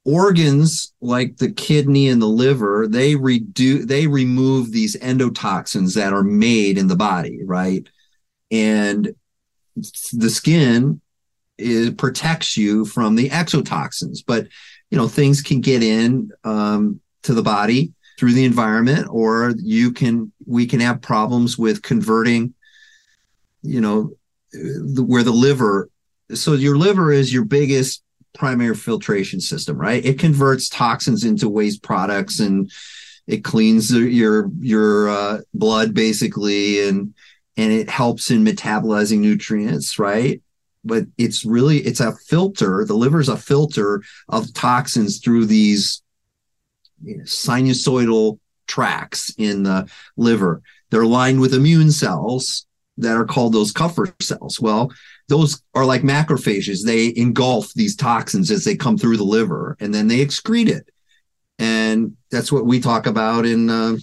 organs 0.05 0.95
like 1.01 1.37
the 1.37 1.53
kidney 1.53 2.09
and 2.09 2.20
the 2.20 2.26
liver, 2.26 2.89
they 2.89 3.14
reduce 3.14 3.87
they 3.87 4.07
remove 4.07 4.72
these 4.72 4.97
endotoxins 4.97 5.95
that 5.95 6.12
are 6.12 6.24
made 6.24 6.78
in 6.78 6.89
the 6.89 6.97
body, 6.97 7.41
right? 7.45 7.87
And 8.51 9.14
the 9.76 10.30
skin 10.30 11.01
is 11.59 11.91
protects 11.91 12.57
you 12.57 12.87
from 12.87 13.14
the 13.14 13.28
exotoxins, 13.28 14.20
but 14.26 14.49
you 14.91 14.97
know 14.97 15.07
things 15.07 15.43
can 15.43 15.61
get 15.61 15.83
in 15.83 16.30
um, 16.45 17.01
to 17.24 17.35
the 17.35 17.43
body 17.43 17.93
through 18.22 18.34
the 18.34 18.44
environment 18.44 19.08
or 19.10 19.52
you 19.58 19.90
can 19.90 20.30
we 20.46 20.64
can 20.64 20.78
have 20.78 21.02
problems 21.02 21.58
with 21.58 21.82
converting 21.82 22.54
you 23.62 23.80
know 23.80 24.12
the, 24.52 25.04
where 25.04 25.24
the 25.24 25.32
liver 25.32 25.90
so 26.32 26.52
your 26.52 26.76
liver 26.76 27.10
is 27.10 27.32
your 27.32 27.44
biggest 27.44 28.04
primary 28.32 28.76
filtration 28.76 29.40
system 29.40 29.76
right? 29.76 30.04
It 30.04 30.20
converts 30.20 30.68
toxins 30.68 31.24
into 31.24 31.48
waste 31.48 31.82
products 31.82 32.38
and 32.38 32.70
it 33.26 33.42
cleans 33.42 33.90
your 33.92 34.48
your 34.60 35.10
uh, 35.10 35.38
blood 35.52 35.92
basically 35.92 36.86
and 36.86 37.12
and 37.56 37.72
it 37.72 37.90
helps 37.90 38.30
in 38.30 38.44
metabolizing 38.44 39.18
nutrients 39.18 39.98
right? 39.98 40.40
But 40.84 41.06
it's 41.18 41.44
really 41.44 41.78
it's 41.78 41.98
a 41.98 42.12
filter 42.12 42.84
the 42.84 42.94
liver 42.94 43.18
is 43.18 43.28
a 43.28 43.36
filter 43.36 44.00
of 44.28 44.54
toxins 44.54 45.18
through 45.18 45.46
these 45.46 46.02
sinusoidal 47.24 48.38
tracts 48.66 49.34
in 49.38 49.62
the 49.62 49.90
liver. 50.16 50.62
They're 50.90 51.07
lined 51.07 51.40
with 51.40 51.55
immune 51.55 51.90
cells 51.90 52.66
that 52.98 53.16
are 53.16 53.24
called 53.24 53.53
those 53.53 53.72
Kupffer 53.72 54.14
cells. 54.22 54.61
Well, 54.61 54.92
those 55.28 55.62
are 55.74 55.84
like 55.84 56.03
macrophages. 56.03 56.84
They 56.84 57.12
engulf 57.16 57.72
these 57.74 57.96
toxins 57.96 58.50
as 58.50 58.64
they 58.64 58.76
come 58.76 58.98
through 58.98 59.16
the 59.16 59.24
liver 59.24 59.76
and 59.80 59.94
then 59.94 60.09
they 60.09 60.24
excrete 60.24 60.68
it. 60.68 60.88
And 61.59 62.16
that's 62.30 62.53
what 62.53 62.66
we 62.66 62.80
talk 62.80 63.07
about 63.07 63.46
in, 63.46 63.70
uh, 63.70 63.96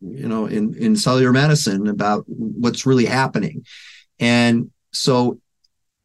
you 0.00 0.28
know, 0.28 0.46
in, 0.46 0.74
in 0.74 0.96
cellular 0.96 1.32
medicine 1.32 1.88
about 1.88 2.24
what's 2.26 2.86
really 2.86 3.06
happening. 3.06 3.64
And 4.18 4.70
so 4.92 5.40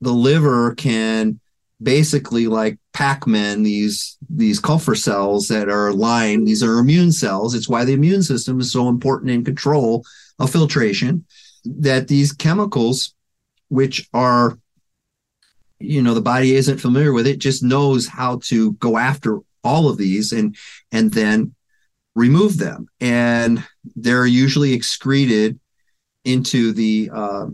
the 0.02 0.12
liver 0.12 0.76
can 0.76 1.40
basically 1.82 2.48
like 2.48 2.78
Pac-Man, 2.94 3.64
these 3.64 4.18
these 4.30 4.60
Kupffer 4.60 4.96
cells 4.98 5.48
that 5.48 5.70
are 5.70 5.92
lined. 5.92 6.48
These 6.48 6.64
are 6.64 6.80
immune 6.80 7.12
cells. 7.12 7.56
It's 7.56 7.70
why 7.70 7.86
the 7.86 7.94
immune 7.94 8.24
system 8.24 8.60
is 8.60 8.72
so 8.72 8.88
important 8.88 9.32
in 9.32 9.44
control 9.44 10.04
of 10.40 10.52
filtration. 10.52 11.26
That 11.66 12.08
these 12.08 12.34
chemicals, 12.34 13.16
which 13.70 14.10
are, 14.14 14.58
you 15.80 16.02
know, 16.02 16.14
the 16.14 16.22
body 16.22 16.56
isn't 16.56 16.80
familiar 16.80 17.14
with 17.14 17.26
it, 17.26 17.40
just 17.40 17.64
knows 17.64 18.08
how 18.08 18.40
to 18.46 18.74
go 18.74 18.98
after 18.98 19.40
all 19.64 19.90
of 19.90 19.98
these 19.98 20.32
and 20.32 20.56
and 20.92 21.12
then 21.12 21.56
remove 22.16 22.58
them. 22.58 22.88
And 23.00 23.64
they're 23.96 24.26
usually 24.26 24.74
excreted 24.74 25.60
into 26.26 26.74
the 26.74 27.10
uh, 27.14 27.48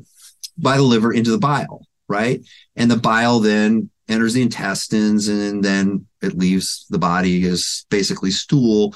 by 0.58 0.78
the 0.78 0.84
liver 0.84 1.14
into 1.14 1.32
the 1.32 1.38
bile, 1.38 1.86
right? 2.08 2.42
And 2.76 2.90
the 2.92 2.98
bile 2.98 3.40
then 3.40 3.90
enters 4.10 4.34
the 4.34 4.42
intestines 4.42 5.28
and 5.28 5.64
then 5.64 6.06
it 6.22 6.38
leaves 6.38 6.86
the 6.90 6.98
body 6.98 7.46
as 7.48 7.86
basically 7.90 8.32
stool. 8.32 8.96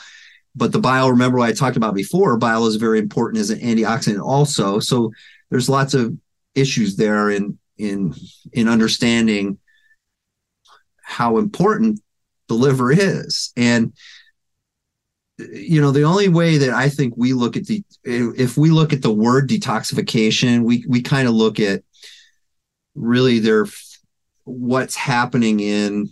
But 0.56 0.72
the 0.72 0.80
bile, 0.80 1.12
remember 1.12 1.38
what 1.38 1.50
I 1.50 1.54
talked 1.54 1.78
about 1.78 1.96
before, 1.96 2.38
bile 2.38 2.66
is 2.68 2.76
very 2.76 3.00
important 3.00 3.40
as 3.42 3.50
an 3.50 3.60
antioxidant 3.60 4.24
also. 4.24 4.80
So 4.80 5.12
there's 5.50 5.70
lots 5.70 5.94
of 5.94 6.16
issues 6.56 6.96
there 6.96 7.30
in 7.30 7.58
in 7.78 8.14
in 8.52 8.68
understanding 8.68 9.58
how 11.02 11.38
important 11.38 12.00
the 12.48 12.54
liver 12.54 12.92
is. 12.92 13.52
And 13.56 13.94
you 15.38 15.82
know, 15.82 15.92
the 15.92 16.04
only 16.04 16.30
way 16.30 16.58
that 16.60 16.70
I 16.70 16.90
think 16.90 17.16
we 17.18 17.34
look 17.34 17.58
at 17.58 17.66
the 17.66 17.84
if 18.04 18.58
we 18.58 18.70
look 18.70 18.94
at 18.94 19.02
the 19.02 19.14
word 19.14 19.50
detoxification, 19.50 20.64
we 20.64 20.86
we 20.88 21.02
kind 21.02 21.28
of 21.28 21.34
look 21.34 21.60
at 21.60 21.84
really 22.96 23.40
their 23.40 23.66
what's 24.46 24.96
happening 24.96 25.60
in 25.60 26.12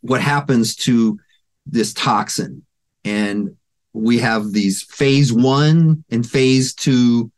what 0.00 0.20
happens 0.20 0.74
to 0.74 1.18
this 1.66 1.92
toxin. 1.92 2.64
And 3.04 3.56
we 3.92 4.18
have 4.18 4.52
these 4.52 4.82
phase 4.82 5.32
one 5.32 6.04
and 6.10 6.28
phase 6.28 6.74
two 6.74 7.30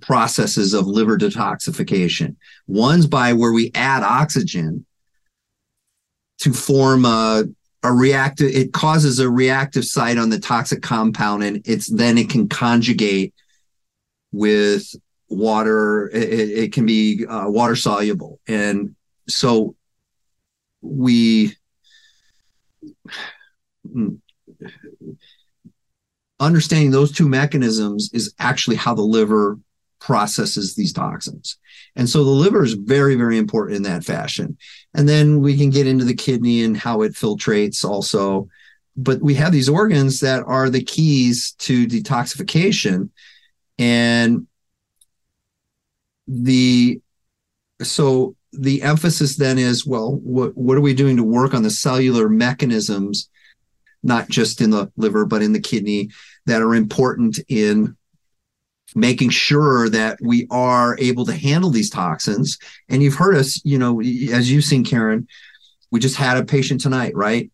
processes 0.00 0.74
of 0.74 0.86
liver 0.86 1.18
detoxification. 1.18 2.36
One's 2.66 3.06
by 3.06 3.32
where 3.32 3.52
we 3.52 3.70
add 3.74 4.02
oxygen 4.02 4.86
to 6.38 6.52
form 6.52 7.04
a, 7.04 7.44
a 7.82 7.92
reactive, 7.92 8.50
it 8.54 8.72
causes 8.72 9.18
a 9.18 9.30
reactive 9.30 9.84
site 9.84 10.18
on 10.18 10.30
the 10.30 10.40
toxic 10.40 10.82
compound, 10.82 11.42
and 11.42 11.62
it's 11.66 11.88
then 11.88 12.18
it 12.18 12.30
can 12.30 12.48
conjugate 12.48 13.34
with 14.32 14.94
water. 15.32 16.08
It, 16.12 16.50
it 16.50 16.72
can 16.72 16.86
be 16.86 17.26
uh, 17.26 17.48
water 17.48 17.76
soluble, 17.76 18.40
and 18.46 18.94
so 19.28 19.74
we 20.80 21.56
understanding 26.40 26.90
those 26.90 27.12
two 27.12 27.28
mechanisms 27.28 28.10
is 28.12 28.34
actually 28.38 28.76
how 28.76 28.94
the 28.94 29.02
liver 29.02 29.58
processes 30.00 30.74
these 30.74 30.92
toxins. 30.92 31.56
And 31.94 32.08
so 32.08 32.24
the 32.24 32.30
liver 32.30 32.64
is 32.64 32.74
very, 32.74 33.14
very 33.14 33.38
important 33.38 33.76
in 33.76 33.82
that 33.84 34.04
fashion. 34.04 34.56
And 34.94 35.08
then 35.08 35.40
we 35.40 35.56
can 35.56 35.70
get 35.70 35.86
into 35.86 36.04
the 36.04 36.14
kidney 36.14 36.64
and 36.64 36.76
how 36.76 37.02
it 37.02 37.12
filtrates 37.12 37.84
also. 37.84 38.48
But 38.96 39.22
we 39.22 39.34
have 39.34 39.52
these 39.52 39.68
organs 39.68 40.18
that 40.20 40.42
are 40.44 40.68
the 40.68 40.82
keys 40.82 41.52
to 41.60 41.86
detoxification. 41.86 43.10
And 43.78 44.48
the 46.32 47.00
so 47.82 48.34
the 48.52 48.82
emphasis 48.82 49.36
then 49.36 49.58
is 49.58 49.86
well 49.86 50.12
what 50.16 50.56
what 50.56 50.78
are 50.78 50.82
we 50.82 50.94
doing 50.94 51.16
to 51.16 51.24
work 51.24 51.52
on 51.54 51.62
the 51.62 51.70
cellular 51.70 52.28
mechanisms 52.28 53.28
not 54.02 54.28
just 54.28 54.60
in 54.60 54.70
the 54.70 54.90
liver 54.96 55.24
but 55.26 55.42
in 55.42 55.52
the 55.52 55.60
kidney 55.60 56.08
that 56.46 56.62
are 56.62 56.74
important 56.74 57.38
in 57.48 57.96
making 58.94 59.30
sure 59.30 59.88
that 59.88 60.18
we 60.20 60.46
are 60.50 60.98
able 60.98 61.24
to 61.24 61.32
handle 61.32 61.70
these 61.70 61.88
toxins? 61.88 62.58
And 62.90 63.02
you've 63.02 63.14
heard 63.14 63.36
us 63.36 63.60
you 63.64 63.78
know 63.78 64.00
as 64.00 64.50
you've 64.50 64.64
seen 64.64 64.84
karen 64.84 65.26
we 65.90 66.00
just 66.00 66.16
had 66.16 66.38
a 66.38 66.44
patient 66.44 66.80
tonight 66.80 67.14
right? 67.14 67.50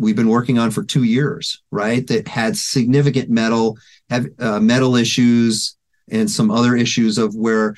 We've 0.00 0.16
been 0.16 0.28
working 0.28 0.58
on 0.58 0.70
for 0.70 0.84
two 0.84 1.04
years 1.04 1.62
right? 1.70 2.06
That 2.06 2.28
had 2.28 2.56
significant 2.56 3.30
metal 3.30 3.78
have 4.10 4.26
uh, 4.38 4.60
metal 4.60 4.96
issues 4.96 5.76
and 6.10 6.30
some 6.30 6.50
other 6.50 6.74
issues 6.74 7.18
of 7.18 7.34
where 7.34 7.74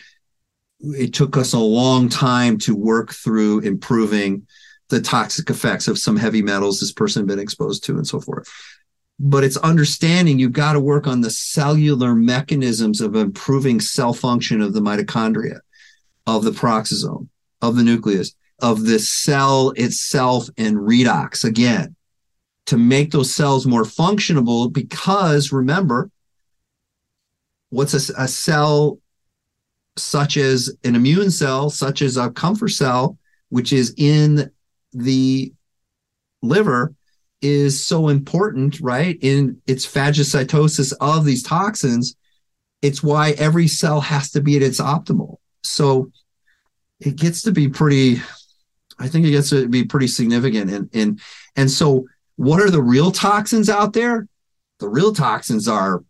it 0.82 1.12
took 1.12 1.36
us 1.36 1.52
a 1.52 1.58
long 1.58 2.08
time 2.08 2.58
to 2.58 2.74
work 2.74 3.12
through 3.12 3.60
improving 3.60 4.46
the 4.88 5.00
toxic 5.00 5.50
effects 5.50 5.88
of 5.88 5.98
some 5.98 6.16
heavy 6.16 6.42
metals 6.42 6.80
this 6.80 6.92
person 6.92 7.22
had 7.22 7.28
been 7.28 7.38
exposed 7.38 7.84
to 7.84 7.96
and 7.96 8.06
so 8.06 8.20
forth. 8.20 8.48
but 9.22 9.44
it's 9.44 9.58
understanding 9.58 10.38
you've 10.38 10.52
got 10.52 10.72
to 10.72 10.80
work 10.80 11.06
on 11.06 11.20
the 11.20 11.30
cellular 11.30 12.14
mechanisms 12.14 13.02
of 13.02 13.14
improving 13.14 13.78
cell 13.78 14.14
function 14.14 14.62
of 14.62 14.72
the 14.72 14.80
mitochondria, 14.80 15.60
of 16.26 16.42
the 16.42 16.50
peroxisome, 16.50 17.28
of 17.60 17.76
the 17.76 17.82
nucleus, 17.82 18.34
of 18.60 18.86
the 18.86 18.98
cell 18.98 19.70
itself 19.76 20.48
and 20.56 20.76
redox 20.76 21.44
again 21.44 21.94
to 22.64 22.78
make 22.78 23.10
those 23.10 23.34
cells 23.34 23.66
more 23.66 23.82
functionable 23.82 24.72
because 24.72 25.52
remember 25.52 26.10
what's 27.70 27.94
a, 27.94 28.12
a 28.16 28.28
cell 28.28 28.99
such 29.96 30.36
as 30.36 30.74
an 30.84 30.94
immune 30.94 31.30
cell 31.30 31.70
such 31.70 32.02
as 32.02 32.16
a 32.16 32.30
Kupffer 32.30 32.68
cell 32.68 33.18
which 33.48 33.72
is 33.72 33.94
in 33.96 34.50
the 34.92 35.52
liver 36.42 36.94
is 37.42 37.84
so 37.84 38.08
important 38.08 38.80
right 38.80 39.18
in 39.20 39.60
its 39.66 39.86
phagocytosis 39.86 40.92
of 41.00 41.24
these 41.24 41.42
toxins 41.42 42.16
it's 42.82 43.02
why 43.02 43.30
every 43.32 43.68
cell 43.68 44.00
has 44.00 44.30
to 44.30 44.40
be 44.40 44.56
at 44.56 44.62
its 44.62 44.80
optimal 44.80 45.36
so 45.62 46.10
it 47.00 47.16
gets 47.16 47.42
to 47.42 47.52
be 47.52 47.68
pretty 47.68 48.20
I 49.00 49.08
think 49.08 49.26
it 49.26 49.30
gets 49.30 49.50
to 49.50 49.66
be 49.66 49.84
pretty 49.84 50.06
significant. 50.06 50.70
And 50.70 50.90
and 50.92 51.20
and 51.56 51.70
so 51.70 52.06
what 52.36 52.60
are 52.60 52.70
the 52.70 52.82
real 52.82 53.10
toxins 53.10 53.68
out 53.70 53.94
there? 53.94 54.28
The 54.78 54.88
real 54.88 55.12
toxins 55.14 55.66
are 55.66 56.04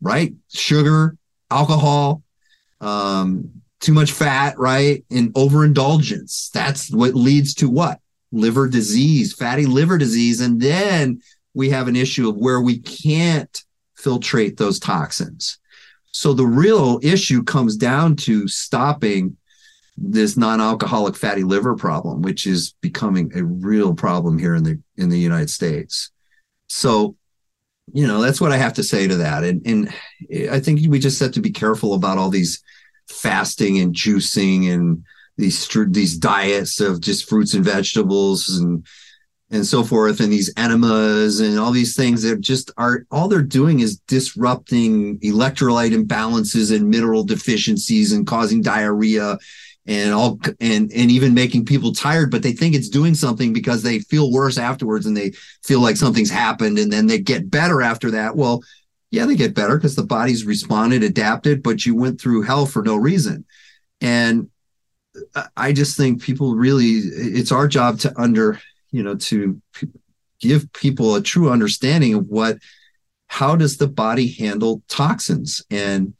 right 0.00 0.34
sugar, 0.52 1.16
alcohol, 1.50 2.22
um, 2.84 3.50
too 3.80 3.92
much 3.92 4.12
fat, 4.12 4.58
right, 4.58 5.04
and 5.10 5.32
overindulgence. 5.36 6.50
That's 6.52 6.90
what 6.92 7.14
leads 7.14 7.54
to 7.54 7.68
what 7.68 8.00
liver 8.32 8.68
disease, 8.68 9.32
fatty 9.32 9.66
liver 9.66 9.98
disease, 9.98 10.40
and 10.40 10.60
then 10.60 11.20
we 11.54 11.70
have 11.70 11.88
an 11.88 11.96
issue 11.96 12.28
of 12.28 12.36
where 12.36 12.60
we 12.60 12.78
can't 12.78 13.64
filtrate 13.96 14.56
those 14.56 14.78
toxins. 14.78 15.58
So 16.10 16.32
the 16.32 16.46
real 16.46 16.98
issue 17.02 17.42
comes 17.42 17.76
down 17.76 18.16
to 18.16 18.48
stopping 18.48 19.36
this 19.96 20.36
non-alcoholic 20.36 21.16
fatty 21.16 21.44
liver 21.44 21.76
problem, 21.76 22.22
which 22.22 22.46
is 22.46 22.74
becoming 22.80 23.30
a 23.36 23.44
real 23.44 23.94
problem 23.94 24.38
here 24.38 24.54
in 24.54 24.64
the 24.64 24.80
in 24.96 25.08
the 25.08 25.18
United 25.18 25.50
States. 25.50 26.10
So, 26.66 27.16
you 27.92 28.06
know, 28.06 28.20
that's 28.20 28.40
what 28.40 28.50
I 28.50 28.56
have 28.56 28.74
to 28.74 28.82
say 28.82 29.06
to 29.06 29.16
that. 29.16 29.44
And 29.44 29.64
and 29.64 29.94
I 30.50 30.58
think 30.58 30.80
we 30.88 30.98
just 30.98 31.20
have 31.20 31.32
to 31.32 31.40
be 31.40 31.52
careful 31.52 31.94
about 31.94 32.18
all 32.18 32.30
these 32.30 32.63
fasting 33.08 33.78
and 33.78 33.94
juicing 33.94 34.72
and 34.72 35.04
these 35.36 35.68
these 35.88 36.16
diets 36.16 36.80
of 36.80 37.00
just 37.00 37.28
fruits 37.28 37.54
and 37.54 37.64
vegetables 37.64 38.48
and 38.48 38.86
and 39.50 39.66
so 39.66 39.84
forth 39.84 40.20
and 40.20 40.32
these 40.32 40.52
enemas 40.56 41.40
and 41.40 41.58
all 41.58 41.70
these 41.70 41.96
things 41.96 42.22
that 42.22 42.40
just 42.40 42.70
are 42.76 43.06
all 43.10 43.28
they're 43.28 43.42
doing 43.42 43.80
is 43.80 43.98
disrupting 44.08 45.18
electrolyte 45.20 45.92
imbalances 45.94 46.74
and 46.74 46.88
mineral 46.88 47.24
deficiencies 47.24 48.12
and 48.12 48.26
causing 48.26 48.62
diarrhea 48.62 49.36
and 49.86 50.14
all 50.14 50.40
and 50.60 50.90
and 50.92 51.10
even 51.10 51.34
making 51.34 51.64
people 51.64 51.92
tired 51.92 52.30
but 52.30 52.42
they 52.42 52.52
think 52.52 52.74
it's 52.74 52.88
doing 52.88 53.14
something 53.14 53.52
because 53.52 53.82
they 53.82 53.98
feel 53.98 54.32
worse 54.32 54.56
afterwards 54.56 55.04
and 55.04 55.16
they 55.16 55.30
feel 55.62 55.80
like 55.80 55.96
something's 55.96 56.30
happened 56.30 56.78
and 56.78 56.92
then 56.92 57.06
they 57.06 57.18
get 57.18 57.50
better 57.50 57.82
after 57.82 58.10
that. 58.10 58.34
Well 58.34 58.62
yeah 59.14 59.26
they 59.26 59.36
get 59.36 59.54
better 59.54 59.76
because 59.76 59.96
the 59.96 60.02
body's 60.04 60.44
responded 60.44 61.02
adapted 61.02 61.62
but 61.62 61.86
you 61.86 61.94
went 61.94 62.20
through 62.20 62.42
hell 62.42 62.66
for 62.66 62.82
no 62.82 62.96
reason 62.96 63.44
and 64.00 64.48
i 65.56 65.72
just 65.72 65.96
think 65.96 66.22
people 66.22 66.54
really 66.54 66.98
it's 66.98 67.52
our 67.52 67.68
job 67.68 67.98
to 67.98 68.12
under 68.20 68.60
you 68.90 69.02
know 69.02 69.14
to 69.14 69.60
give 70.40 70.70
people 70.72 71.14
a 71.14 71.22
true 71.22 71.50
understanding 71.50 72.14
of 72.14 72.26
what 72.28 72.58
how 73.28 73.56
does 73.56 73.78
the 73.78 73.88
body 73.88 74.28
handle 74.28 74.82
toxins 74.88 75.64
and 75.70 76.14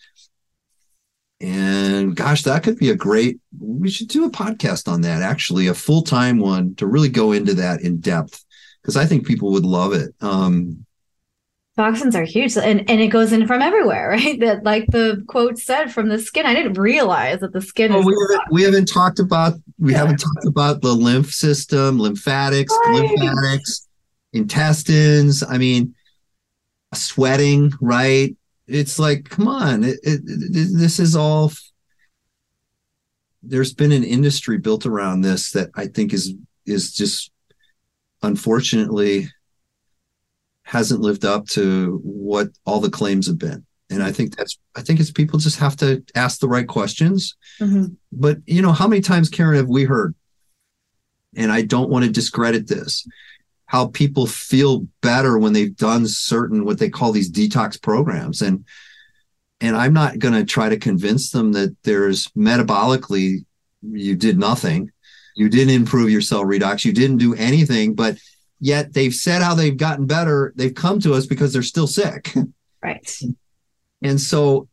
and 1.41 2.17
gosh, 2.17 2.43
that 2.45 2.63
could 2.63 2.79
be 2.79 2.89
a 2.91 2.97
great, 2.97 3.39
we 3.61 3.91
should 3.91 4.09
do 4.09 4.25
a 4.25 4.31
podcast 4.31 4.91
on 4.91 5.03
that, 5.03 5.21
actually, 5.21 5.67
a 5.67 5.75
full 5.75 6.03
time 6.03 6.39
one 6.39 6.75
to 6.77 6.87
really 6.87 7.11
go 7.11 7.33
into 7.33 7.53
that 7.55 7.83
in 7.83 8.01
depth, 8.01 8.43
because 8.81 8.97
I 8.97 9.05
think 9.05 9.27
people 9.27 9.53
would 9.53 9.67
love 9.67 9.93
it. 9.93 10.15
Um, 10.23 10.87
Toxins 11.77 12.15
are 12.15 12.25
huge 12.25 12.57
and, 12.57 12.89
and 12.89 13.01
it 13.01 13.09
goes 13.09 13.33
in 13.33 13.47
from 13.47 13.61
everywhere, 13.61 14.09
right? 14.11 14.39
That 14.41 14.65
like 14.65 14.87
the 14.89 15.25
quote 15.27 15.59
said 15.59 15.93
from 15.93 16.09
the 16.09 16.19
skin. 16.19 16.47
I 16.47 16.55
didn't 16.55 16.75
realize 16.75 17.41
that 17.41 17.53
the 17.53 17.61
skin 17.61 17.93
well, 17.93 18.01
is 18.01 18.07
we 18.07 18.17
haven't, 18.21 18.53
we 18.53 18.63
haven't 18.63 18.87
talked 18.87 19.19
about 19.19 19.55
we 19.79 19.93
yeah. 19.93 19.99
haven't 19.99 20.19
talked 20.19 20.47
about 20.47 20.83
the 20.83 20.93
lymph 20.93 21.33
system, 21.33 21.99
lymphatics, 21.99 22.73
right. 22.87 23.11
lymphatics, 23.19 23.89
intestines. 24.33 25.43
I 25.43 25.59
mean, 25.59 25.95
sweating, 26.93 27.73
right? 27.81 28.37
it's 28.67 28.99
like 28.99 29.29
come 29.29 29.49
on 29.49 29.85
it, 29.85 29.99
it, 30.03 30.21
it, 30.25 30.69
this 30.73 30.99
is 30.99 31.15
all 31.15 31.53
there's 33.43 33.75
been 33.75 33.93
an 33.93 34.05
industry 34.05 34.59
built 34.59 34.87
around 34.87 35.21
this 35.21 35.53
that 35.53 35.71
i 35.75 35.87
think 35.87 36.13
is 36.13 36.35
is 36.67 36.95
just 36.95 37.31
unfortunately 38.23 39.29
hasn't 40.65 41.01
lived 41.01 41.25
up 41.25 41.47
to 41.49 42.01
what 42.03 42.49
all 42.67 42.81
the 42.81 42.91
claims 42.91 43.27
have 43.27 43.39
been. 43.39 43.65
And 43.91 44.03
i 44.03 44.11
think 44.11 44.37
that's 44.37 44.59
i 44.75 44.81
think 44.81 44.99
it's 44.99 45.13
people 45.13 45.39
just 45.39 45.59
have 45.59 45.77
to 45.77 46.03
ask 46.15 46.41
the 46.41 46.49
right 46.49 46.67
questions. 46.67 47.37
Mm-hmm. 47.61 47.95
but 48.13 48.39
you 48.47 48.63
know 48.63 48.73
how 48.73 48.89
many 48.89 49.01
times 49.01 49.29
karen 49.29 49.57
have 49.57 49.69
we 49.69 49.85
heard 49.85 50.15
and 51.37 51.53
i 51.53 51.63
don't 51.63 51.91
want 51.91 52.05
to 52.05 52.11
discredit 52.11 52.67
this 52.67 53.07
how 53.67 53.89
people 53.89 54.27
feel 54.27 54.87
better 55.01 55.39
when 55.39 55.53
they've 55.53 55.77
done 55.77 56.07
certain 56.07 56.65
what 56.65 56.79
they 56.79 56.89
call 56.89 57.13
these 57.13 57.31
detox 57.31 57.81
programs? 57.81 58.43
And 58.43 58.65
and 59.61 59.77
i'm 59.77 59.93
not 59.93 60.19
going 60.19 60.35
to 60.35 60.45
try 60.45 60.69
to 60.69 60.77
convince 60.77 61.31
them 61.31 61.53
that 61.53 61.77
there's 61.83 62.29
metabolically 62.29 63.45
you 63.83 64.17
did 64.17 64.39
nothing. 64.39 64.91
You 65.37 65.49
didn't 65.49 65.75
improve 65.75 66.09
your 66.09 66.21
cell 66.21 66.45
redox. 66.45 66.85
You 66.85 66.93
didn't 66.93 67.19
do 67.19 67.35
anything 67.35 67.95
but 67.95 68.17
yet 68.65 68.95
they've 68.95 69.15
said 69.15 69.43
how 69.43 69.55
they've 69.55 69.77
gotten 69.77 70.07
better. 70.07 70.53
They've 70.57 70.75
come 70.75 70.99
to 71.01 71.13
us 71.13 71.27
because 71.27 71.53
they're 71.53 71.63
still 71.63 71.87
sick. 71.87 72.35
Right. 72.83 73.19
And 74.03 74.21
so 74.21 74.69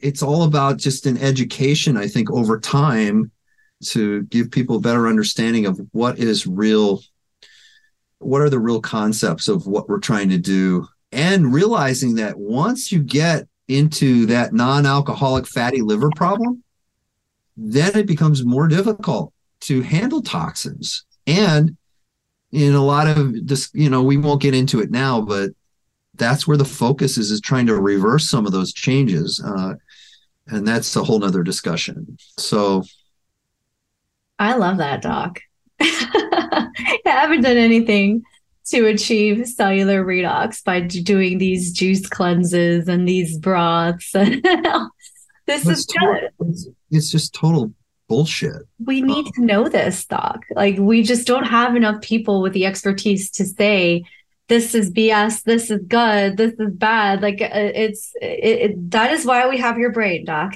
it's 0.00 0.22
all 0.22 0.44
about 0.44 0.76
just 0.76 1.06
an 1.06 1.18
education 1.18 1.96
i 1.96 2.06
think 2.06 2.30
over 2.30 2.60
time 2.60 3.32
to 3.82 4.22
give 4.24 4.48
people 4.52 4.76
a 4.76 4.80
better 4.80 5.08
understanding 5.08 5.66
of 5.66 5.80
what 5.90 6.20
is 6.20 6.46
real 6.46 7.00
what 8.18 8.42
are 8.42 8.50
the 8.50 8.60
real 8.60 8.80
concepts 8.80 9.48
of 9.48 9.66
what 9.66 9.88
we're 9.88 9.98
trying 9.98 10.28
to 10.28 10.38
do 10.38 10.86
and 11.10 11.52
realizing 11.52 12.14
that 12.14 12.38
once 12.38 12.92
you 12.92 13.02
get 13.02 13.48
into 13.66 14.26
that 14.26 14.52
non-alcoholic 14.52 15.48
fatty 15.48 15.82
liver 15.82 16.10
problem 16.14 16.62
then 17.56 17.96
it 17.96 18.06
becomes 18.06 18.44
more 18.44 18.68
difficult 18.68 19.32
to 19.60 19.80
handle 19.82 20.22
toxins. 20.22 21.04
And 21.26 21.76
in 22.54 22.74
a 22.74 22.84
lot 22.84 23.06
of 23.06 23.46
this 23.46 23.70
you 23.74 23.90
know 23.90 24.02
we 24.02 24.16
won't 24.16 24.40
get 24.40 24.54
into 24.54 24.80
it 24.80 24.90
now 24.90 25.20
but 25.20 25.50
that's 26.14 26.46
where 26.46 26.56
the 26.56 26.64
focus 26.64 27.18
is 27.18 27.30
is 27.30 27.40
trying 27.40 27.66
to 27.66 27.80
reverse 27.80 28.28
some 28.28 28.46
of 28.46 28.52
those 28.52 28.72
changes 28.72 29.42
uh, 29.44 29.74
and 30.46 30.66
that's 30.66 30.94
a 30.96 31.02
whole 31.04 31.18
nother 31.18 31.42
discussion. 31.42 32.18
So 32.38 32.84
i 34.38 34.56
love 34.56 34.78
that 34.78 35.02
doc. 35.02 35.40
I 35.80 36.70
haven't 37.04 37.42
done 37.42 37.56
anything 37.56 38.22
to 38.66 38.86
achieve 38.86 39.46
cellular 39.46 40.04
redox 40.04 40.64
by 40.64 40.80
doing 40.80 41.38
these 41.38 41.72
juice 41.72 42.08
cleanses 42.08 42.88
and 42.88 43.06
these 43.06 43.38
broths. 43.38 44.10
this 44.12 44.40
it's 45.46 45.66
is 45.66 45.86
total, 45.86 46.28
it's, 46.40 46.68
it's 46.90 47.10
just 47.10 47.34
total 47.34 47.72
bullshit. 48.08 48.62
We 48.84 49.02
need 49.02 49.26
to 49.34 49.42
know 49.42 49.68
this, 49.68 50.04
Doc. 50.04 50.44
Like, 50.54 50.76
we 50.78 51.02
just 51.02 51.26
don't 51.26 51.44
have 51.44 51.76
enough 51.76 52.02
people 52.02 52.42
with 52.42 52.52
the 52.52 52.66
expertise 52.66 53.30
to 53.32 53.44
say, 53.44 54.04
this 54.48 54.74
is 54.74 54.90
BS, 54.90 55.42
this 55.42 55.70
is 55.70 55.80
good, 55.88 56.36
this 56.36 56.52
is 56.58 56.72
bad. 56.72 57.22
Like, 57.22 57.40
uh, 57.40 57.48
it's 57.52 58.12
it, 58.20 58.70
it, 58.70 58.90
that 58.90 59.12
is 59.12 59.24
why 59.24 59.48
we 59.48 59.58
have 59.58 59.78
your 59.78 59.90
brain, 59.90 60.24
Doc. 60.24 60.54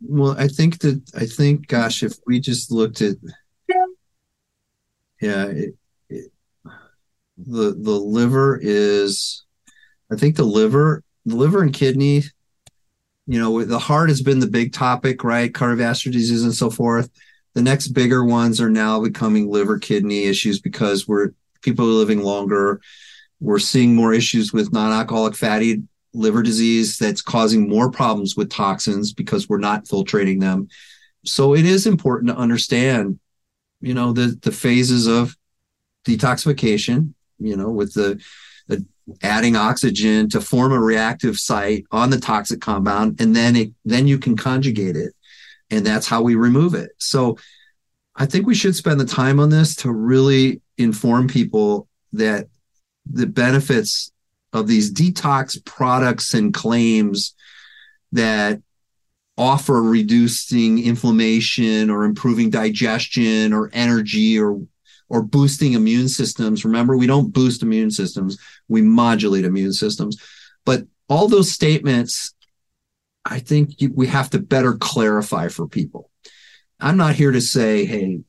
Well, 0.00 0.36
I 0.38 0.48
think 0.48 0.80
that, 0.80 1.02
I 1.16 1.26
think, 1.26 1.68
gosh, 1.68 2.02
if 2.02 2.14
we 2.26 2.40
just 2.40 2.70
looked 2.70 3.00
at, 3.00 3.16
yeah, 5.20 5.46
it, 5.46 5.74
it, 6.10 6.32
the 7.38 7.74
the 7.78 7.92
liver 7.92 8.58
is, 8.60 9.44
I 10.12 10.16
think 10.16 10.36
the 10.36 10.44
liver, 10.44 11.02
the 11.24 11.36
liver 11.36 11.62
and 11.62 11.72
kidney, 11.72 12.24
you 13.26 13.40
know, 13.40 13.64
the 13.64 13.78
heart 13.78 14.08
has 14.08 14.22
been 14.22 14.40
the 14.40 14.46
big 14.46 14.72
topic, 14.72 15.24
right? 15.24 15.52
Cardiovascular 15.52 16.12
disease 16.12 16.42
and 16.42 16.54
so 16.54 16.70
forth. 16.70 17.10
The 17.54 17.62
next 17.62 17.88
bigger 17.88 18.24
ones 18.24 18.60
are 18.60 18.70
now 18.70 19.00
becoming 19.00 19.50
liver 19.50 19.78
kidney 19.78 20.24
issues 20.24 20.60
because 20.60 21.08
we're 21.08 21.30
people 21.62 21.86
are 21.86 21.88
living 21.88 22.22
longer. 22.22 22.80
We're 23.40 23.58
seeing 23.58 23.94
more 23.94 24.12
issues 24.12 24.52
with 24.52 24.72
non-alcoholic 24.72 25.34
fatty 25.34 25.82
liver 26.14 26.42
disease 26.42 26.98
that's 26.98 27.20
causing 27.20 27.68
more 27.68 27.90
problems 27.90 28.36
with 28.36 28.50
toxins 28.50 29.12
because 29.12 29.48
we're 29.48 29.58
not 29.58 29.84
filtrating 29.84 30.40
them. 30.40 30.68
So 31.24 31.54
it 31.54 31.66
is 31.66 31.86
important 31.86 32.30
to 32.30 32.36
understand 32.36 33.18
you 33.80 33.94
know 33.94 34.12
the 34.12 34.38
the 34.42 34.52
phases 34.52 35.06
of 35.06 35.36
detoxification 36.06 37.12
you 37.38 37.56
know 37.56 37.70
with 37.70 37.94
the 37.94 38.20
adding 39.22 39.56
oxygen 39.56 40.28
to 40.30 40.40
form 40.40 40.72
a 40.72 40.80
reactive 40.80 41.38
site 41.38 41.84
on 41.90 42.10
the 42.10 42.18
toxic 42.18 42.60
compound, 42.60 43.20
and 43.20 43.34
then 43.34 43.56
it 43.56 43.70
then 43.84 44.06
you 44.06 44.18
can 44.18 44.36
conjugate 44.36 44.96
it, 44.96 45.14
and 45.70 45.86
that's 45.86 46.06
how 46.06 46.22
we 46.22 46.34
remove 46.34 46.74
it. 46.74 46.90
So 46.98 47.38
I 48.14 48.26
think 48.26 48.46
we 48.46 48.54
should 48.54 48.74
spend 48.74 48.98
the 48.98 49.04
time 49.04 49.38
on 49.38 49.50
this 49.50 49.76
to 49.76 49.92
really 49.92 50.60
inform 50.78 51.28
people 51.28 51.88
that 52.12 52.48
the 53.10 53.26
benefits 53.26 54.10
of 54.52 54.66
these 54.66 54.92
detox 54.92 55.62
products 55.64 56.34
and 56.34 56.52
claims 56.52 57.34
that 58.12 58.60
offer 59.38 59.82
reducing 59.82 60.82
inflammation 60.82 61.90
or 61.90 62.04
improving 62.04 62.48
digestion 62.48 63.52
or 63.52 63.70
energy 63.72 64.38
or 64.38 64.58
or 65.08 65.22
boosting 65.22 65.74
immune 65.74 66.08
systems. 66.08 66.64
Remember, 66.64 66.96
we 66.96 67.06
don't 67.06 67.32
boost 67.32 67.62
immune 67.62 67.90
systems, 67.90 68.38
we 68.68 68.82
modulate 68.82 69.44
immune 69.44 69.72
systems. 69.72 70.16
But 70.64 70.84
all 71.08 71.28
those 71.28 71.52
statements, 71.52 72.34
I 73.24 73.38
think 73.38 73.74
we 73.94 74.06
have 74.08 74.30
to 74.30 74.38
better 74.38 74.74
clarify 74.74 75.48
for 75.48 75.68
people. 75.68 76.10
I'm 76.80 76.96
not 76.96 77.14
here 77.14 77.32
to 77.32 77.40
say, 77.40 77.84
hey, 77.84 78.20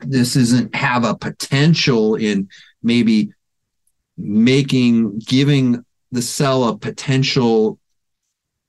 this 0.00 0.36
isn't 0.36 0.74
have 0.74 1.04
a 1.04 1.16
potential 1.16 2.14
in 2.14 2.48
maybe 2.82 3.32
making, 4.16 5.18
giving 5.18 5.84
the 6.12 6.22
cell 6.22 6.64
a 6.64 6.78
potential 6.78 7.78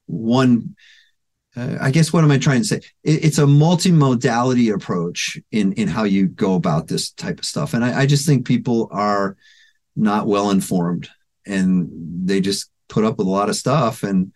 one 0.07 0.75
uh, 1.59 1.77
I 1.81 1.91
guess 1.91 2.13
what 2.13 2.23
am 2.23 2.31
I 2.31 2.37
trying 2.37 2.61
to 2.61 2.67
say? 2.67 2.77
It, 3.03 3.25
it's 3.25 3.37
a 3.37 3.43
multimodality 3.43 4.73
approach 4.73 5.37
in 5.51 5.73
in 5.73 5.87
how 5.87 6.03
you 6.03 6.27
go 6.27 6.55
about 6.55 6.87
this 6.87 7.11
type 7.11 7.39
of 7.39 7.45
stuff, 7.45 7.73
and 7.73 7.83
I, 7.83 8.01
I 8.01 8.05
just 8.05 8.25
think 8.25 8.47
people 8.47 8.87
are 8.91 9.35
not 9.95 10.27
well 10.27 10.51
informed, 10.51 11.09
and 11.45 11.89
they 12.25 12.39
just 12.39 12.71
put 12.87 13.03
up 13.03 13.17
with 13.17 13.27
a 13.27 13.31
lot 13.31 13.49
of 13.49 13.55
stuff. 13.55 14.03
And 14.03 14.31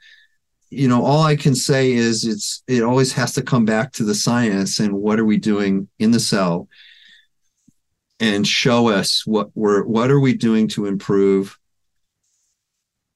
you 0.69 0.87
know, 0.87 1.03
all 1.03 1.23
I 1.23 1.35
can 1.35 1.55
say 1.55 1.93
is 1.93 2.25
it's 2.25 2.63
it 2.67 2.83
always 2.83 3.13
has 3.13 3.33
to 3.33 3.41
come 3.41 3.63
back 3.63 3.93
to 3.93 4.03
the 4.03 4.15
science 4.15 4.79
and 4.79 4.93
what 4.93 5.19
are 5.19 5.25
we 5.25 5.37
doing 5.37 5.87
in 5.99 6.11
the 6.11 6.19
cell, 6.19 6.67
and 8.19 8.45
show 8.45 8.89
us 8.89 9.25
what 9.25 9.49
we're 9.55 9.83
what 9.83 10.11
are 10.11 10.19
we 10.19 10.33
doing 10.33 10.67
to 10.69 10.87
improve 10.87 11.57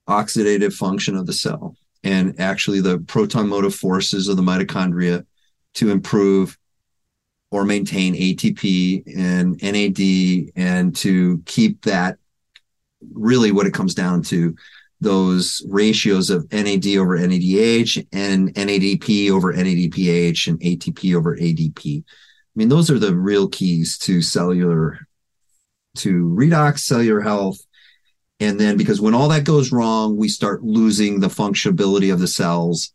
oxidative 0.07 0.73
function 0.73 1.17
of 1.17 1.25
the 1.25 1.33
cell 1.33 1.75
and 2.07 2.39
actually 2.39 2.79
the 2.79 2.99
proton 2.99 3.49
motive 3.49 3.75
forces 3.75 4.29
of 4.29 4.37
the 4.37 4.41
mitochondria 4.41 5.25
to 5.73 5.91
improve 5.91 6.57
or 7.51 7.65
maintain 7.65 8.15
ATP 8.15 9.03
and 9.17 9.61
NAD 9.61 10.53
and 10.55 10.95
to 10.95 11.41
keep 11.45 11.81
that 11.83 12.17
really 13.13 13.51
what 13.51 13.67
it 13.67 13.73
comes 13.73 13.93
down 13.93 14.21
to 14.21 14.55
those 15.01 15.61
ratios 15.67 16.29
of 16.29 16.49
NAD 16.51 16.87
over 16.95 17.17
NADH 17.17 18.07
and 18.13 18.53
NADP 18.55 19.29
over 19.29 19.53
NADPH 19.53 20.47
and 20.47 20.59
ATP 20.61 21.13
over 21.13 21.35
ADP. 21.35 22.03
I 22.03 22.03
mean, 22.55 22.69
those 22.69 22.89
are 22.89 22.99
the 22.99 23.15
real 23.15 23.49
keys 23.49 23.97
to 23.99 24.21
cellular, 24.21 24.99
to 25.97 26.23
redox 26.23 26.79
cellular 26.79 27.19
health 27.19 27.59
and 28.39 28.59
then 28.59 28.77
because 28.77 29.01
when 29.01 29.13
all 29.13 29.29
that 29.29 29.43
goes 29.43 29.71
wrong, 29.71 30.15
we 30.15 30.27
start 30.27 30.63
losing 30.63 31.19
the 31.19 31.27
functionability 31.27 32.13
of 32.13 32.19
the 32.19 32.27
cells. 32.27 32.91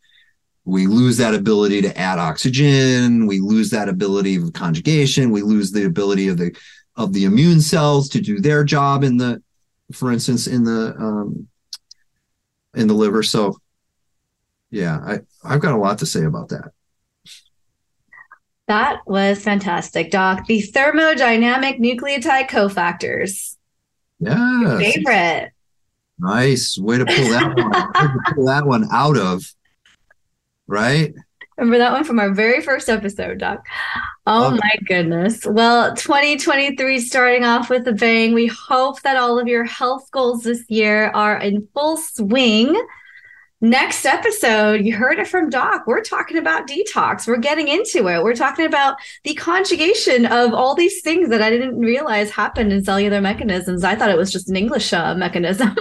We 0.65 0.87
lose 0.87 1.17
that 1.17 1.35
ability 1.35 1.81
to 1.81 1.97
add 1.97 2.19
oxygen. 2.19 3.27
We 3.27 3.41
lose 3.41 3.69
that 3.71 3.89
ability 3.89 4.37
of 4.37 4.53
conjugation. 4.53 5.31
We 5.31 5.41
lose 5.41 5.71
the 5.71 5.85
ability 5.85 6.29
of 6.29 6.37
the 6.37 6.55
of 6.95 7.11
the 7.11 7.25
immune 7.25 7.59
cells 7.59 8.07
to 8.09 8.21
do 8.21 8.39
their 8.39 8.63
job 8.63 9.03
in 9.03 9.17
the, 9.17 9.41
for 9.91 10.11
instance, 10.11 10.47
in 10.47 10.63
the 10.63 10.95
um, 10.97 11.47
in 12.75 12.87
the 12.87 12.93
liver. 12.93 13.23
So, 13.23 13.57
yeah, 14.71 14.99
I 15.05 15.19
I've 15.43 15.61
got 15.61 15.73
a 15.73 15.77
lot 15.77 15.99
to 15.99 16.05
say 16.05 16.23
about 16.23 16.49
that. 16.49 16.71
That 18.67 19.01
was 19.05 19.43
fantastic, 19.43 20.09
Doc. 20.09 20.45
The 20.47 20.61
thermodynamic 20.61 21.79
nucleotide 21.79 22.49
cofactors. 22.49 23.52
Yeah. 24.25 24.77
Favorite. 24.77 25.51
Nice. 26.19 26.77
Way 26.77 26.99
to 26.99 27.05
pull 27.05 27.29
that 27.29 27.55
one. 27.55 28.19
pull 28.35 28.45
that 28.45 28.65
one 28.65 28.87
out 28.91 29.17
of. 29.17 29.43
Right? 30.67 31.13
Remember 31.57 31.77
that 31.77 31.91
one 31.91 32.03
from 32.03 32.19
our 32.19 32.33
very 32.33 32.61
first 32.61 32.89
episode, 32.89 33.37
Doc. 33.37 33.65
Oh 34.25 34.47
okay. 34.47 34.59
my 34.61 34.75
goodness. 34.87 35.45
Well, 35.45 35.95
2023 35.95 36.99
starting 36.99 37.43
off 37.43 37.69
with 37.69 37.87
a 37.87 37.93
bang. 37.93 38.33
We 38.33 38.47
hope 38.47 39.01
that 39.03 39.17
all 39.17 39.37
of 39.37 39.47
your 39.47 39.63
health 39.63 40.09
goals 40.11 40.43
this 40.43 40.63
year 40.69 41.11
are 41.13 41.37
in 41.37 41.67
full 41.73 41.97
swing 41.97 42.73
next 43.63 44.05
episode, 44.05 44.85
you 44.85 44.93
heard 44.93 45.19
it 45.19 45.27
from 45.27 45.49
Doc. 45.49 45.87
We're 45.87 46.01
talking 46.01 46.37
about 46.37 46.67
detox. 46.67 47.25
We're 47.25 47.37
getting 47.37 47.69
into 47.69 48.09
it. 48.09 48.21
We're 48.21 48.35
talking 48.35 48.65
about 48.65 48.97
the 49.23 49.33
conjugation 49.33 50.25
of 50.25 50.53
all 50.53 50.75
these 50.75 51.01
things 51.01 51.29
that 51.29 51.41
I 51.41 51.49
didn't 51.49 51.79
realize 51.79 52.29
happened 52.29 52.73
in 52.73 52.83
cellular 52.83 53.21
mechanisms. 53.21 53.85
I 53.85 53.95
thought 53.95 54.11
it 54.11 54.17
was 54.17 54.31
just 54.31 54.49
an 54.49 54.57
English 54.57 54.91
uh, 54.91 55.15
mechanism, 55.15 55.75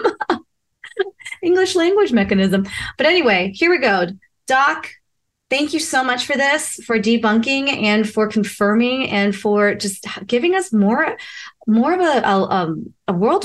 English 1.42 1.74
language 1.74 2.12
mechanism. 2.12 2.66
But 2.96 3.06
anyway, 3.06 3.50
here 3.52 3.68
we 3.68 3.78
go. 3.78 4.06
Doc, 4.46 4.88
thank 5.52 5.74
you 5.74 5.80
so 5.80 6.02
much 6.02 6.24
for 6.24 6.34
this, 6.34 6.76
for 6.86 6.98
debunking 6.98 7.68
and 7.82 8.08
for 8.08 8.26
confirming 8.26 9.10
and 9.10 9.36
for 9.36 9.74
just 9.74 10.06
giving 10.26 10.54
us 10.54 10.72
more 10.72 11.18
more 11.66 11.92
of 11.92 12.00
a, 12.00 12.26
a, 12.26 12.50
um, 12.50 12.92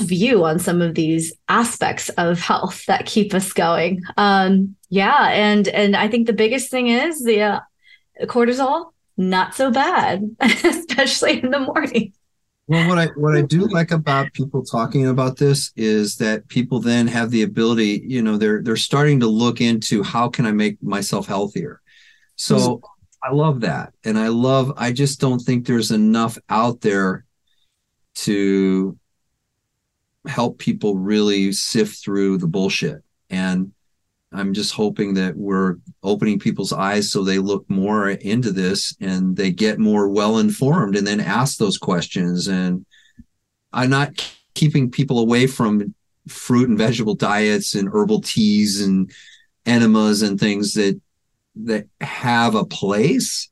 view 0.00 0.42
on 0.42 0.58
some 0.58 0.80
of 0.80 0.94
these 0.94 1.34
aspects 1.48 2.08
of 2.10 2.40
health 2.40 2.84
that 2.86 3.04
keep 3.04 3.34
us 3.34 3.52
going. 3.52 4.02
Um, 4.16 4.74
yeah, 4.88 5.28
and 5.28 5.68
and 5.68 5.94
I 5.94 6.08
think 6.08 6.26
the 6.26 6.32
biggest 6.32 6.70
thing 6.70 6.88
is 6.88 7.22
the 7.22 7.42
uh, 7.42 7.60
cortisol 8.22 8.92
not 9.18 9.54
so 9.54 9.70
bad, 9.70 10.22
especially 10.40 11.42
in 11.42 11.50
the 11.50 11.60
morning. 11.60 12.14
Well, 12.68 12.88
what 12.88 12.98
I 12.98 13.06
what 13.16 13.36
I 13.36 13.42
do 13.42 13.66
like 13.66 13.90
about 13.90 14.32
people 14.32 14.64
talking 14.64 15.06
about 15.06 15.36
this 15.36 15.72
is 15.76 16.16
that 16.16 16.48
people 16.48 16.80
then 16.80 17.06
have 17.06 17.30
the 17.30 17.42
ability, 17.42 18.02
you 18.06 18.22
know, 18.22 18.38
they're 18.38 18.62
they're 18.62 18.76
starting 18.76 19.20
to 19.20 19.26
look 19.26 19.60
into 19.60 20.02
how 20.02 20.30
can 20.30 20.46
I 20.46 20.52
make 20.52 20.82
myself 20.82 21.26
healthier. 21.26 21.82
So 22.38 22.56
mm-hmm. 22.56 22.84
I 23.22 23.32
love 23.32 23.60
that, 23.60 23.92
and 24.04 24.18
I 24.18 24.28
love. 24.28 24.72
I 24.76 24.92
just 24.92 25.20
don't 25.20 25.40
think 25.40 25.66
there's 25.66 25.90
enough 25.90 26.38
out 26.48 26.80
there 26.80 27.24
to 28.14 28.96
help 30.26 30.58
people 30.58 30.96
really 30.96 31.52
sift 31.52 32.02
through 32.02 32.38
the 32.38 32.46
bullshit. 32.46 33.02
And 33.30 33.72
I'm 34.32 34.52
just 34.52 34.74
hoping 34.74 35.14
that 35.14 35.36
we're 35.36 35.76
opening 36.02 36.38
people's 36.38 36.72
eyes 36.72 37.10
so 37.10 37.24
they 37.24 37.38
look 37.38 37.68
more 37.68 38.10
into 38.10 38.52
this 38.52 38.94
and 39.00 39.36
they 39.36 39.50
get 39.50 39.78
more 39.78 40.08
well 40.08 40.38
informed 40.38 40.96
and 40.96 41.06
then 41.06 41.20
ask 41.20 41.56
those 41.58 41.78
questions. 41.78 42.46
And 42.46 42.84
I'm 43.72 43.90
not 43.90 44.32
keeping 44.54 44.90
people 44.90 45.18
away 45.18 45.46
from 45.46 45.94
fruit 46.28 46.68
and 46.68 46.76
vegetable 46.76 47.14
diets 47.14 47.74
and 47.74 47.88
herbal 47.88 48.20
teas 48.20 48.82
and 48.82 49.10
enemas 49.64 50.22
and 50.22 50.38
things 50.38 50.74
that 50.74 51.00
that 51.64 51.86
have 52.00 52.54
a 52.54 52.64
place. 52.64 53.50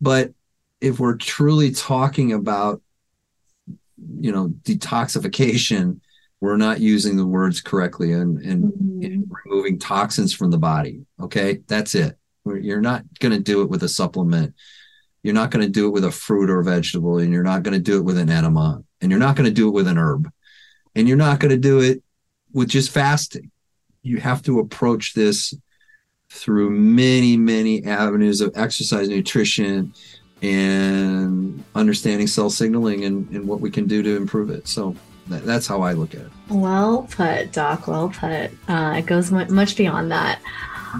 But 0.00 0.32
if 0.80 0.98
we're 0.98 1.16
truly 1.16 1.70
talking 1.70 2.32
about 2.32 2.82
you 4.20 4.32
know 4.32 4.48
detoxification 4.64 6.00
we're 6.40 6.56
not 6.56 6.80
using 6.80 7.16
the 7.16 7.26
words 7.26 7.60
correctly 7.60 8.12
and, 8.12 8.42
and, 8.42 8.64
mm-hmm. 8.64 9.04
and 9.04 9.30
removing 9.44 9.78
toxins 9.78 10.34
from 10.34 10.50
the 10.50 10.58
body 10.58 11.06
okay 11.20 11.60
that's 11.68 11.94
it 11.94 12.18
you're 12.44 12.80
not 12.80 13.04
going 13.20 13.32
to 13.32 13.40
do 13.40 13.62
it 13.62 13.70
with 13.70 13.82
a 13.84 13.88
supplement 13.88 14.54
you're 15.22 15.34
not 15.34 15.50
going 15.50 15.64
to 15.64 15.70
do 15.70 15.86
it 15.86 15.92
with 15.92 16.04
a 16.04 16.10
fruit 16.10 16.50
or 16.50 16.58
a 16.58 16.64
vegetable 16.64 17.18
and 17.18 17.32
you're 17.32 17.44
not 17.44 17.62
going 17.62 17.74
to 17.74 17.80
do 17.80 17.96
it 17.96 18.04
with 18.04 18.18
an 18.18 18.28
enema 18.28 18.82
and 19.00 19.10
you're 19.10 19.20
not 19.20 19.36
going 19.36 19.48
to 19.48 19.54
do 19.54 19.68
it 19.68 19.72
with 19.72 19.86
an 19.86 19.98
herb 19.98 20.28
and 20.96 21.06
you're 21.06 21.16
not 21.16 21.38
going 21.38 21.50
to 21.50 21.56
do 21.56 21.80
it 21.80 22.02
with 22.52 22.68
just 22.68 22.90
fasting 22.90 23.50
you 24.02 24.18
have 24.18 24.42
to 24.42 24.58
approach 24.58 25.14
this 25.14 25.54
through 26.32 26.70
many 26.70 27.36
many 27.36 27.84
avenues 27.84 28.40
of 28.40 28.52
exercise 28.56 29.08
nutrition 29.08 29.92
and 30.40 31.62
understanding 31.74 32.26
cell 32.26 32.50
signaling 32.50 33.04
and, 33.04 33.28
and 33.30 33.46
what 33.46 33.60
we 33.60 33.70
can 33.70 33.86
do 33.86 34.02
to 34.02 34.16
improve 34.16 34.50
it. 34.50 34.66
So 34.66 34.96
that, 35.28 35.44
that's 35.44 35.66
how 35.66 35.82
I 35.82 35.92
look 35.92 36.14
at 36.14 36.22
it. 36.22 36.30
Well 36.48 37.06
put, 37.10 37.52
Doc. 37.52 37.86
Well 37.86 38.08
put. 38.08 38.50
Uh, 38.68 38.94
it 38.96 39.06
goes 39.06 39.30
much 39.30 39.76
beyond 39.76 40.10
that. 40.10 40.40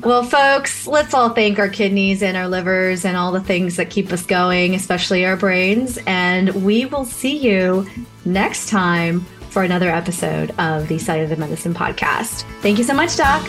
Well, 0.03 0.23
folks, 0.23 0.87
let's 0.87 1.13
all 1.13 1.31
thank 1.31 1.59
our 1.59 1.69
kidneys 1.69 2.23
and 2.23 2.37
our 2.37 2.49
livers 2.49 3.05
and 3.05 3.17
all 3.17 3.33
the 3.33 3.41
things 3.41 3.77
that 3.77 3.91
keep 3.91 4.11
us 4.13 4.25
going, 4.25 4.75
especially 4.75 5.27
our 5.27 5.37
brains. 5.37 5.99
And 6.07 6.65
we 6.65 6.87
will 6.87 7.05
see 7.05 7.37
you 7.37 7.87
next 8.25 8.71
time 8.71 9.21
for 9.51 9.63
another 9.63 9.91
episode 9.91 10.51
of 10.59 10.89
the 10.89 10.99
Cellular 10.99 11.37
Medicine 11.37 11.75
Podcast. 11.75 12.45
Thank 12.63 12.79
you 12.79 12.85
so 12.85 12.95
much, 12.95 13.17
Doc. 13.17 13.47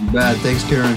Bad. 0.00 0.36
Thanks, 0.38 0.64
Karen. 0.64 0.96